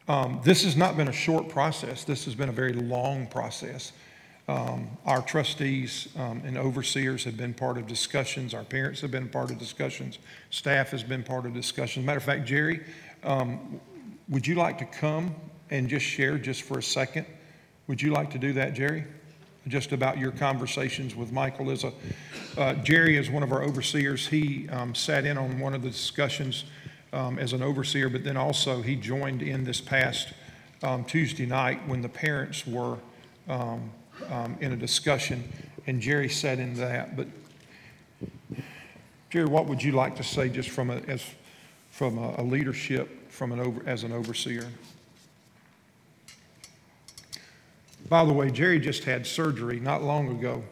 Um, 0.07 0.41
this 0.43 0.63
has 0.63 0.75
not 0.75 0.97
been 0.97 1.07
a 1.07 1.13
short 1.13 1.49
process. 1.49 2.03
This 2.03 2.25
has 2.25 2.35
been 2.35 2.49
a 2.49 2.53
very 2.53 2.73
long 2.73 3.25
process. 3.27 3.93
Um, 4.49 4.89
our 5.05 5.21
trustees 5.21 6.09
um, 6.17 6.41
and 6.45 6.57
overseers 6.57 7.23
have 7.23 7.37
been 7.37 7.53
part 7.53 7.77
of 7.77 7.87
discussions. 7.87 8.53
Our 8.53 8.65
parents 8.65 8.99
have 8.99 9.11
been 9.11 9.29
part 9.29 9.51
of 9.51 9.57
discussions. 9.57 10.19
Staff 10.49 10.89
has 10.89 11.01
been 11.01 11.23
part 11.23 11.45
of 11.45 11.53
discussions. 11.53 12.05
Matter 12.05 12.17
of 12.17 12.23
fact, 12.23 12.45
Jerry, 12.45 12.81
um, 13.23 13.79
would 14.27 14.45
you 14.45 14.55
like 14.55 14.77
to 14.79 14.85
come 14.85 15.33
and 15.69 15.87
just 15.87 16.05
share 16.05 16.37
just 16.37 16.63
for 16.63 16.77
a 16.77 16.83
second? 16.83 17.25
Would 17.87 18.01
you 18.01 18.11
like 18.11 18.31
to 18.31 18.37
do 18.37 18.51
that, 18.53 18.73
Jerry? 18.73 19.05
Just 19.67 19.93
about 19.93 20.17
your 20.17 20.31
conversations 20.31 21.15
with 21.15 21.31
Michael. 21.31 21.71
As 21.71 21.83
a 21.83 21.93
uh, 22.57 22.73
Jerry 22.75 23.17
is 23.17 23.29
one 23.29 23.43
of 23.43 23.51
our 23.51 23.63
overseers. 23.63 24.27
He 24.27 24.67
um, 24.69 24.93
sat 24.93 25.25
in 25.25 25.37
on 25.37 25.59
one 25.59 25.73
of 25.73 25.81
the 25.81 25.89
discussions 25.89 26.65
um, 27.13 27.39
as 27.39 27.53
an 27.53 27.63
overseer, 27.63 28.09
but 28.09 28.23
then 28.23 28.35
also 28.37 28.81
he 28.81 28.95
joined 28.95 29.41
in 29.41 29.63
this 29.63 29.79
past 29.79 30.33
um, 30.83 31.05
Tuesday 31.05 31.45
night 31.45 31.79
when 31.87 32.01
the 32.01 32.09
parents 32.09 32.67
were 32.67 32.97
um, 33.47 33.89
in 34.59 34.73
a 34.73 34.75
discussion, 34.75 35.43
and 35.87 36.01
Jerry 36.01 36.29
sat 36.29 36.59
in 36.59 36.73
that. 36.75 37.15
But 37.15 37.27
Jerry, 39.29 39.45
what 39.45 39.65
would 39.67 39.81
you 39.81 39.93
like 39.93 40.15
to 40.17 40.23
say 40.23 40.49
just 40.49 40.69
from 40.69 40.89
a, 40.89 40.97
as 41.07 41.23
from 41.89 42.17
a, 42.17 42.35
a 42.37 42.43
leadership 42.43 43.31
from 43.31 43.51
an 43.51 43.59
over, 43.59 43.81
as 43.87 44.03
an 44.03 44.11
overseer? 44.11 44.67
By 48.09 48.25
the 48.25 48.33
way, 48.33 48.51
Jerry 48.51 48.79
just 48.79 49.03
had 49.03 49.25
surgery 49.25 49.79
not 49.79 50.03
long 50.03 50.29
ago, 50.29 50.63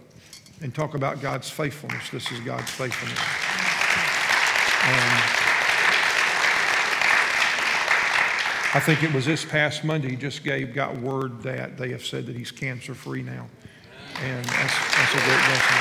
and 0.61 0.73
talk 0.73 0.93
about 0.93 1.21
God's 1.21 1.49
faithfulness. 1.49 2.09
This 2.09 2.31
is 2.31 2.39
God's 2.41 2.69
faithfulness. 2.69 3.19
Um, 4.83 5.41
I 8.73 8.79
think 8.79 9.03
it 9.03 9.13
was 9.13 9.25
this 9.25 9.43
past 9.43 9.83
Monday, 9.83 10.11
he 10.11 10.15
just 10.15 10.43
gave, 10.43 10.73
got 10.73 10.95
word 10.97 11.41
that 11.43 11.77
they 11.77 11.89
have 11.89 12.05
said 12.05 12.25
that 12.27 12.35
he's 12.35 12.51
cancer 12.51 12.93
free 12.93 13.21
now. 13.21 13.47
And 14.21 14.45
that's, 14.45 14.95
that's 14.95 15.13
a 15.13 15.17
great 15.17 15.45
blessing. 15.45 15.77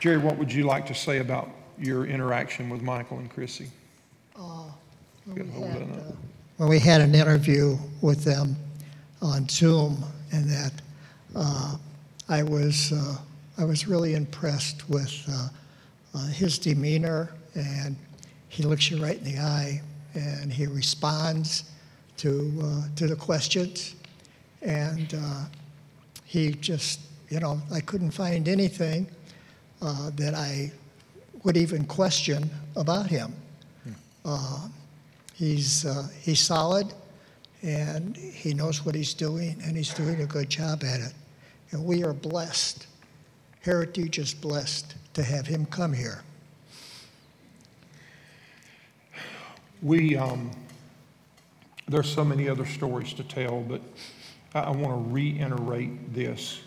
Jerry, 0.00 0.18
what 0.18 0.36
would 0.36 0.52
you 0.52 0.64
like 0.64 0.86
to 0.86 0.94
say 0.94 1.18
about 1.18 1.48
your 1.78 2.06
interaction 2.06 2.68
with 2.68 2.82
Michael 2.82 3.18
and 3.18 3.30
Chrissy? 3.30 3.70
Uh, 4.34 4.64
when, 5.26 5.54
we 5.54 5.66
had, 5.66 6.16
when 6.60 6.68
we 6.68 6.78
had 6.78 7.00
an 7.00 7.14
interview 7.14 7.78
with 8.02 8.22
them 8.22 8.54
on 9.22 9.48
Zoom, 9.48 10.04
and 10.30 10.46
that 10.50 10.72
uh, 11.34 11.74
I 12.28 12.42
was 12.42 12.92
uh, 12.92 13.16
I 13.56 13.64
was 13.64 13.88
really 13.88 14.14
impressed 14.14 14.86
with 14.90 15.24
uh, 15.32 15.48
uh, 16.14 16.26
his 16.26 16.58
demeanor 16.58 17.32
and 17.54 17.96
he 18.50 18.62
looks 18.62 18.90
you 18.90 19.02
right 19.02 19.16
in 19.16 19.24
the 19.24 19.38
eye 19.38 19.80
and 20.12 20.52
he 20.52 20.66
responds 20.66 21.64
to, 22.18 22.52
uh, 22.62 22.82
to 22.96 23.06
the 23.06 23.16
questions. 23.16 23.94
And 24.60 25.14
uh, 25.14 25.44
he 26.26 26.50
just, 26.52 27.00
you 27.30 27.40
know, 27.40 27.58
I 27.72 27.80
couldn't 27.80 28.10
find 28.10 28.46
anything 28.48 29.06
uh, 29.80 30.10
that 30.16 30.34
I 30.34 30.72
would 31.42 31.56
even 31.56 31.86
question 31.86 32.50
about 32.76 33.06
him. 33.06 33.32
Uh, 34.26 34.68
he's, 35.40 35.86
uh, 35.86 36.06
he's 36.20 36.38
solid 36.38 36.92
and 37.62 38.14
he 38.14 38.52
knows 38.52 38.84
what 38.84 38.94
he's 38.94 39.14
doing 39.14 39.56
and 39.64 39.74
he's 39.74 39.92
doing 39.94 40.20
a 40.20 40.26
good 40.26 40.50
job 40.50 40.84
at 40.84 41.00
it. 41.00 41.14
And 41.70 41.82
we 41.84 42.04
are 42.04 42.12
blessed. 42.12 42.86
Heritage 43.62 44.18
is 44.18 44.34
blessed 44.34 44.94
to 45.14 45.22
have 45.22 45.46
him 45.46 45.64
come 45.64 45.94
here. 45.94 46.22
We, 49.82 50.14
um, 50.14 50.50
there's 51.88 52.12
so 52.12 52.22
many 52.22 52.46
other 52.46 52.66
stories 52.66 53.14
to 53.14 53.24
tell, 53.24 53.62
but 53.62 53.80
I, 54.54 54.60
I 54.60 54.70
want 54.70 55.06
to 55.06 55.10
reiterate 55.10 56.12
this 56.12 56.60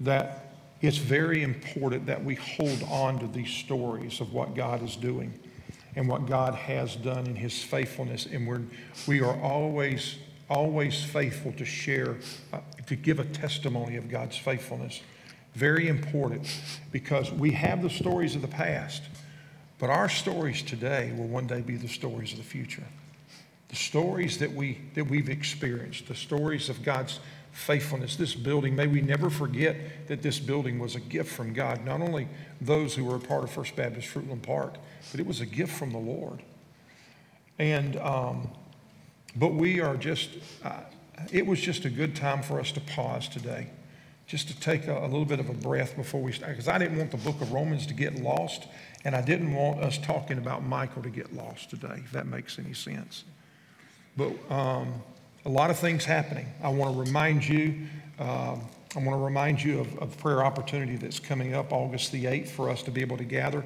that 0.00 0.56
it's 0.82 0.98
very 0.98 1.42
important 1.42 2.04
that 2.04 2.22
we 2.22 2.34
hold 2.34 2.82
on 2.90 3.18
to 3.20 3.26
these 3.28 3.50
stories 3.50 4.20
of 4.20 4.34
what 4.34 4.54
God 4.54 4.82
is 4.82 4.94
doing 4.96 5.32
and 5.96 6.08
what 6.08 6.26
God 6.26 6.54
has 6.54 6.96
done 6.96 7.26
in 7.26 7.36
his 7.36 7.62
faithfulness. 7.62 8.26
And 8.26 8.46
we're, 8.46 8.62
we 9.06 9.20
are 9.20 9.40
always, 9.40 10.16
always 10.50 11.02
faithful 11.02 11.52
to 11.52 11.64
share, 11.64 12.16
uh, 12.52 12.60
to 12.86 12.96
give 12.96 13.20
a 13.20 13.24
testimony 13.24 13.96
of 13.96 14.08
God's 14.08 14.36
faithfulness. 14.36 15.00
Very 15.54 15.88
important 15.88 16.48
because 16.90 17.30
we 17.30 17.52
have 17.52 17.82
the 17.82 17.90
stories 17.90 18.34
of 18.34 18.42
the 18.42 18.48
past. 18.48 19.02
But 19.78 19.90
our 19.90 20.08
stories 20.08 20.62
today 20.62 21.12
will 21.16 21.28
one 21.28 21.46
day 21.46 21.60
be 21.60 21.76
the 21.76 21.88
stories 21.88 22.32
of 22.32 22.38
the 22.38 22.44
future. 22.44 22.84
The 23.68 23.76
stories 23.76 24.38
that, 24.38 24.52
we, 24.52 24.78
that 24.94 25.04
we've 25.04 25.28
experienced, 25.28 26.06
the 26.06 26.14
stories 26.14 26.68
of 26.68 26.82
God's 26.82 27.20
faithfulness. 27.54 28.16
This 28.16 28.34
building, 28.34 28.74
may 28.74 28.88
we 28.88 29.00
never 29.00 29.30
forget 29.30 30.08
that 30.08 30.22
this 30.22 30.40
building 30.40 30.78
was 30.78 30.96
a 30.96 31.00
gift 31.00 31.32
from 31.32 31.52
God. 31.52 31.84
Not 31.84 32.00
only 32.00 32.28
those 32.60 32.94
who 32.94 33.04
were 33.04 33.16
a 33.16 33.20
part 33.20 33.44
of 33.44 33.50
First 33.50 33.76
Baptist 33.76 34.12
Fruitland 34.12 34.42
Park, 34.42 34.74
but 35.10 35.20
it 35.20 35.26
was 35.26 35.40
a 35.40 35.46
gift 35.46 35.72
from 35.72 35.92
the 35.92 35.98
Lord. 35.98 36.42
And, 37.58 37.96
um, 37.96 38.50
but 39.36 39.54
we 39.54 39.80
are 39.80 39.96
just, 39.96 40.30
uh, 40.64 40.80
it 41.32 41.46
was 41.46 41.60
just 41.60 41.84
a 41.84 41.90
good 41.90 42.16
time 42.16 42.42
for 42.42 42.58
us 42.58 42.72
to 42.72 42.80
pause 42.80 43.28
today, 43.28 43.68
just 44.26 44.48
to 44.48 44.58
take 44.58 44.88
a, 44.88 44.98
a 44.98 45.06
little 45.06 45.24
bit 45.24 45.38
of 45.38 45.48
a 45.48 45.54
breath 45.54 45.96
before 45.96 46.20
we 46.20 46.32
start, 46.32 46.52
because 46.52 46.66
I 46.66 46.78
didn't 46.78 46.98
want 46.98 47.12
the 47.12 47.18
book 47.18 47.40
of 47.40 47.52
Romans 47.52 47.86
to 47.86 47.94
get 47.94 48.16
lost 48.16 48.66
and 49.04 49.14
I 49.14 49.20
didn't 49.20 49.54
want 49.54 49.80
us 49.80 49.96
talking 49.98 50.38
about 50.38 50.64
Michael 50.64 51.02
to 51.02 51.10
get 51.10 51.32
lost 51.32 51.70
today, 51.70 52.02
if 52.04 52.10
that 52.12 52.26
makes 52.26 52.58
any 52.58 52.72
sense. 52.72 53.22
But 54.16 54.32
um, 54.50 55.02
a 55.44 55.48
lot 55.48 55.70
of 55.70 55.78
things 55.78 56.04
happening. 56.04 56.46
I 56.62 56.68
want 56.68 56.94
to 56.94 57.00
remind 57.00 57.46
you, 57.46 57.86
um, 58.18 58.62
I 58.96 59.00
want 59.00 59.10
to 59.10 59.24
remind 59.24 59.62
you 59.62 59.80
of, 59.80 60.02
a 60.02 60.06
prayer 60.06 60.44
opportunity 60.44 60.96
that's 60.96 61.20
coming 61.20 61.54
up 61.54 61.72
August 61.72 62.12
the 62.12 62.24
8th 62.24 62.48
for 62.48 62.70
us 62.70 62.82
to 62.84 62.90
be 62.90 63.02
able 63.02 63.18
to 63.18 63.24
gather. 63.24 63.62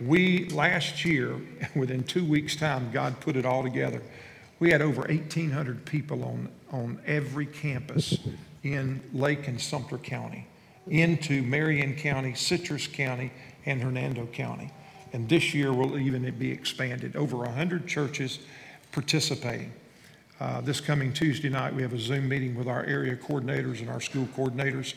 We, 0.00 0.48
last 0.48 1.04
year, 1.04 1.36
within 1.76 2.02
two 2.02 2.24
weeks' 2.24 2.56
time, 2.56 2.90
God 2.92 3.20
put 3.20 3.36
it 3.36 3.46
all 3.46 3.62
together. 3.62 4.02
We 4.58 4.70
had 4.70 4.82
over 4.82 5.02
1,800 5.02 5.84
people 5.84 6.24
on, 6.24 6.48
on 6.72 7.00
every 7.06 7.46
campus 7.46 8.18
in 8.62 9.00
Lake 9.12 9.46
and 9.48 9.60
Sumter 9.60 9.98
County, 9.98 10.46
into 10.86 11.42
Marion 11.42 11.94
County, 11.96 12.34
Citrus 12.34 12.86
County, 12.86 13.30
and 13.66 13.80
Hernando 13.80 14.26
County. 14.26 14.70
And 15.12 15.28
this 15.28 15.54
year 15.54 15.72
will 15.72 15.98
even 15.98 16.28
be 16.38 16.50
expanded. 16.50 17.16
Over 17.16 17.38
100 17.38 17.86
churches 17.86 18.40
participating. 18.92 19.72
Uh, 20.40 20.58
this 20.62 20.80
coming 20.80 21.12
Tuesday 21.12 21.50
night, 21.50 21.74
we 21.74 21.82
have 21.82 21.92
a 21.92 21.98
Zoom 21.98 22.26
meeting 22.26 22.54
with 22.54 22.66
our 22.66 22.82
area 22.84 23.14
coordinators 23.14 23.80
and 23.80 23.90
our 23.90 24.00
school 24.00 24.26
coordinators. 24.34 24.94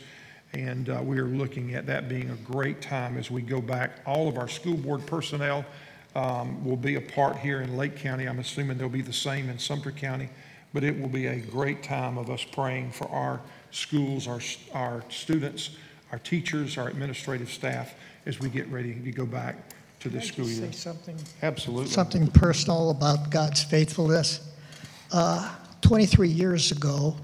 And 0.54 0.88
uh, 0.88 1.02
we 1.04 1.18
are 1.18 1.26
looking 1.26 1.74
at 1.74 1.84
that 1.86 2.08
being 2.08 2.30
a 2.30 2.36
great 2.36 2.80
time 2.80 3.18
as 3.18 3.30
we 3.30 3.42
go 3.42 3.60
back. 3.60 3.98
All 4.06 4.26
of 4.26 4.38
our 4.38 4.48
school 4.48 4.76
board 4.76 5.04
personnel 5.04 5.66
um, 6.14 6.64
will 6.64 6.78
be 6.78 6.94
a 6.94 7.00
part 7.00 7.36
here 7.36 7.60
in 7.60 7.76
Lake 7.76 7.94
County. 7.94 8.26
I'm 8.26 8.38
assuming 8.38 8.78
they'll 8.78 8.88
be 8.88 9.02
the 9.02 9.12
same 9.12 9.50
in 9.50 9.58
Sumter 9.58 9.90
County. 9.90 10.30
But 10.72 10.82
it 10.82 10.98
will 10.98 11.10
be 11.10 11.26
a 11.26 11.36
great 11.36 11.82
time 11.82 12.16
of 12.16 12.30
us 12.30 12.42
praying 12.42 12.92
for 12.92 13.08
our 13.10 13.38
schools, 13.70 14.26
our, 14.26 14.40
our 14.72 15.04
students, 15.10 15.76
our 16.10 16.18
teachers, 16.20 16.78
our 16.78 16.88
administrative 16.88 17.50
staff 17.50 17.94
as 18.24 18.40
we 18.40 18.48
get 18.48 18.66
ready 18.68 18.94
to 18.94 19.12
go 19.12 19.26
back 19.26 19.56
to 20.00 20.08
the 20.08 20.22
school 20.22 20.48
year. 20.48 20.72
say 20.72 20.72
something, 20.72 21.16
Absolutely. 21.42 21.90
something 21.90 22.28
personal 22.28 22.90
about 22.90 23.30
God's 23.30 23.62
faithfulness? 23.62 24.53
Uh, 25.14 25.48
23 25.82 26.28
years 26.28 26.72
ago, 26.72 27.14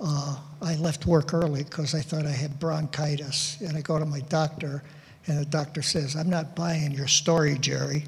uh, 0.00 0.38
I 0.62 0.76
left 0.76 1.04
work 1.04 1.34
early 1.34 1.62
because 1.62 1.94
I 1.94 2.00
thought 2.00 2.24
I 2.24 2.30
had 2.30 2.58
bronchitis. 2.58 3.60
And 3.60 3.76
I 3.76 3.82
go 3.82 3.98
to 3.98 4.06
my 4.06 4.20
doctor, 4.20 4.82
and 5.26 5.38
the 5.38 5.44
doctor 5.44 5.82
says, 5.82 6.16
I'm 6.16 6.30
not 6.30 6.56
buying 6.56 6.90
your 6.90 7.06
story, 7.06 7.58
Jerry. 7.58 8.04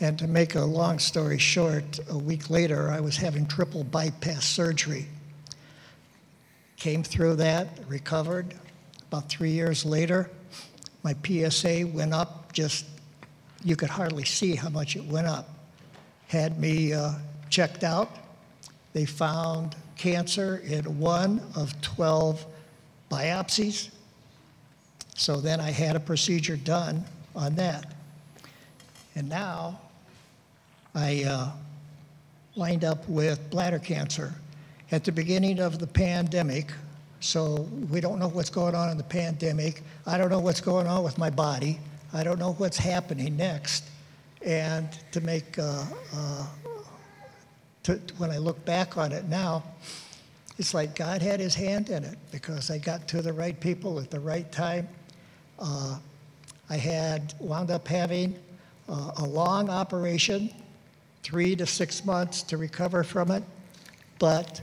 And 0.00 0.18
to 0.18 0.26
make 0.26 0.56
a 0.56 0.64
long 0.64 0.98
story 0.98 1.38
short, 1.38 2.00
a 2.08 2.18
week 2.18 2.50
later, 2.50 2.90
I 2.90 2.98
was 2.98 3.16
having 3.16 3.46
triple 3.46 3.84
bypass 3.84 4.44
surgery. 4.46 5.06
Came 6.76 7.04
through 7.04 7.36
that, 7.36 7.68
recovered. 7.86 8.52
About 9.02 9.28
three 9.28 9.52
years 9.52 9.84
later, 9.84 10.28
my 11.04 11.14
PSA 11.24 11.86
went 11.86 12.12
up 12.12 12.52
just, 12.52 12.84
you 13.62 13.76
could 13.76 13.90
hardly 13.90 14.24
see 14.24 14.56
how 14.56 14.70
much 14.70 14.96
it 14.96 15.04
went 15.04 15.28
up. 15.28 15.48
Had 16.26 16.58
me 16.58 16.92
uh, 16.92 17.12
checked 17.48 17.84
out. 17.84 18.16
They 18.92 19.04
found 19.04 19.76
cancer 19.96 20.62
in 20.64 20.98
one 20.98 21.40
of 21.54 21.80
12 21.82 22.44
biopsies. 23.10 23.90
So 25.14 25.36
then 25.36 25.60
I 25.60 25.70
had 25.70 25.96
a 25.96 26.00
procedure 26.00 26.56
done 26.56 27.04
on 27.36 27.54
that. 27.56 27.92
And 29.14 29.28
now 29.28 29.78
I 30.94 31.24
uh, 31.24 31.50
lined 32.56 32.84
up 32.84 33.08
with 33.08 33.50
bladder 33.50 33.78
cancer 33.78 34.32
at 34.90 35.04
the 35.04 35.12
beginning 35.12 35.60
of 35.60 35.78
the 35.78 35.86
pandemic. 35.86 36.72
So 37.20 37.68
we 37.90 38.00
don't 38.00 38.18
know 38.18 38.28
what's 38.28 38.50
going 38.50 38.74
on 38.74 38.88
in 38.90 38.96
the 38.96 39.04
pandemic. 39.04 39.82
I 40.06 40.16
don't 40.16 40.30
know 40.30 40.40
what's 40.40 40.60
going 40.60 40.86
on 40.86 41.04
with 41.04 41.18
my 41.18 41.30
body. 41.30 41.78
I 42.12 42.24
don't 42.24 42.38
know 42.38 42.54
what's 42.54 42.78
happening 42.78 43.36
next. 43.36 43.84
And 44.44 44.88
to 45.12 45.20
make, 45.20 45.58
uh, 45.58 45.84
uh, 46.14 46.46
to, 47.84 48.00
when 48.18 48.30
I 48.30 48.38
look 48.38 48.64
back 48.64 48.96
on 48.96 49.12
it 49.12 49.26
now, 49.26 49.62
it's 50.58 50.74
like 50.74 50.94
God 50.94 51.22
had 51.22 51.40
his 51.40 51.54
hand 51.54 51.88
in 51.88 52.04
it 52.04 52.18
because 52.30 52.70
I 52.70 52.78
got 52.78 53.08
to 53.08 53.22
the 53.22 53.32
right 53.32 53.58
people 53.58 53.98
at 53.98 54.10
the 54.10 54.20
right 54.20 54.50
time. 54.52 54.88
Uh, 55.58 55.98
I 56.68 56.76
had 56.76 57.34
wound 57.38 57.70
up 57.70 57.88
having 57.88 58.38
uh, 58.88 59.12
a 59.16 59.24
long 59.24 59.70
operation, 59.70 60.52
three 61.22 61.56
to 61.56 61.66
six 61.66 62.04
months 62.04 62.42
to 62.44 62.56
recover 62.56 63.02
from 63.04 63.30
it, 63.30 63.42
but 64.18 64.60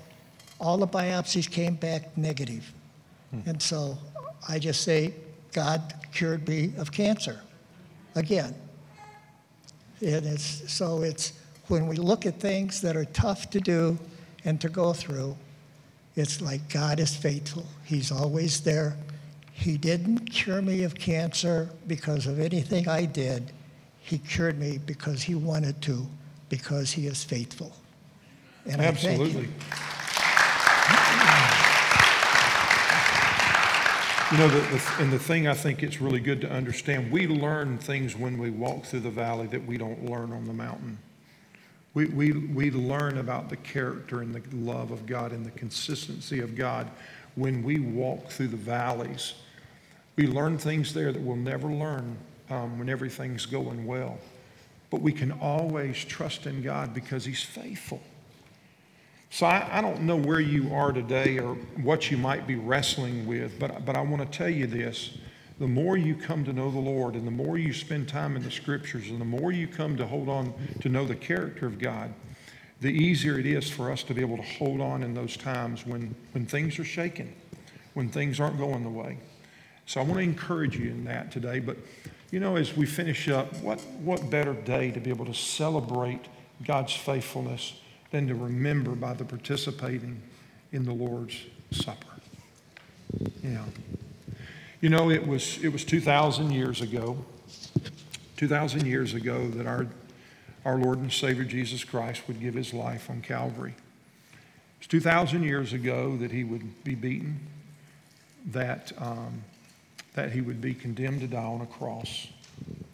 all 0.60 0.78
the 0.78 0.88
biopsies 0.88 1.50
came 1.50 1.76
back 1.76 2.16
negative. 2.18 2.72
And 3.46 3.62
so 3.62 3.98
I 4.48 4.60
just 4.60 4.84
say, 4.84 5.14
God 5.54 5.94
cured 6.14 6.48
me 6.48 6.72
of 6.78 6.92
cancer 6.92 7.42
again. 8.16 8.56
And 10.02 10.26
it's, 10.26 10.72
so 10.72 11.02
it's 11.02 11.34
when 11.68 11.88
we 11.88 11.98
look 11.98 12.26
at 12.26 12.40
things 12.40 12.82
that 12.82 12.96
are 12.96 13.06
tough 13.06 13.50
to 13.52 13.60
do 13.60 13.98
and 14.46 14.60
to 14.62 14.70
go 14.70 14.94
through, 14.94 15.36
it's 16.16 16.42
like 16.42 16.68
God 16.70 17.00
is 17.00 17.16
faithful. 17.16 17.66
He's 17.84 18.12
always 18.12 18.62
there. 18.62 18.96
He 19.52 19.78
didn't 19.78 20.32
cure 20.32 20.62
me 20.62 20.84
of 20.84 20.96
cancer 20.96 21.70
because 21.88 22.28
of 22.28 22.40
anything 22.40 22.88
I 22.88 23.06
did. 23.06 23.52
He 24.00 24.20
cured 24.20 24.58
me 24.58 24.78
because 24.78 25.24
He 25.24 25.36
wanted 25.36 25.82
to, 25.84 26.08
because 26.50 26.92
He 26.92 27.08
is 27.08 27.24
faithful. 27.24 27.74
And 28.66 28.82
Absolutely. 28.82 29.50
You 34.32 34.38
know, 34.38 34.48
the, 34.50 34.60
the, 34.60 34.96
and 35.00 35.12
the 35.14 35.20
thing 35.20 35.48
I 35.48 35.54
think 35.54 35.84
it's 35.84 36.02
really 36.02 36.20
good 36.20 36.42
to 36.42 36.52
understand, 36.52 37.12
we 37.12 37.28
learn 37.28 37.78
things 37.78 38.16
when 38.16 38.38
we 38.38 38.50
walk 38.50 38.84
through 38.84 39.00
the 39.02 39.10
valley 39.10 39.48
that 39.48 39.66
we 39.66 39.78
don't 39.78 40.04
learn 40.04 40.34
on 40.34 40.46
the 40.46 40.54
mountain. 40.54 40.98
We, 41.98 42.06
we, 42.06 42.32
we 42.32 42.70
learn 42.70 43.18
about 43.18 43.50
the 43.50 43.56
character 43.56 44.22
and 44.22 44.32
the 44.32 44.44
love 44.56 44.92
of 44.92 45.08
God 45.08 45.32
and 45.32 45.44
the 45.44 45.50
consistency 45.50 46.42
of 46.42 46.56
God 46.56 46.92
when 47.34 47.64
we 47.64 47.80
walk 47.80 48.30
through 48.30 48.50
the 48.50 48.56
valleys. 48.56 49.34
We 50.16 50.28
learn 50.28 50.60
things 50.60 50.94
there 50.94 51.12
that 51.12 51.20
we'll 51.20 51.38
never 51.38 51.68
learn 51.68 52.16
um, 52.52 52.78
when 52.78 52.88
everything's 52.88 53.48
going 53.48 53.88
well. 53.88 54.20
But 54.92 55.02
we 55.02 55.12
can 55.12 55.32
always 55.32 56.06
trust 56.06 56.46
in 56.46 56.62
God 56.62 56.94
because 56.94 57.26
He's 57.26 57.42
faithful. 57.42 58.04
So 59.32 59.48
I, 59.48 59.80
I 59.80 59.82
don't 59.82 60.02
know 60.02 60.18
where 60.18 60.40
you 60.40 60.72
are 60.76 60.92
today 60.92 61.40
or 61.40 61.56
what 61.82 62.12
you 62.12 62.18
might 62.18 62.46
be 62.46 62.58
wrestling 62.58 63.26
with, 63.26 63.58
but, 63.58 63.88
but 63.88 63.98
I 63.98 64.02
want 64.02 64.22
to 64.22 64.38
tell 64.38 64.50
you 64.50 64.68
this. 64.68 65.18
The 65.60 65.68
more 65.68 65.98
you 65.98 66.16
come 66.16 66.46
to 66.46 66.54
know 66.54 66.70
the 66.70 66.80
Lord 66.80 67.16
and 67.16 67.26
the 67.26 67.32
more 67.32 67.58
you 67.58 67.74
spend 67.74 68.08
time 68.08 68.36
in 68.36 68.44
the 68.44 68.52
scriptures 68.52 69.10
and 69.10 69.20
the 69.20 69.26
more 69.26 69.52
you 69.52 69.68
come 69.68 69.98
to 69.98 70.06
hold 70.06 70.30
on 70.30 70.54
to 70.82 70.90
know 70.90 71.04
the 71.04 71.16
character 71.16 71.66
of 71.66 71.80
God, 71.80 72.14
the 72.80 72.90
easier 72.90 73.40
it 73.40 73.48
is 73.48 73.70
for 73.70 73.92
us 73.92 74.04
to 74.04 74.14
be 74.14 74.22
able 74.22 74.38
to 74.38 74.44
hold 74.44 74.82
on 74.82 75.02
in 75.02 75.16
those 75.16 75.36
times 75.36 75.86
when, 75.86 76.16
when 76.34 76.46
things 76.46 76.78
are 76.78 76.86
shaking, 76.86 77.34
when 77.96 78.10
things 78.10 78.40
aren't 78.40 78.60
going 78.60 78.84
the 78.84 78.90
way. 78.90 79.18
So 79.88 80.00
I 80.00 80.04
want 80.04 80.16
to 80.16 80.24
encourage 80.24 80.78
you 80.78 80.92
in 80.92 81.06
that 81.06 81.32
today. 81.32 81.60
But, 81.60 81.78
you 82.30 82.40
know, 82.40 82.56
as 82.56 82.78
we 82.78 82.86
finish 82.86 83.28
up, 83.30 83.52
what, 83.62 83.82
what 84.02 84.30
better 84.30 84.54
day 84.54 84.92
to 84.92 85.00
be 85.00 85.10
able 85.10 85.26
to 85.26 85.34
celebrate 85.34 86.26
God's 86.64 86.94
faithfulness 86.94 87.74
than 88.12 88.28
to 88.28 88.36
remember 88.36 88.92
by 88.92 89.14
the 89.14 89.26
participating 89.26 90.22
in 90.72 90.86
the 90.86 90.94
Lord's 90.94 91.36
Supper? 91.72 92.06
Yeah. 93.42 93.64
You 94.88 94.92
know, 94.92 95.10
it 95.10 95.28
was, 95.28 95.62
it 95.62 95.68
was 95.68 95.84
2,000 95.84 96.50
years 96.50 96.80
ago, 96.80 97.18
2,000 98.38 98.86
years 98.86 99.14
ago 99.16 99.50
that 99.50 99.68
our, 99.68 99.86
our 100.64 100.78
Lord 100.78 101.00
and 101.00 101.12
Savior 101.12 101.44
Jesus 101.44 101.84
Christ 101.84 102.26
would 102.30 102.40
give 102.40 102.54
his 102.54 102.74
life 102.74 103.10
on 103.10 103.22
Calvary. 103.22 103.74
It 104.32 104.80
was 104.80 104.88
2,000 104.88 105.44
years 105.44 105.74
ago 105.74 106.16
that 106.16 106.32
he 106.32 106.46
would 106.46 106.86
be 106.86 106.96
beaten, 106.96 107.38
that, 108.46 108.94
um, 108.98 109.44
that 110.14 110.32
he 110.32 110.40
would 110.40 110.62
be 110.62 110.74
condemned 110.74 111.20
to 111.20 111.28
die 111.28 111.44
on 111.44 111.60
a 111.60 111.66
cross. 111.66 112.30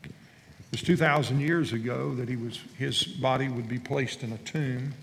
It 0.04 0.12
was 0.72 0.82
2,000 0.82 1.42
years 1.42 1.74
ago 1.74 2.16
that 2.16 2.28
he 2.28 2.38
was, 2.38 2.60
his 2.76 3.04
body 3.04 3.50
would 3.50 3.70
be 3.70 3.78
placed 3.78 4.24
in 4.24 4.34
a 4.34 4.40
tomb. 4.40 4.96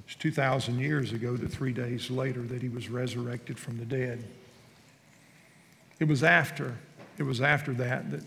It 0.00 0.04
was 0.04 0.14
2,000 0.16 0.78
years 0.78 1.12
ago 1.12 1.38
that 1.38 1.50
three 1.50 1.72
days 1.72 2.10
later 2.10 2.42
that 2.42 2.60
he 2.60 2.68
was 2.68 2.90
resurrected 2.90 3.58
from 3.58 3.78
the 3.78 3.86
dead. 3.86 4.22
It 5.98 6.08
was 6.08 6.22
after, 6.22 6.76
it 7.18 7.22
was 7.22 7.40
after 7.40 7.72
that 7.74 8.10
that 8.10 8.22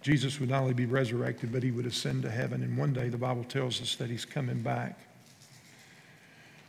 Jesus 0.00 0.38
would 0.38 0.50
not 0.50 0.62
only 0.62 0.74
be 0.74 0.86
resurrected, 0.86 1.50
but 1.50 1.62
he 1.62 1.70
would 1.70 1.86
ascend 1.86 2.22
to 2.22 2.30
heaven. 2.30 2.62
And 2.62 2.76
one 2.76 2.92
day 2.92 3.08
the 3.08 3.18
Bible 3.18 3.44
tells 3.44 3.80
us 3.80 3.94
that 3.96 4.10
he's 4.10 4.24
coming 4.24 4.60
back. 4.60 4.98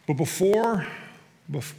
But 0.08 0.14
before, 0.14 0.86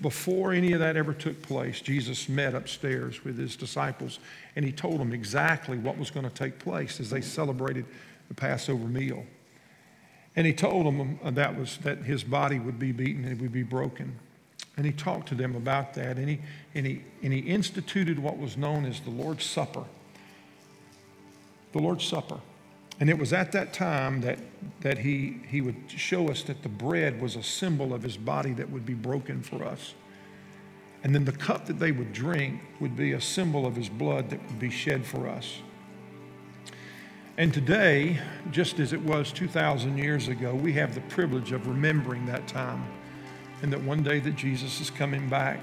before 0.02 0.52
any 0.52 0.72
of 0.72 0.80
that 0.80 0.96
ever 0.96 1.14
took 1.14 1.40
place, 1.42 1.80
Jesus 1.80 2.28
met 2.28 2.54
upstairs 2.54 3.24
with 3.24 3.38
his 3.38 3.56
disciples 3.56 4.18
and 4.54 4.64
he 4.64 4.72
told 4.72 5.00
them 5.00 5.12
exactly 5.12 5.78
what 5.78 5.96
was 5.96 6.10
going 6.10 6.28
to 6.28 6.34
take 6.34 6.58
place 6.58 7.00
as 7.00 7.10
they 7.10 7.20
celebrated 7.20 7.86
the 8.28 8.34
Passover 8.34 8.86
meal. 8.86 9.24
And 10.34 10.46
he 10.46 10.52
told 10.52 10.84
them 10.84 11.18
that 11.22 11.58
was 11.58 11.78
that 11.78 11.98
his 11.98 12.22
body 12.22 12.58
would 12.58 12.78
be 12.78 12.92
beaten 12.92 13.24
and 13.24 13.32
it 13.32 13.40
would 13.40 13.52
be 13.52 13.62
broken. 13.62 14.18
And 14.76 14.84
he 14.84 14.92
talked 14.92 15.28
to 15.28 15.34
them 15.34 15.56
about 15.56 15.94
that. 15.94 16.18
And 16.18 16.28
he, 16.28 16.38
and, 16.74 16.86
he, 16.86 17.02
and 17.22 17.32
he 17.32 17.40
instituted 17.40 18.18
what 18.18 18.38
was 18.38 18.56
known 18.56 18.84
as 18.84 19.00
the 19.00 19.10
Lord's 19.10 19.44
Supper. 19.44 19.84
The 21.72 21.78
Lord's 21.78 22.04
Supper. 22.04 22.40
And 23.00 23.10
it 23.10 23.18
was 23.18 23.32
at 23.32 23.52
that 23.52 23.72
time 23.72 24.22
that, 24.22 24.38
that 24.80 24.98
he, 24.98 25.40
he 25.48 25.60
would 25.60 25.76
show 25.88 26.28
us 26.28 26.42
that 26.44 26.62
the 26.62 26.68
bread 26.68 27.20
was 27.20 27.36
a 27.36 27.42
symbol 27.42 27.92
of 27.92 28.02
his 28.02 28.16
body 28.16 28.52
that 28.54 28.70
would 28.70 28.86
be 28.86 28.94
broken 28.94 29.42
for 29.42 29.64
us. 29.64 29.94
And 31.04 31.14
then 31.14 31.24
the 31.24 31.32
cup 31.32 31.66
that 31.66 31.78
they 31.78 31.92
would 31.92 32.12
drink 32.12 32.60
would 32.80 32.96
be 32.96 33.12
a 33.12 33.20
symbol 33.20 33.66
of 33.66 33.76
his 33.76 33.88
blood 33.88 34.30
that 34.30 34.44
would 34.46 34.58
be 34.58 34.70
shed 34.70 35.04
for 35.04 35.28
us. 35.28 35.58
And 37.38 37.52
today, 37.52 38.18
just 38.50 38.80
as 38.80 38.94
it 38.94 39.02
was 39.02 39.30
2,000 39.30 39.98
years 39.98 40.28
ago, 40.28 40.54
we 40.54 40.72
have 40.72 40.94
the 40.94 41.02
privilege 41.02 41.52
of 41.52 41.66
remembering 41.66 42.24
that 42.26 42.48
time 42.48 42.86
and 43.62 43.72
that 43.72 43.82
one 43.82 44.02
day 44.02 44.20
that 44.20 44.36
Jesus 44.36 44.80
is 44.80 44.90
coming 44.90 45.28
back. 45.28 45.60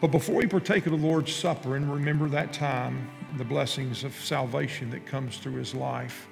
But 0.00 0.10
before 0.10 0.34
we 0.34 0.46
partake 0.46 0.86
of 0.86 0.92
the 0.92 1.06
Lord's 1.06 1.32
Supper 1.32 1.76
and 1.76 1.90
remember 1.90 2.28
that 2.30 2.52
time, 2.52 3.08
the 3.36 3.44
blessings 3.44 4.02
of 4.02 4.12
salvation 4.14 4.90
that 4.90 5.06
comes 5.06 5.38
through 5.38 5.54
his 5.54 5.74
life, 5.74 6.26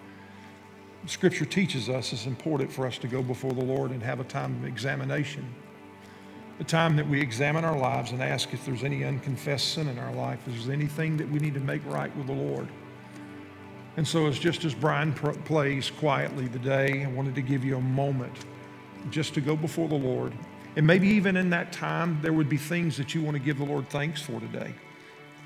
Scripture 1.07 1.45
teaches 1.45 1.89
us 1.89 2.13
it's 2.13 2.27
important 2.27 2.71
for 2.71 2.87
us 2.87 2.99
to 2.99 3.09
go 3.09 3.23
before 3.23 3.53
the 3.53 3.65
Lord 3.65 3.91
and 3.91 4.03
have 4.03 4.21
a 4.21 4.25
time 4.25 4.57
of 4.57 4.67
examination. 4.67 5.47
A 6.59 6.65
time 6.65 6.95
that 6.97 7.09
we 7.09 7.21
examine 7.21 7.65
our 7.65 7.79
lives 7.79 8.11
and 8.11 8.23
ask 8.23 8.53
if 8.53 8.67
there's 8.67 8.85
any 8.85 9.05
unconfessed 9.05 9.73
sin 9.73 9.89
in 9.89 9.99
our 9.99 10.13
life, 10.13 10.41
if 10.47 10.53
there's 10.53 10.69
anything 10.69 11.17
that 11.17 11.29
we 11.31 11.39
need 11.39 11.55
to 11.55 11.61
make 11.61 11.81
right 11.87 12.15
with 12.17 12.27
the 12.27 12.35
Lord. 12.35 12.69
And 13.97 14.07
so, 14.07 14.27
it's 14.27 14.39
just 14.39 14.65
as 14.65 14.75
Brian 14.75 15.13
plays 15.13 15.91
quietly 15.91 16.49
today, 16.49 17.05
I 17.05 17.09
wanted 17.09 17.35
to 17.37 17.43
give 17.43 17.65
you 17.65 17.77
a 17.77 17.81
moment 17.81 18.45
just 19.11 19.35
to 19.35 19.41
go 19.41 19.57
before 19.57 19.89
the 19.89 19.95
Lord. 19.95 20.33
And 20.77 20.87
maybe 20.87 21.09
even 21.09 21.37
in 21.37 21.51
that 21.51 21.73
time, 21.73 22.19
there 22.23 22.33
would 22.33 22.49
be 22.49 22.57
things 22.57 22.97
that 22.99 23.15
you 23.15 23.23
want 23.23 23.37
to 23.37 23.43
give 23.43 23.59
the 23.59 23.65
Lord 23.65 23.89
thanks 23.89 24.23
for 24.23 24.39
today. 24.39 24.75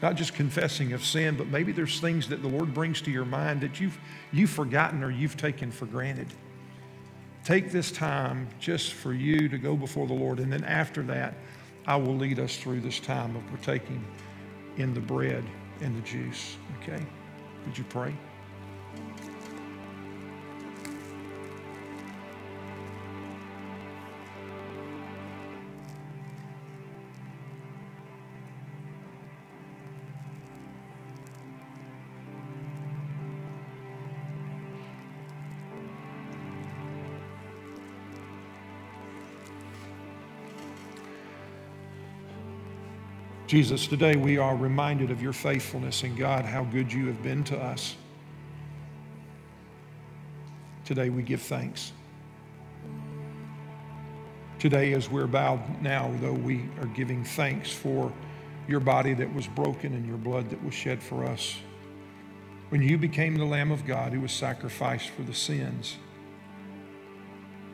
Not 0.03 0.17
just 0.17 0.35
confessing 0.35 0.93
of 0.93 1.05
sin, 1.05 1.37
but 1.37 1.47
maybe 1.47 1.73
there's 1.73 2.01
things 2.01 2.29
that 2.29 2.43
the 2.43 2.49
Lord 2.49 2.75
brings 2.75 3.01
to 3.03 3.11
your 3.11 3.25
mind 3.25 3.61
that 3.63 3.81
you've, 3.81 3.99
you've 4.33 4.51
forgotten 4.51 5.03
or 5.03 5.11
you've 5.11 5.37
taken 5.37 5.71
for 5.71 5.87
granted. 5.87 6.27
Take 7.45 7.71
this 7.71 7.91
time 7.91 8.49
just 8.59 8.93
for 8.93 9.13
you 9.13 9.49
to 9.49 9.59
go 9.59 9.77
before 9.77 10.07
the 10.07 10.15
Lord. 10.15 10.41
And 10.41 10.53
then 10.53 10.65
after 10.65 11.03
that, 11.05 11.35
I 11.87 11.97
will 11.97 12.17
lead 12.17 12.39
us 12.39 12.57
through 12.57 12.81
this 12.81 13.01
time 13.01 13.37
of 13.37 13.47
partaking 13.49 14.05
in 14.77 14.95
the 14.95 15.01
bread 15.01 15.45
and 15.81 15.97
the 15.97 16.01
juice. 16.01 16.57
Okay? 16.83 17.03
Would 17.67 17.79
you 17.79 17.85
pray? 17.85 18.15
Jesus, 43.55 43.87
today 43.87 44.17
we 44.17 44.37
are 44.37 44.57
reminded 44.57 45.13
of 45.13 45.23
your 45.23 45.33
faithfulness 45.33 46.03
and 46.03 46.19
God, 46.19 46.45
how 46.45 46.65
good 46.65 46.93
you 46.93 47.07
have 47.07 47.23
been 47.23 47.45
to 47.45 47.57
us. 47.57 47.95
Today 50.85 51.09
we 51.09 51.23
give 51.23 51.41
thanks. 51.41 51.93
Today, 54.59 54.93
as 54.93 55.09
we're 55.09 55.29
bowed 55.29 55.61
now, 55.81 56.13
though 56.21 56.33
we 56.33 56.69
are 56.81 56.87
giving 56.87 57.23
thanks 57.23 57.71
for 57.71 58.13
your 58.67 58.81
body 58.81 59.15
that 59.15 59.33
was 59.33 59.47
broken 59.47 59.95
and 59.95 60.05
your 60.05 60.19
blood 60.19 60.51
that 60.51 60.65
was 60.65 60.75
shed 60.75 61.01
for 61.01 61.25
us. 61.25 61.57
When 62.71 62.83
you 62.83 62.99
became 62.99 63.37
the 63.37 63.45
Lamb 63.45 63.71
of 63.71 63.87
God 63.87 64.13
who 64.13 64.21
was 64.21 64.33
sacrificed 64.33 65.11
for 65.11 65.23
the 65.23 65.33
sins, 65.33 65.97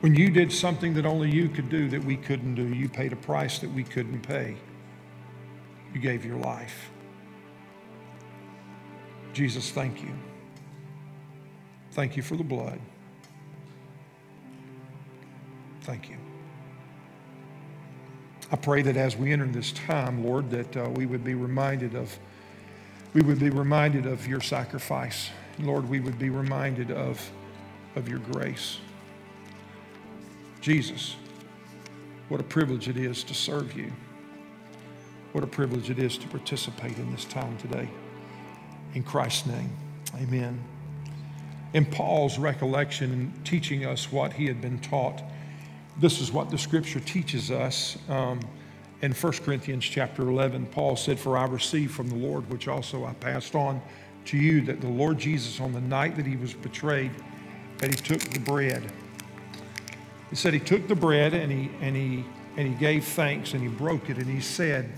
when 0.00 0.14
you 0.14 0.28
did 0.28 0.52
something 0.52 0.92
that 0.92 1.06
only 1.06 1.30
you 1.30 1.48
could 1.48 1.70
do 1.70 1.88
that 1.88 2.04
we 2.04 2.18
couldn't 2.18 2.56
do, 2.56 2.68
you 2.68 2.86
paid 2.86 3.14
a 3.14 3.16
price 3.16 3.58
that 3.60 3.70
we 3.70 3.82
couldn't 3.82 4.20
pay. 4.20 4.56
You 5.94 6.00
gave 6.00 6.24
your 6.24 6.36
life. 6.36 6.90
Jesus, 9.32 9.70
thank 9.70 10.02
you. 10.02 10.14
Thank 11.92 12.16
you 12.16 12.22
for 12.22 12.36
the 12.36 12.44
blood. 12.44 12.78
Thank 15.82 16.08
you. 16.08 16.16
I 18.52 18.56
pray 18.56 18.82
that 18.82 18.96
as 18.96 19.16
we 19.16 19.32
enter 19.32 19.46
this 19.46 19.72
time, 19.72 20.24
Lord, 20.24 20.50
that 20.50 20.76
uh, 20.76 20.88
we 20.90 21.06
would 21.06 21.24
be 21.24 21.34
reminded 21.34 21.94
of 21.94 22.18
we 23.12 23.22
would 23.22 23.40
be 23.40 23.50
reminded 23.50 24.06
of 24.06 24.26
your 24.28 24.40
sacrifice. 24.40 25.30
Lord, 25.58 25.88
we 25.88 25.98
would 25.98 26.18
be 26.18 26.30
reminded 26.30 26.92
of, 26.92 27.20
of 27.96 28.08
your 28.08 28.20
grace. 28.20 28.78
Jesus, 30.60 31.16
what 32.28 32.40
a 32.40 32.44
privilege 32.44 32.88
it 32.88 32.96
is 32.96 33.24
to 33.24 33.34
serve 33.34 33.76
you. 33.76 33.92
What 35.32 35.44
a 35.44 35.46
privilege 35.46 35.90
it 35.90 35.98
is 35.98 36.18
to 36.18 36.28
participate 36.28 36.98
in 36.98 37.12
this 37.12 37.24
time 37.24 37.56
today. 37.58 37.88
In 38.94 39.04
Christ's 39.04 39.46
name, 39.46 39.70
amen. 40.16 40.60
In 41.72 41.84
Paul's 41.84 42.36
recollection 42.36 43.12
and 43.12 43.44
teaching 43.44 43.86
us 43.86 44.10
what 44.10 44.32
he 44.32 44.46
had 44.46 44.60
been 44.60 44.80
taught, 44.80 45.22
this 46.00 46.20
is 46.20 46.32
what 46.32 46.50
the 46.50 46.58
scripture 46.58 46.98
teaches 46.98 47.52
us. 47.52 47.96
Um, 48.08 48.40
in 49.02 49.12
1 49.12 49.32
Corinthians 49.44 49.84
chapter 49.84 50.28
11, 50.28 50.66
Paul 50.66 50.96
said, 50.96 51.18
For 51.18 51.38
I 51.38 51.44
received 51.44 51.94
from 51.94 52.08
the 52.08 52.16
Lord, 52.16 52.50
which 52.50 52.66
also 52.66 53.04
I 53.04 53.12
passed 53.14 53.54
on 53.54 53.80
to 54.26 54.36
you, 54.36 54.60
that 54.62 54.80
the 54.80 54.88
Lord 54.88 55.18
Jesus, 55.18 55.60
on 55.60 55.72
the 55.72 55.80
night 55.80 56.16
that 56.16 56.26
he 56.26 56.36
was 56.36 56.54
betrayed, 56.54 57.12
that 57.78 57.88
he 57.88 57.96
took 57.96 58.20
the 58.20 58.40
bread. 58.40 58.92
He 60.28 60.36
said 60.36 60.54
he 60.54 60.60
took 60.60 60.88
the 60.88 60.94
bread 60.94 61.34
and 61.34 61.52
he, 61.52 61.70
and 61.80 61.94
he, 61.94 62.24
and 62.56 62.66
he 62.66 62.74
gave 62.74 63.04
thanks 63.04 63.54
and 63.54 63.62
he 63.62 63.68
broke 63.68 64.10
it 64.10 64.16
and 64.18 64.26
he 64.26 64.40
said, 64.40 64.90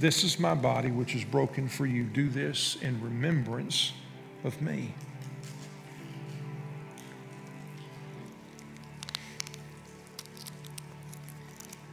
This 0.00 0.24
is 0.24 0.40
my 0.40 0.54
body, 0.54 0.90
which 0.90 1.14
is 1.14 1.24
broken 1.24 1.68
for 1.68 1.84
you. 1.84 2.04
Do 2.04 2.30
this 2.30 2.78
in 2.80 2.98
remembrance 3.02 3.92
of 4.44 4.62
me. 4.62 4.94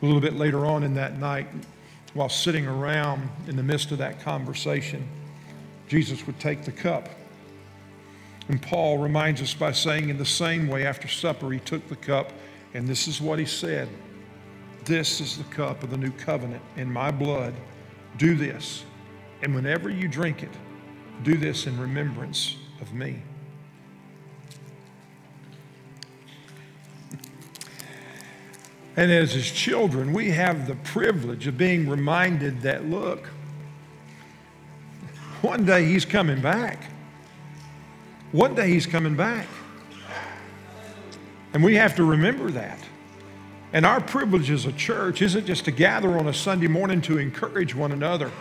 A 0.02 0.06
little 0.06 0.22
bit 0.22 0.38
later 0.38 0.66
on 0.66 0.84
in 0.84 0.94
that 0.94 1.20
night, 1.20 1.50
while 2.14 2.30
sitting 2.30 2.66
around 2.66 3.30
in 3.46 3.58
the 3.58 3.64
midst 3.64 3.92
of 3.92 3.98
that 3.98 4.22
conversation, 4.22 5.06
Jesus 5.90 6.26
would 6.28 6.40
take 6.40 6.64
the 6.64 6.72
cup. 6.72 7.10
And 8.48 8.62
Paul 8.62 9.00
reminds 9.00 9.42
us 9.42 9.54
by 9.54 9.74
saying, 9.74 10.08
in 10.08 10.18
the 10.18 10.26
same 10.26 10.70
way, 10.70 10.86
after 10.86 11.10
supper, 11.10 11.52
he 11.52 11.60
took 11.60 11.86
the 11.90 11.98
cup, 11.98 12.32
and 12.74 12.88
this 12.88 13.10
is 13.10 13.20
what 13.20 13.38
he 13.38 13.46
said 13.46 13.90
This 14.86 15.20
is 15.20 15.38
the 15.38 15.44
cup 15.54 15.84
of 15.84 15.90
the 15.90 15.98
new 15.98 16.12
covenant 16.12 16.64
in 16.78 16.90
my 16.90 17.12
blood. 17.12 17.54
Do 18.18 18.36
this. 18.36 18.84
And 19.42 19.54
whenever 19.54 19.90
you 19.90 20.08
drink 20.08 20.44
it, 20.44 20.52
do 21.24 21.38
this 21.38 21.68
in 21.68 21.80
remembrance 21.80 22.58
of 22.82 22.94
me. 22.94 23.22
And 28.96 29.12
as 29.12 29.34
his 29.34 29.52
children, 29.52 30.12
we 30.12 30.32
have 30.32 30.66
the 30.66 30.74
privilege 30.76 31.46
of 31.46 31.56
being 31.56 31.88
reminded 31.88 32.62
that, 32.62 32.90
look, 32.90 33.28
one 35.42 35.66
day 35.66 35.86
he's 35.86 36.04
coming 36.04 36.42
back. 36.42 36.90
One 38.32 38.56
day 38.56 38.70
he's 38.70 38.88
coming 38.88 39.16
back. 39.16 39.48
And 41.54 41.64
we 41.64 41.76
have 41.76 41.96
to 41.98 42.04
remember 42.04 42.50
that. 42.52 42.80
And 43.74 43.86
our 43.86 44.00
privilege 44.00 44.50
as 44.50 44.66
a 44.66 44.72
church 44.72 45.22
isn't 45.22 45.46
just 45.46 45.66
to 45.66 45.72
gather 45.72 46.18
on 46.18 46.28
a 46.28 46.34
Sunday 46.34 46.68
morning 46.68 47.02
to 47.02 47.18
encourage 47.18 47.76
one 47.76 47.92
another, 47.92 48.32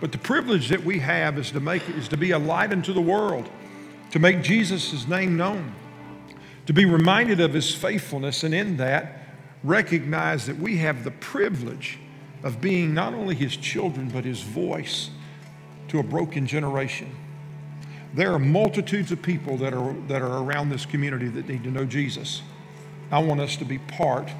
but 0.00 0.12
the 0.12 0.18
privilege 0.18 0.68
that 0.68 0.84
we 0.84 0.98
have 0.98 1.38
is 1.38 1.50
to 1.52 1.60
make 1.60 1.88
is 1.88 2.08
to 2.08 2.16
be 2.16 2.30
a 2.32 2.38
light 2.38 2.72
unto 2.72 2.92
the 2.92 3.00
world, 3.00 3.48
to 4.10 4.18
make 4.18 4.42
Jesus' 4.42 5.08
name 5.08 5.36
known, 5.36 5.74
to 6.66 6.72
be 6.72 6.84
reminded 6.84 7.40
of 7.40 7.54
his 7.54 7.74
faithfulness, 7.74 8.44
and 8.44 8.54
in 8.54 8.76
that, 8.76 9.16
recognize 9.64 10.46
that 10.46 10.58
we 10.58 10.78
have 10.78 11.04
the 11.04 11.10
privilege 11.10 11.98
of 12.42 12.60
being 12.60 12.94
not 12.94 13.12
only 13.12 13.34
his 13.34 13.56
children, 13.56 14.08
but 14.08 14.24
his 14.24 14.40
voice 14.40 15.10
to 15.88 15.98
a 15.98 16.02
broken 16.02 16.46
generation. 16.46 17.14
There 18.14 18.32
are 18.32 18.38
multitudes 18.38 19.12
of 19.12 19.22
people 19.22 19.56
that 19.58 19.72
are, 19.72 19.94
that 20.08 20.22
are 20.22 20.42
around 20.42 20.70
this 20.70 20.86
community 20.86 21.28
that 21.28 21.48
need 21.48 21.64
to 21.64 21.70
know 21.70 21.84
Jesus. 21.84 22.42
I 23.10 23.18
want 23.20 23.40
us 23.40 23.56
to 23.56 23.64
be 23.64 23.78
part 23.78 24.30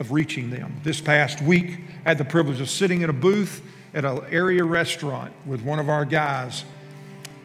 of 0.00 0.12
reaching 0.12 0.50
them. 0.50 0.80
This 0.82 1.00
past 1.00 1.40
week, 1.42 1.78
I 2.04 2.10
had 2.10 2.18
the 2.18 2.24
privilege 2.24 2.60
of 2.60 2.68
sitting 2.68 3.02
in 3.02 3.10
a 3.10 3.12
booth 3.12 3.62
at 3.94 4.04
an 4.04 4.20
area 4.30 4.64
restaurant 4.64 5.32
with 5.46 5.62
one 5.62 5.78
of 5.78 5.88
our 5.88 6.04
guys. 6.04 6.64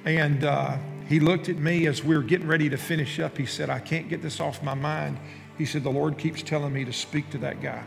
And 0.06 0.44
uh, 0.44 0.78
he 1.08 1.20
looked 1.20 1.50
at 1.50 1.58
me 1.58 1.88
as 1.88 2.04
we 2.04 2.16
were 2.16 2.24
getting 2.24 2.48
ready 2.48 2.70
to 2.70 2.78
finish 2.78 3.20
up. 3.20 3.38
He 3.38 3.46
said, 3.46 3.70
I 3.70 3.80
can't 3.80 4.10
get 4.10 4.22
this 4.22 4.40
off 4.40 4.64
my 4.64 4.74
mind. 4.74 5.18
He 5.58 5.66
said, 5.66 5.84
The 5.84 5.92
Lord 5.92 6.18
keeps 6.18 6.42
telling 6.42 6.74
me 6.74 6.86
to 6.86 6.94
speak 6.94 7.30
to 7.32 7.38
that 7.40 7.62
guy. 7.62 7.84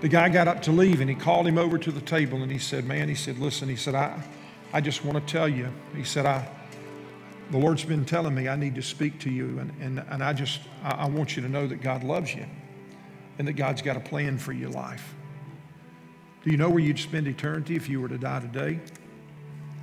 The 0.00 0.08
guy 0.08 0.28
got 0.28 0.48
up 0.48 0.62
to 0.62 0.72
leave 0.72 1.00
and 1.00 1.08
he 1.08 1.16
called 1.16 1.46
him 1.46 1.58
over 1.58 1.78
to 1.78 1.90
the 1.90 2.00
table 2.00 2.42
and 2.42 2.52
he 2.52 2.58
said, 2.58 2.84
Man, 2.84 3.08
he 3.08 3.14
said, 3.14 3.38
listen, 3.38 3.68
he 3.68 3.76
said, 3.76 3.94
I, 3.94 4.22
I 4.72 4.80
just 4.80 5.04
want 5.04 5.24
to 5.24 5.32
tell 5.32 5.48
you. 5.48 5.68
He 5.96 6.04
said, 6.04 6.26
I, 6.26 6.46
the 7.50 7.58
Lord's 7.58 7.84
been 7.84 8.04
telling 8.04 8.34
me 8.34 8.48
I 8.48 8.56
need 8.56 8.74
to 8.74 8.82
speak 8.82 9.18
to 9.20 9.30
you, 9.30 9.58
and, 9.58 9.72
and, 9.80 10.04
and 10.08 10.24
I 10.24 10.32
just, 10.32 10.60
I, 10.82 10.90
I 10.90 11.08
want 11.08 11.36
you 11.36 11.42
to 11.42 11.48
know 11.48 11.66
that 11.66 11.82
God 11.82 12.02
loves 12.02 12.34
you 12.34 12.46
and 13.38 13.48
that 13.48 13.54
God's 13.54 13.82
got 13.82 13.96
a 13.96 14.00
plan 14.00 14.38
for 14.38 14.52
your 14.52 14.70
life. 14.70 15.14
Do 16.42 16.50
you 16.50 16.56
know 16.56 16.68
where 16.68 16.80
you'd 16.80 16.98
spend 16.98 17.26
eternity 17.26 17.74
if 17.74 17.88
you 17.88 18.00
were 18.00 18.08
to 18.08 18.18
die 18.18 18.40
today? 18.40 18.78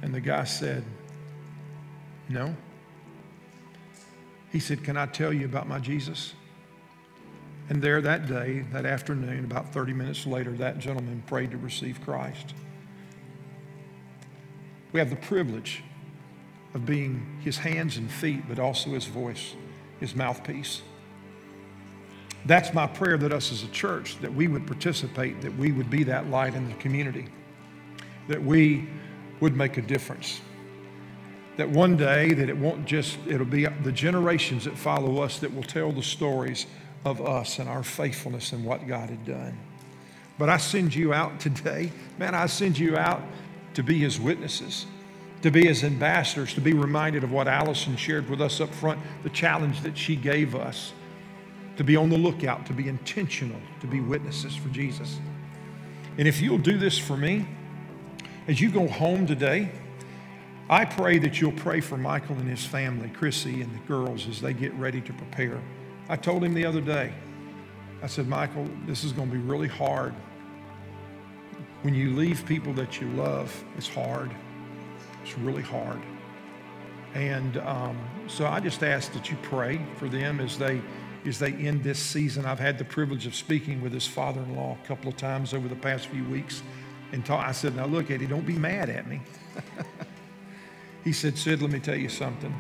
And 0.02 0.14
the 0.14 0.22
guy 0.22 0.44
said, 0.44 0.84
No. 2.30 2.56
He 4.52 4.60
said, 4.60 4.84
Can 4.84 4.98
I 4.98 5.06
tell 5.06 5.34
you 5.34 5.46
about 5.46 5.68
my 5.68 5.80
Jesus? 5.80 6.34
And 7.70 7.82
there 7.82 8.02
that 8.02 8.28
day, 8.28 8.66
that 8.74 8.86
afternoon, 8.86 9.46
about 9.46 9.72
30 9.74 9.94
minutes 9.94 10.26
later, 10.26 10.52
that 10.54 10.78
gentleman 10.80 11.24
prayed 11.26 11.52
to 11.52 11.58
receive 11.58 12.02
Christ. 12.02 12.54
We 14.92 15.00
have 15.00 15.10
the 15.10 15.16
privilege 15.16 15.84
of 16.74 16.86
being 16.86 17.40
his 17.44 17.58
hands 17.58 17.98
and 17.98 18.12
feet, 18.12 18.44
but 18.48 18.60
also 18.60 18.92
his 18.92 19.06
voice, 19.06 19.56
his 20.00 20.16
mouthpiece. 20.16 20.82
That's 22.46 22.74
my 22.74 22.88
prayer 22.88 23.18
that 23.18 23.32
us 23.32 23.52
as 23.52 23.64
a 23.64 23.68
church, 23.68 24.18
that 24.20 24.34
we 24.34 24.48
would 24.48 24.66
participate, 24.66 25.42
that 25.42 25.56
we 25.58 25.72
would 25.72 25.90
be 25.90 26.04
that 26.06 26.30
light 26.30 26.56
in 26.56 26.68
the 26.68 26.76
community, 26.76 27.28
that 28.28 28.42
we 28.42 28.90
would 29.40 29.56
make 29.56 29.78
a 29.78 29.82
difference. 29.82 30.42
That 31.58 31.70
one 31.70 31.98
day 31.98 32.34
that 32.34 32.50
it 32.50 32.58
won't 32.58 32.86
just, 32.86 33.20
it'll 33.28 33.46
be 33.46 33.66
the 33.66 33.92
generations 33.92 34.66
that 34.66 34.78
follow 34.78 35.22
us 35.22 35.40
that 35.40 35.54
will 35.54 35.64
tell 35.64 35.92
the 35.92 36.02
stories 36.02 36.66
of 37.06 37.22
us 37.22 37.60
and 37.60 37.70
our 37.70 37.84
faithfulness 37.84 38.54
and 38.54 38.64
what 38.64 38.88
God 38.88 39.10
had 39.10 39.26
done. 39.26 39.58
But 40.38 40.50
I 40.50 40.58
send 40.58 40.96
you 40.96 41.14
out 41.14 41.40
today, 41.40 41.92
man, 42.18 42.34
I 42.34 42.48
send 42.48 42.80
you 42.80 42.98
out 42.98 43.22
to 43.76 43.84
be 43.84 44.00
his 44.00 44.20
witnesses, 44.20 44.86
to 45.44 45.52
be 45.52 45.68
his 45.68 45.84
ambassadors, 45.84 46.54
to 46.56 46.62
be 46.62 46.74
reminded 46.74 47.24
of 47.24 47.32
what 47.32 47.48
Allison 47.48 47.96
shared 47.96 48.30
with 48.30 48.42
us 48.42 48.60
up 48.60 48.70
front, 48.70 49.00
the 49.24 49.30
challenge 49.30 49.82
that 49.82 49.98
she 49.98 50.16
gave 50.16 50.56
us, 50.56 50.94
to 51.82 51.86
be 51.86 51.96
on 51.96 52.12
the 52.12 52.18
lookout, 52.18 52.64
to 52.68 52.74
be 52.74 52.88
intentional, 52.88 53.60
to 53.80 53.88
be 53.88 54.00
witnesses 54.00 54.56
for 54.56 54.70
Jesus. 54.70 55.18
And 56.20 56.28
if 56.28 56.40
you'll 56.40 56.60
do 56.60 56.78
this 56.78 56.96
for 56.96 57.18
me, 57.18 57.48
as 58.48 58.62
you 58.62 58.70
go 58.70 58.88
home 58.88 59.26
today, 59.26 59.72
I 60.70 60.86
pray 60.86 61.18
that 61.18 61.42
you'll 61.42 61.54
pray 61.54 61.82
for 61.82 61.98
Michael 61.98 62.36
and 62.36 62.48
his 62.48 62.64
family, 62.64 63.10
Chrissy 63.10 63.64
and 63.64 63.74
the 63.74 63.80
girls, 63.88 64.28
as 64.28 64.40
they 64.40 64.54
get 64.54 64.72
ready 64.76 65.02
to 65.02 65.12
prepare. 65.12 65.60
I 66.08 66.18
told 66.18 66.44
him 66.44 66.54
the 66.54 66.66
other 66.66 66.82
day, 66.82 67.14
I 68.04 68.06
said, 68.06 68.28
Michael, 68.28 68.70
this 68.86 69.04
is 69.04 69.12
going 69.12 69.32
to 69.32 69.36
be 69.36 69.42
really 69.42 69.68
hard. 69.68 70.14
When 71.82 71.96
you 71.96 72.16
leave 72.16 72.46
people 72.46 72.74
that 72.74 73.02
you 73.02 73.10
love, 73.14 73.52
it's 73.76 73.88
hard. 73.88 74.30
It's 75.24 75.36
really 75.40 75.64
hard. 75.64 76.00
And 77.16 77.58
um, 77.58 77.98
so 78.28 78.46
I 78.46 78.60
just 78.60 78.84
ask 78.84 79.12
that 79.14 79.32
you 79.32 79.38
pray 79.42 79.82
for 79.98 80.08
them 80.08 80.40
as 80.40 80.60
they 80.60 80.80
as 81.26 81.40
they 81.40 81.54
end 81.54 81.84
this 81.84 82.00
season. 82.00 82.46
I've 82.46 82.60
had 82.60 82.78
the 82.78 82.86
privilege 82.86 83.26
of 83.26 83.36
speaking 83.36 83.82
with 83.82 83.94
his 83.94 84.08
father-in-law 84.08 84.78
a 84.84 84.88
couple 84.88 85.10
of 85.10 85.18
times 85.18 85.54
over 85.54 85.68
the 85.68 85.76
past 85.76 86.08
few 86.08 86.24
weeks, 86.26 86.64
and 87.12 87.26
talk, 87.26 87.46
I 87.46 87.52
said, 87.52 87.76
"Now 87.76 87.86
look, 87.86 88.12
Eddie, 88.12 88.28
don't 88.28 88.46
be 88.46 88.58
mad 88.58 88.90
at 88.90 89.08
me." 89.08 89.22
he 91.04 91.14
said, 91.14 91.38
"Sid, 91.38 91.62
let 91.62 91.72
me 91.72 91.80
tell 91.80 91.98
you 91.98 92.10
something. 92.10 92.54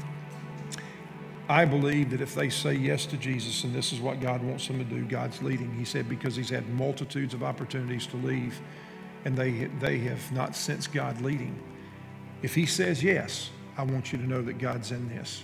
I 1.51 1.65
believe 1.65 2.11
that 2.11 2.21
if 2.21 2.33
they 2.33 2.49
say 2.49 2.75
yes 2.75 3.05
to 3.07 3.17
Jesus 3.17 3.65
and 3.65 3.75
this 3.75 3.91
is 3.91 3.99
what 3.99 4.21
God 4.21 4.41
wants 4.41 4.67
them 4.67 4.77
to 4.77 4.85
do, 4.85 5.03
God's 5.03 5.41
leading. 5.41 5.69
He 5.73 5.83
said, 5.83 6.07
because 6.07 6.33
he's 6.33 6.49
had 6.49 6.65
multitudes 6.69 7.33
of 7.33 7.43
opportunities 7.43 8.07
to 8.07 8.17
leave 8.17 8.57
and 9.25 9.37
they, 9.37 9.65
they 9.81 9.97
have 9.99 10.31
not 10.31 10.55
sensed 10.55 10.93
God 10.93 11.19
leading. 11.19 11.61
If 12.41 12.55
he 12.55 12.65
says 12.65 13.03
yes, 13.03 13.49
I 13.77 13.83
want 13.83 14.13
you 14.13 14.17
to 14.17 14.25
know 14.25 14.41
that 14.41 14.59
God's 14.59 14.91
in 14.91 15.09
this 15.09 15.43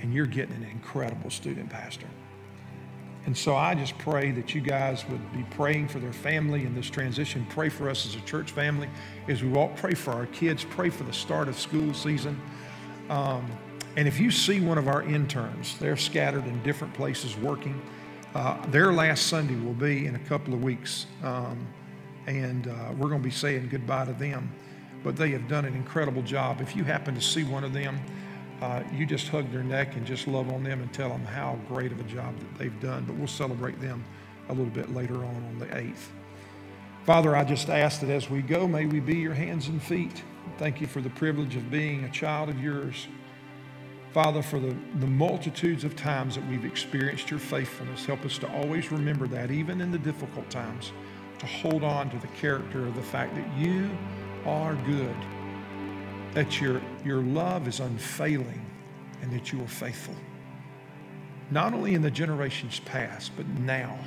and 0.00 0.14
you're 0.14 0.24
getting 0.24 0.54
an 0.54 0.64
incredible 0.64 1.28
student 1.28 1.68
pastor. 1.68 2.08
And 3.24 3.36
so 3.36 3.54
I 3.54 3.74
just 3.74 3.96
pray 3.98 4.32
that 4.32 4.54
you 4.54 4.60
guys 4.60 5.08
would 5.08 5.32
be 5.32 5.44
praying 5.50 5.88
for 5.88 6.00
their 6.00 6.12
family 6.12 6.64
in 6.64 6.74
this 6.74 6.90
transition. 6.90 7.46
Pray 7.50 7.68
for 7.68 7.88
us 7.88 8.04
as 8.04 8.16
a 8.16 8.20
church 8.22 8.50
family 8.50 8.88
as 9.28 9.42
we 9.42 9.48
walk. 9.48 9.76
Pray 9.76 9.94
for 9.94 10.12
our 10.12 10.26
kids. 10.26 10.64
Pray 10.64 10.90
for 10.90 11.04
the 11.04 11.12
start 11.12 11.48
of 11.48 11.56
school 11.56 11.94
season. 11.94 12.40
Um, 13.08 13.46
and 13.96 14.08
if 14.08 14.18
you 14.18 14.30
see 14.30 14.60
one 14.60 14.78
of 14.78 14.88
our 14.88 15.02
interns, 15.02 15.78
they're 15.78 15.96
scattered 15.96 16.46
in 16.46 16.62
different 16.62 16.94
places 16.94 17.36
working. 17.36 17.80
Uh, 18.34 18.64
their 18.66 18.92
last 18.92 19.26
Sunday 19.26 19.54
will 19.54 19.74
be 19.74 20.06
in 20.06 20.16
a 20.16 20.20
couple 20.20 20.54
of 20.54 20.62
weeks. 20.62 21.06
Um, 21.22 21.66
and 22.26 22.68
uh, 22.68 22.92
we're 22.96 23.08
going 23.08 23.20
to 23.20 23.24
be 23.24 23.30
saying 23.30 23.68
goodbye 23.68 24.06
to 24.06 24.12
them. 24.14 24.50
But 25.04 25.16
they 25.16 25.30
have 25.30 25.48
done 25.48 25.64
an 25.64 25.74
incredible 25.74 26.22
job. 26.22 26.60
If 26.60 26.74
you 26.74 26.84
happen 26.84 27.14
to 27.14 27.20
see 27.20 27.44
one 27.44 27.64
of 27.64 27.72
them, 27.72 28.00
uh, 28.62 28.80
you 28.92 29.04
just 29.04 29.26
hug 29.26 29.50
their 29.50 29.64
neck 29.64 29.96
and 29.96 30.06
just 30.06 30.28
love 30.28 30.48
on 30.48 30.62
them 30.62 30.80
and 30.80 30.92
tell 30.92 31.08
them 31.08 31.24
how 31.24 31.58
great 31.66 31.90
of 31.90 31.98
a 31.98 32.04
job 32.04 32.38
that 32.38 32.58
they've 32.58 32.80
done. 32.80 33.04
But 33.04 33.16
we'll 33.16 33.26
celebrate 33.26 33.80
them 33.80 34.04
a 34.48 34.54
little 34.54 34.72
bit 34.72 34.94
later 34.94 35.16
on 35.16 35.24
on 35.24 35.58
the 35.58 35.66
8th. 35.66 36.06
Father, 37.04 37.34
I 37.34 37.42
just 37.42 37.68
ask 37.68 38.00
that 38.02 38.08
as 38.10 38.30
we 38.30 38.40
go, 38.40 38.68
may 38.68 38.86
we 38.86 39.00
be 39.00 39.16
your 39.16 39.34
hands 39.34 39.66
and 39.66 39.82
feet. 39.82 40.22
Thank 40.58 40.80
you 40.80 40.86
for 40.86 41.00
the 41.00 41.10
privilege 41.10 41.56
of 41.56 41.72
being 41.72 42.04
a 42.04 42.10
child 42.10 42.50
of 42.50 42.62
yours. 42.62 43.08
Father, 44.12 44.42
for 44.42 44.60
the, 44.60 44.76
the 45.00 45.08
multitudes 45.08 45.82
of 45.82 45.96
times 45.96 46.36
that 46.36 46.46
we've 46.48 46.64
experienced 46.64 47.32
your 47.32 47.40
faithfulness, 47.40 48.06
help 48.06 48.24
us 48.24 48.38
to 48.38 48.52
always 48.52 48.92
remember 48.92 49.26
that, 49.26 49.50
even 49.50 49.80
in 49.80 49.90
the 49.90 49.98
difficult 49.98 50.48
times, 50.50 50.92
to 51.40 51.46
hold 51.46 51.82
on 51.82 52.10
to 52.10 52.18
the 52.18 52.28
character 52.28 52.86
of 52.86 52.94
the 52.94 53.02
fact 53.02 53.34
that 53.34 53.58
you 53.58 53.90
are 54.46 54.76
good, 54.86 55.16
that 56.32 56.60
your, 56.60 56.80
your 57.04 57.22
love 57.22 57.68
is 57.68 57.80
unfailing, 57.80 58.64
and 59.20 59.32
that 59.32 59.52
you 59.52 59.62
are 59.62 59.68
faithful. 59.68 60.14
Not 61.50 61.74
only 61.74 61.94
in 61.94 62.02
the 62.02 62.10
generations 62.10 62.80
past, 62.80 63.32
but 63.36 63.46
now, 63.46 63.98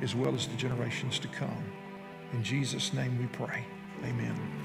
as 0.00 0.14
well 0.14 0.34
as 0.34 0.46
the 0.46 0.56
generations 0.56 1.18
to 1.18 1.28
come. 1.28 1.64
In 2.32 2.42
Jesus' 2.42 2.92
name 2.92 3.18
we 3.18 3.26
pray. 3.26 3.64
Amen. 4.04 4.63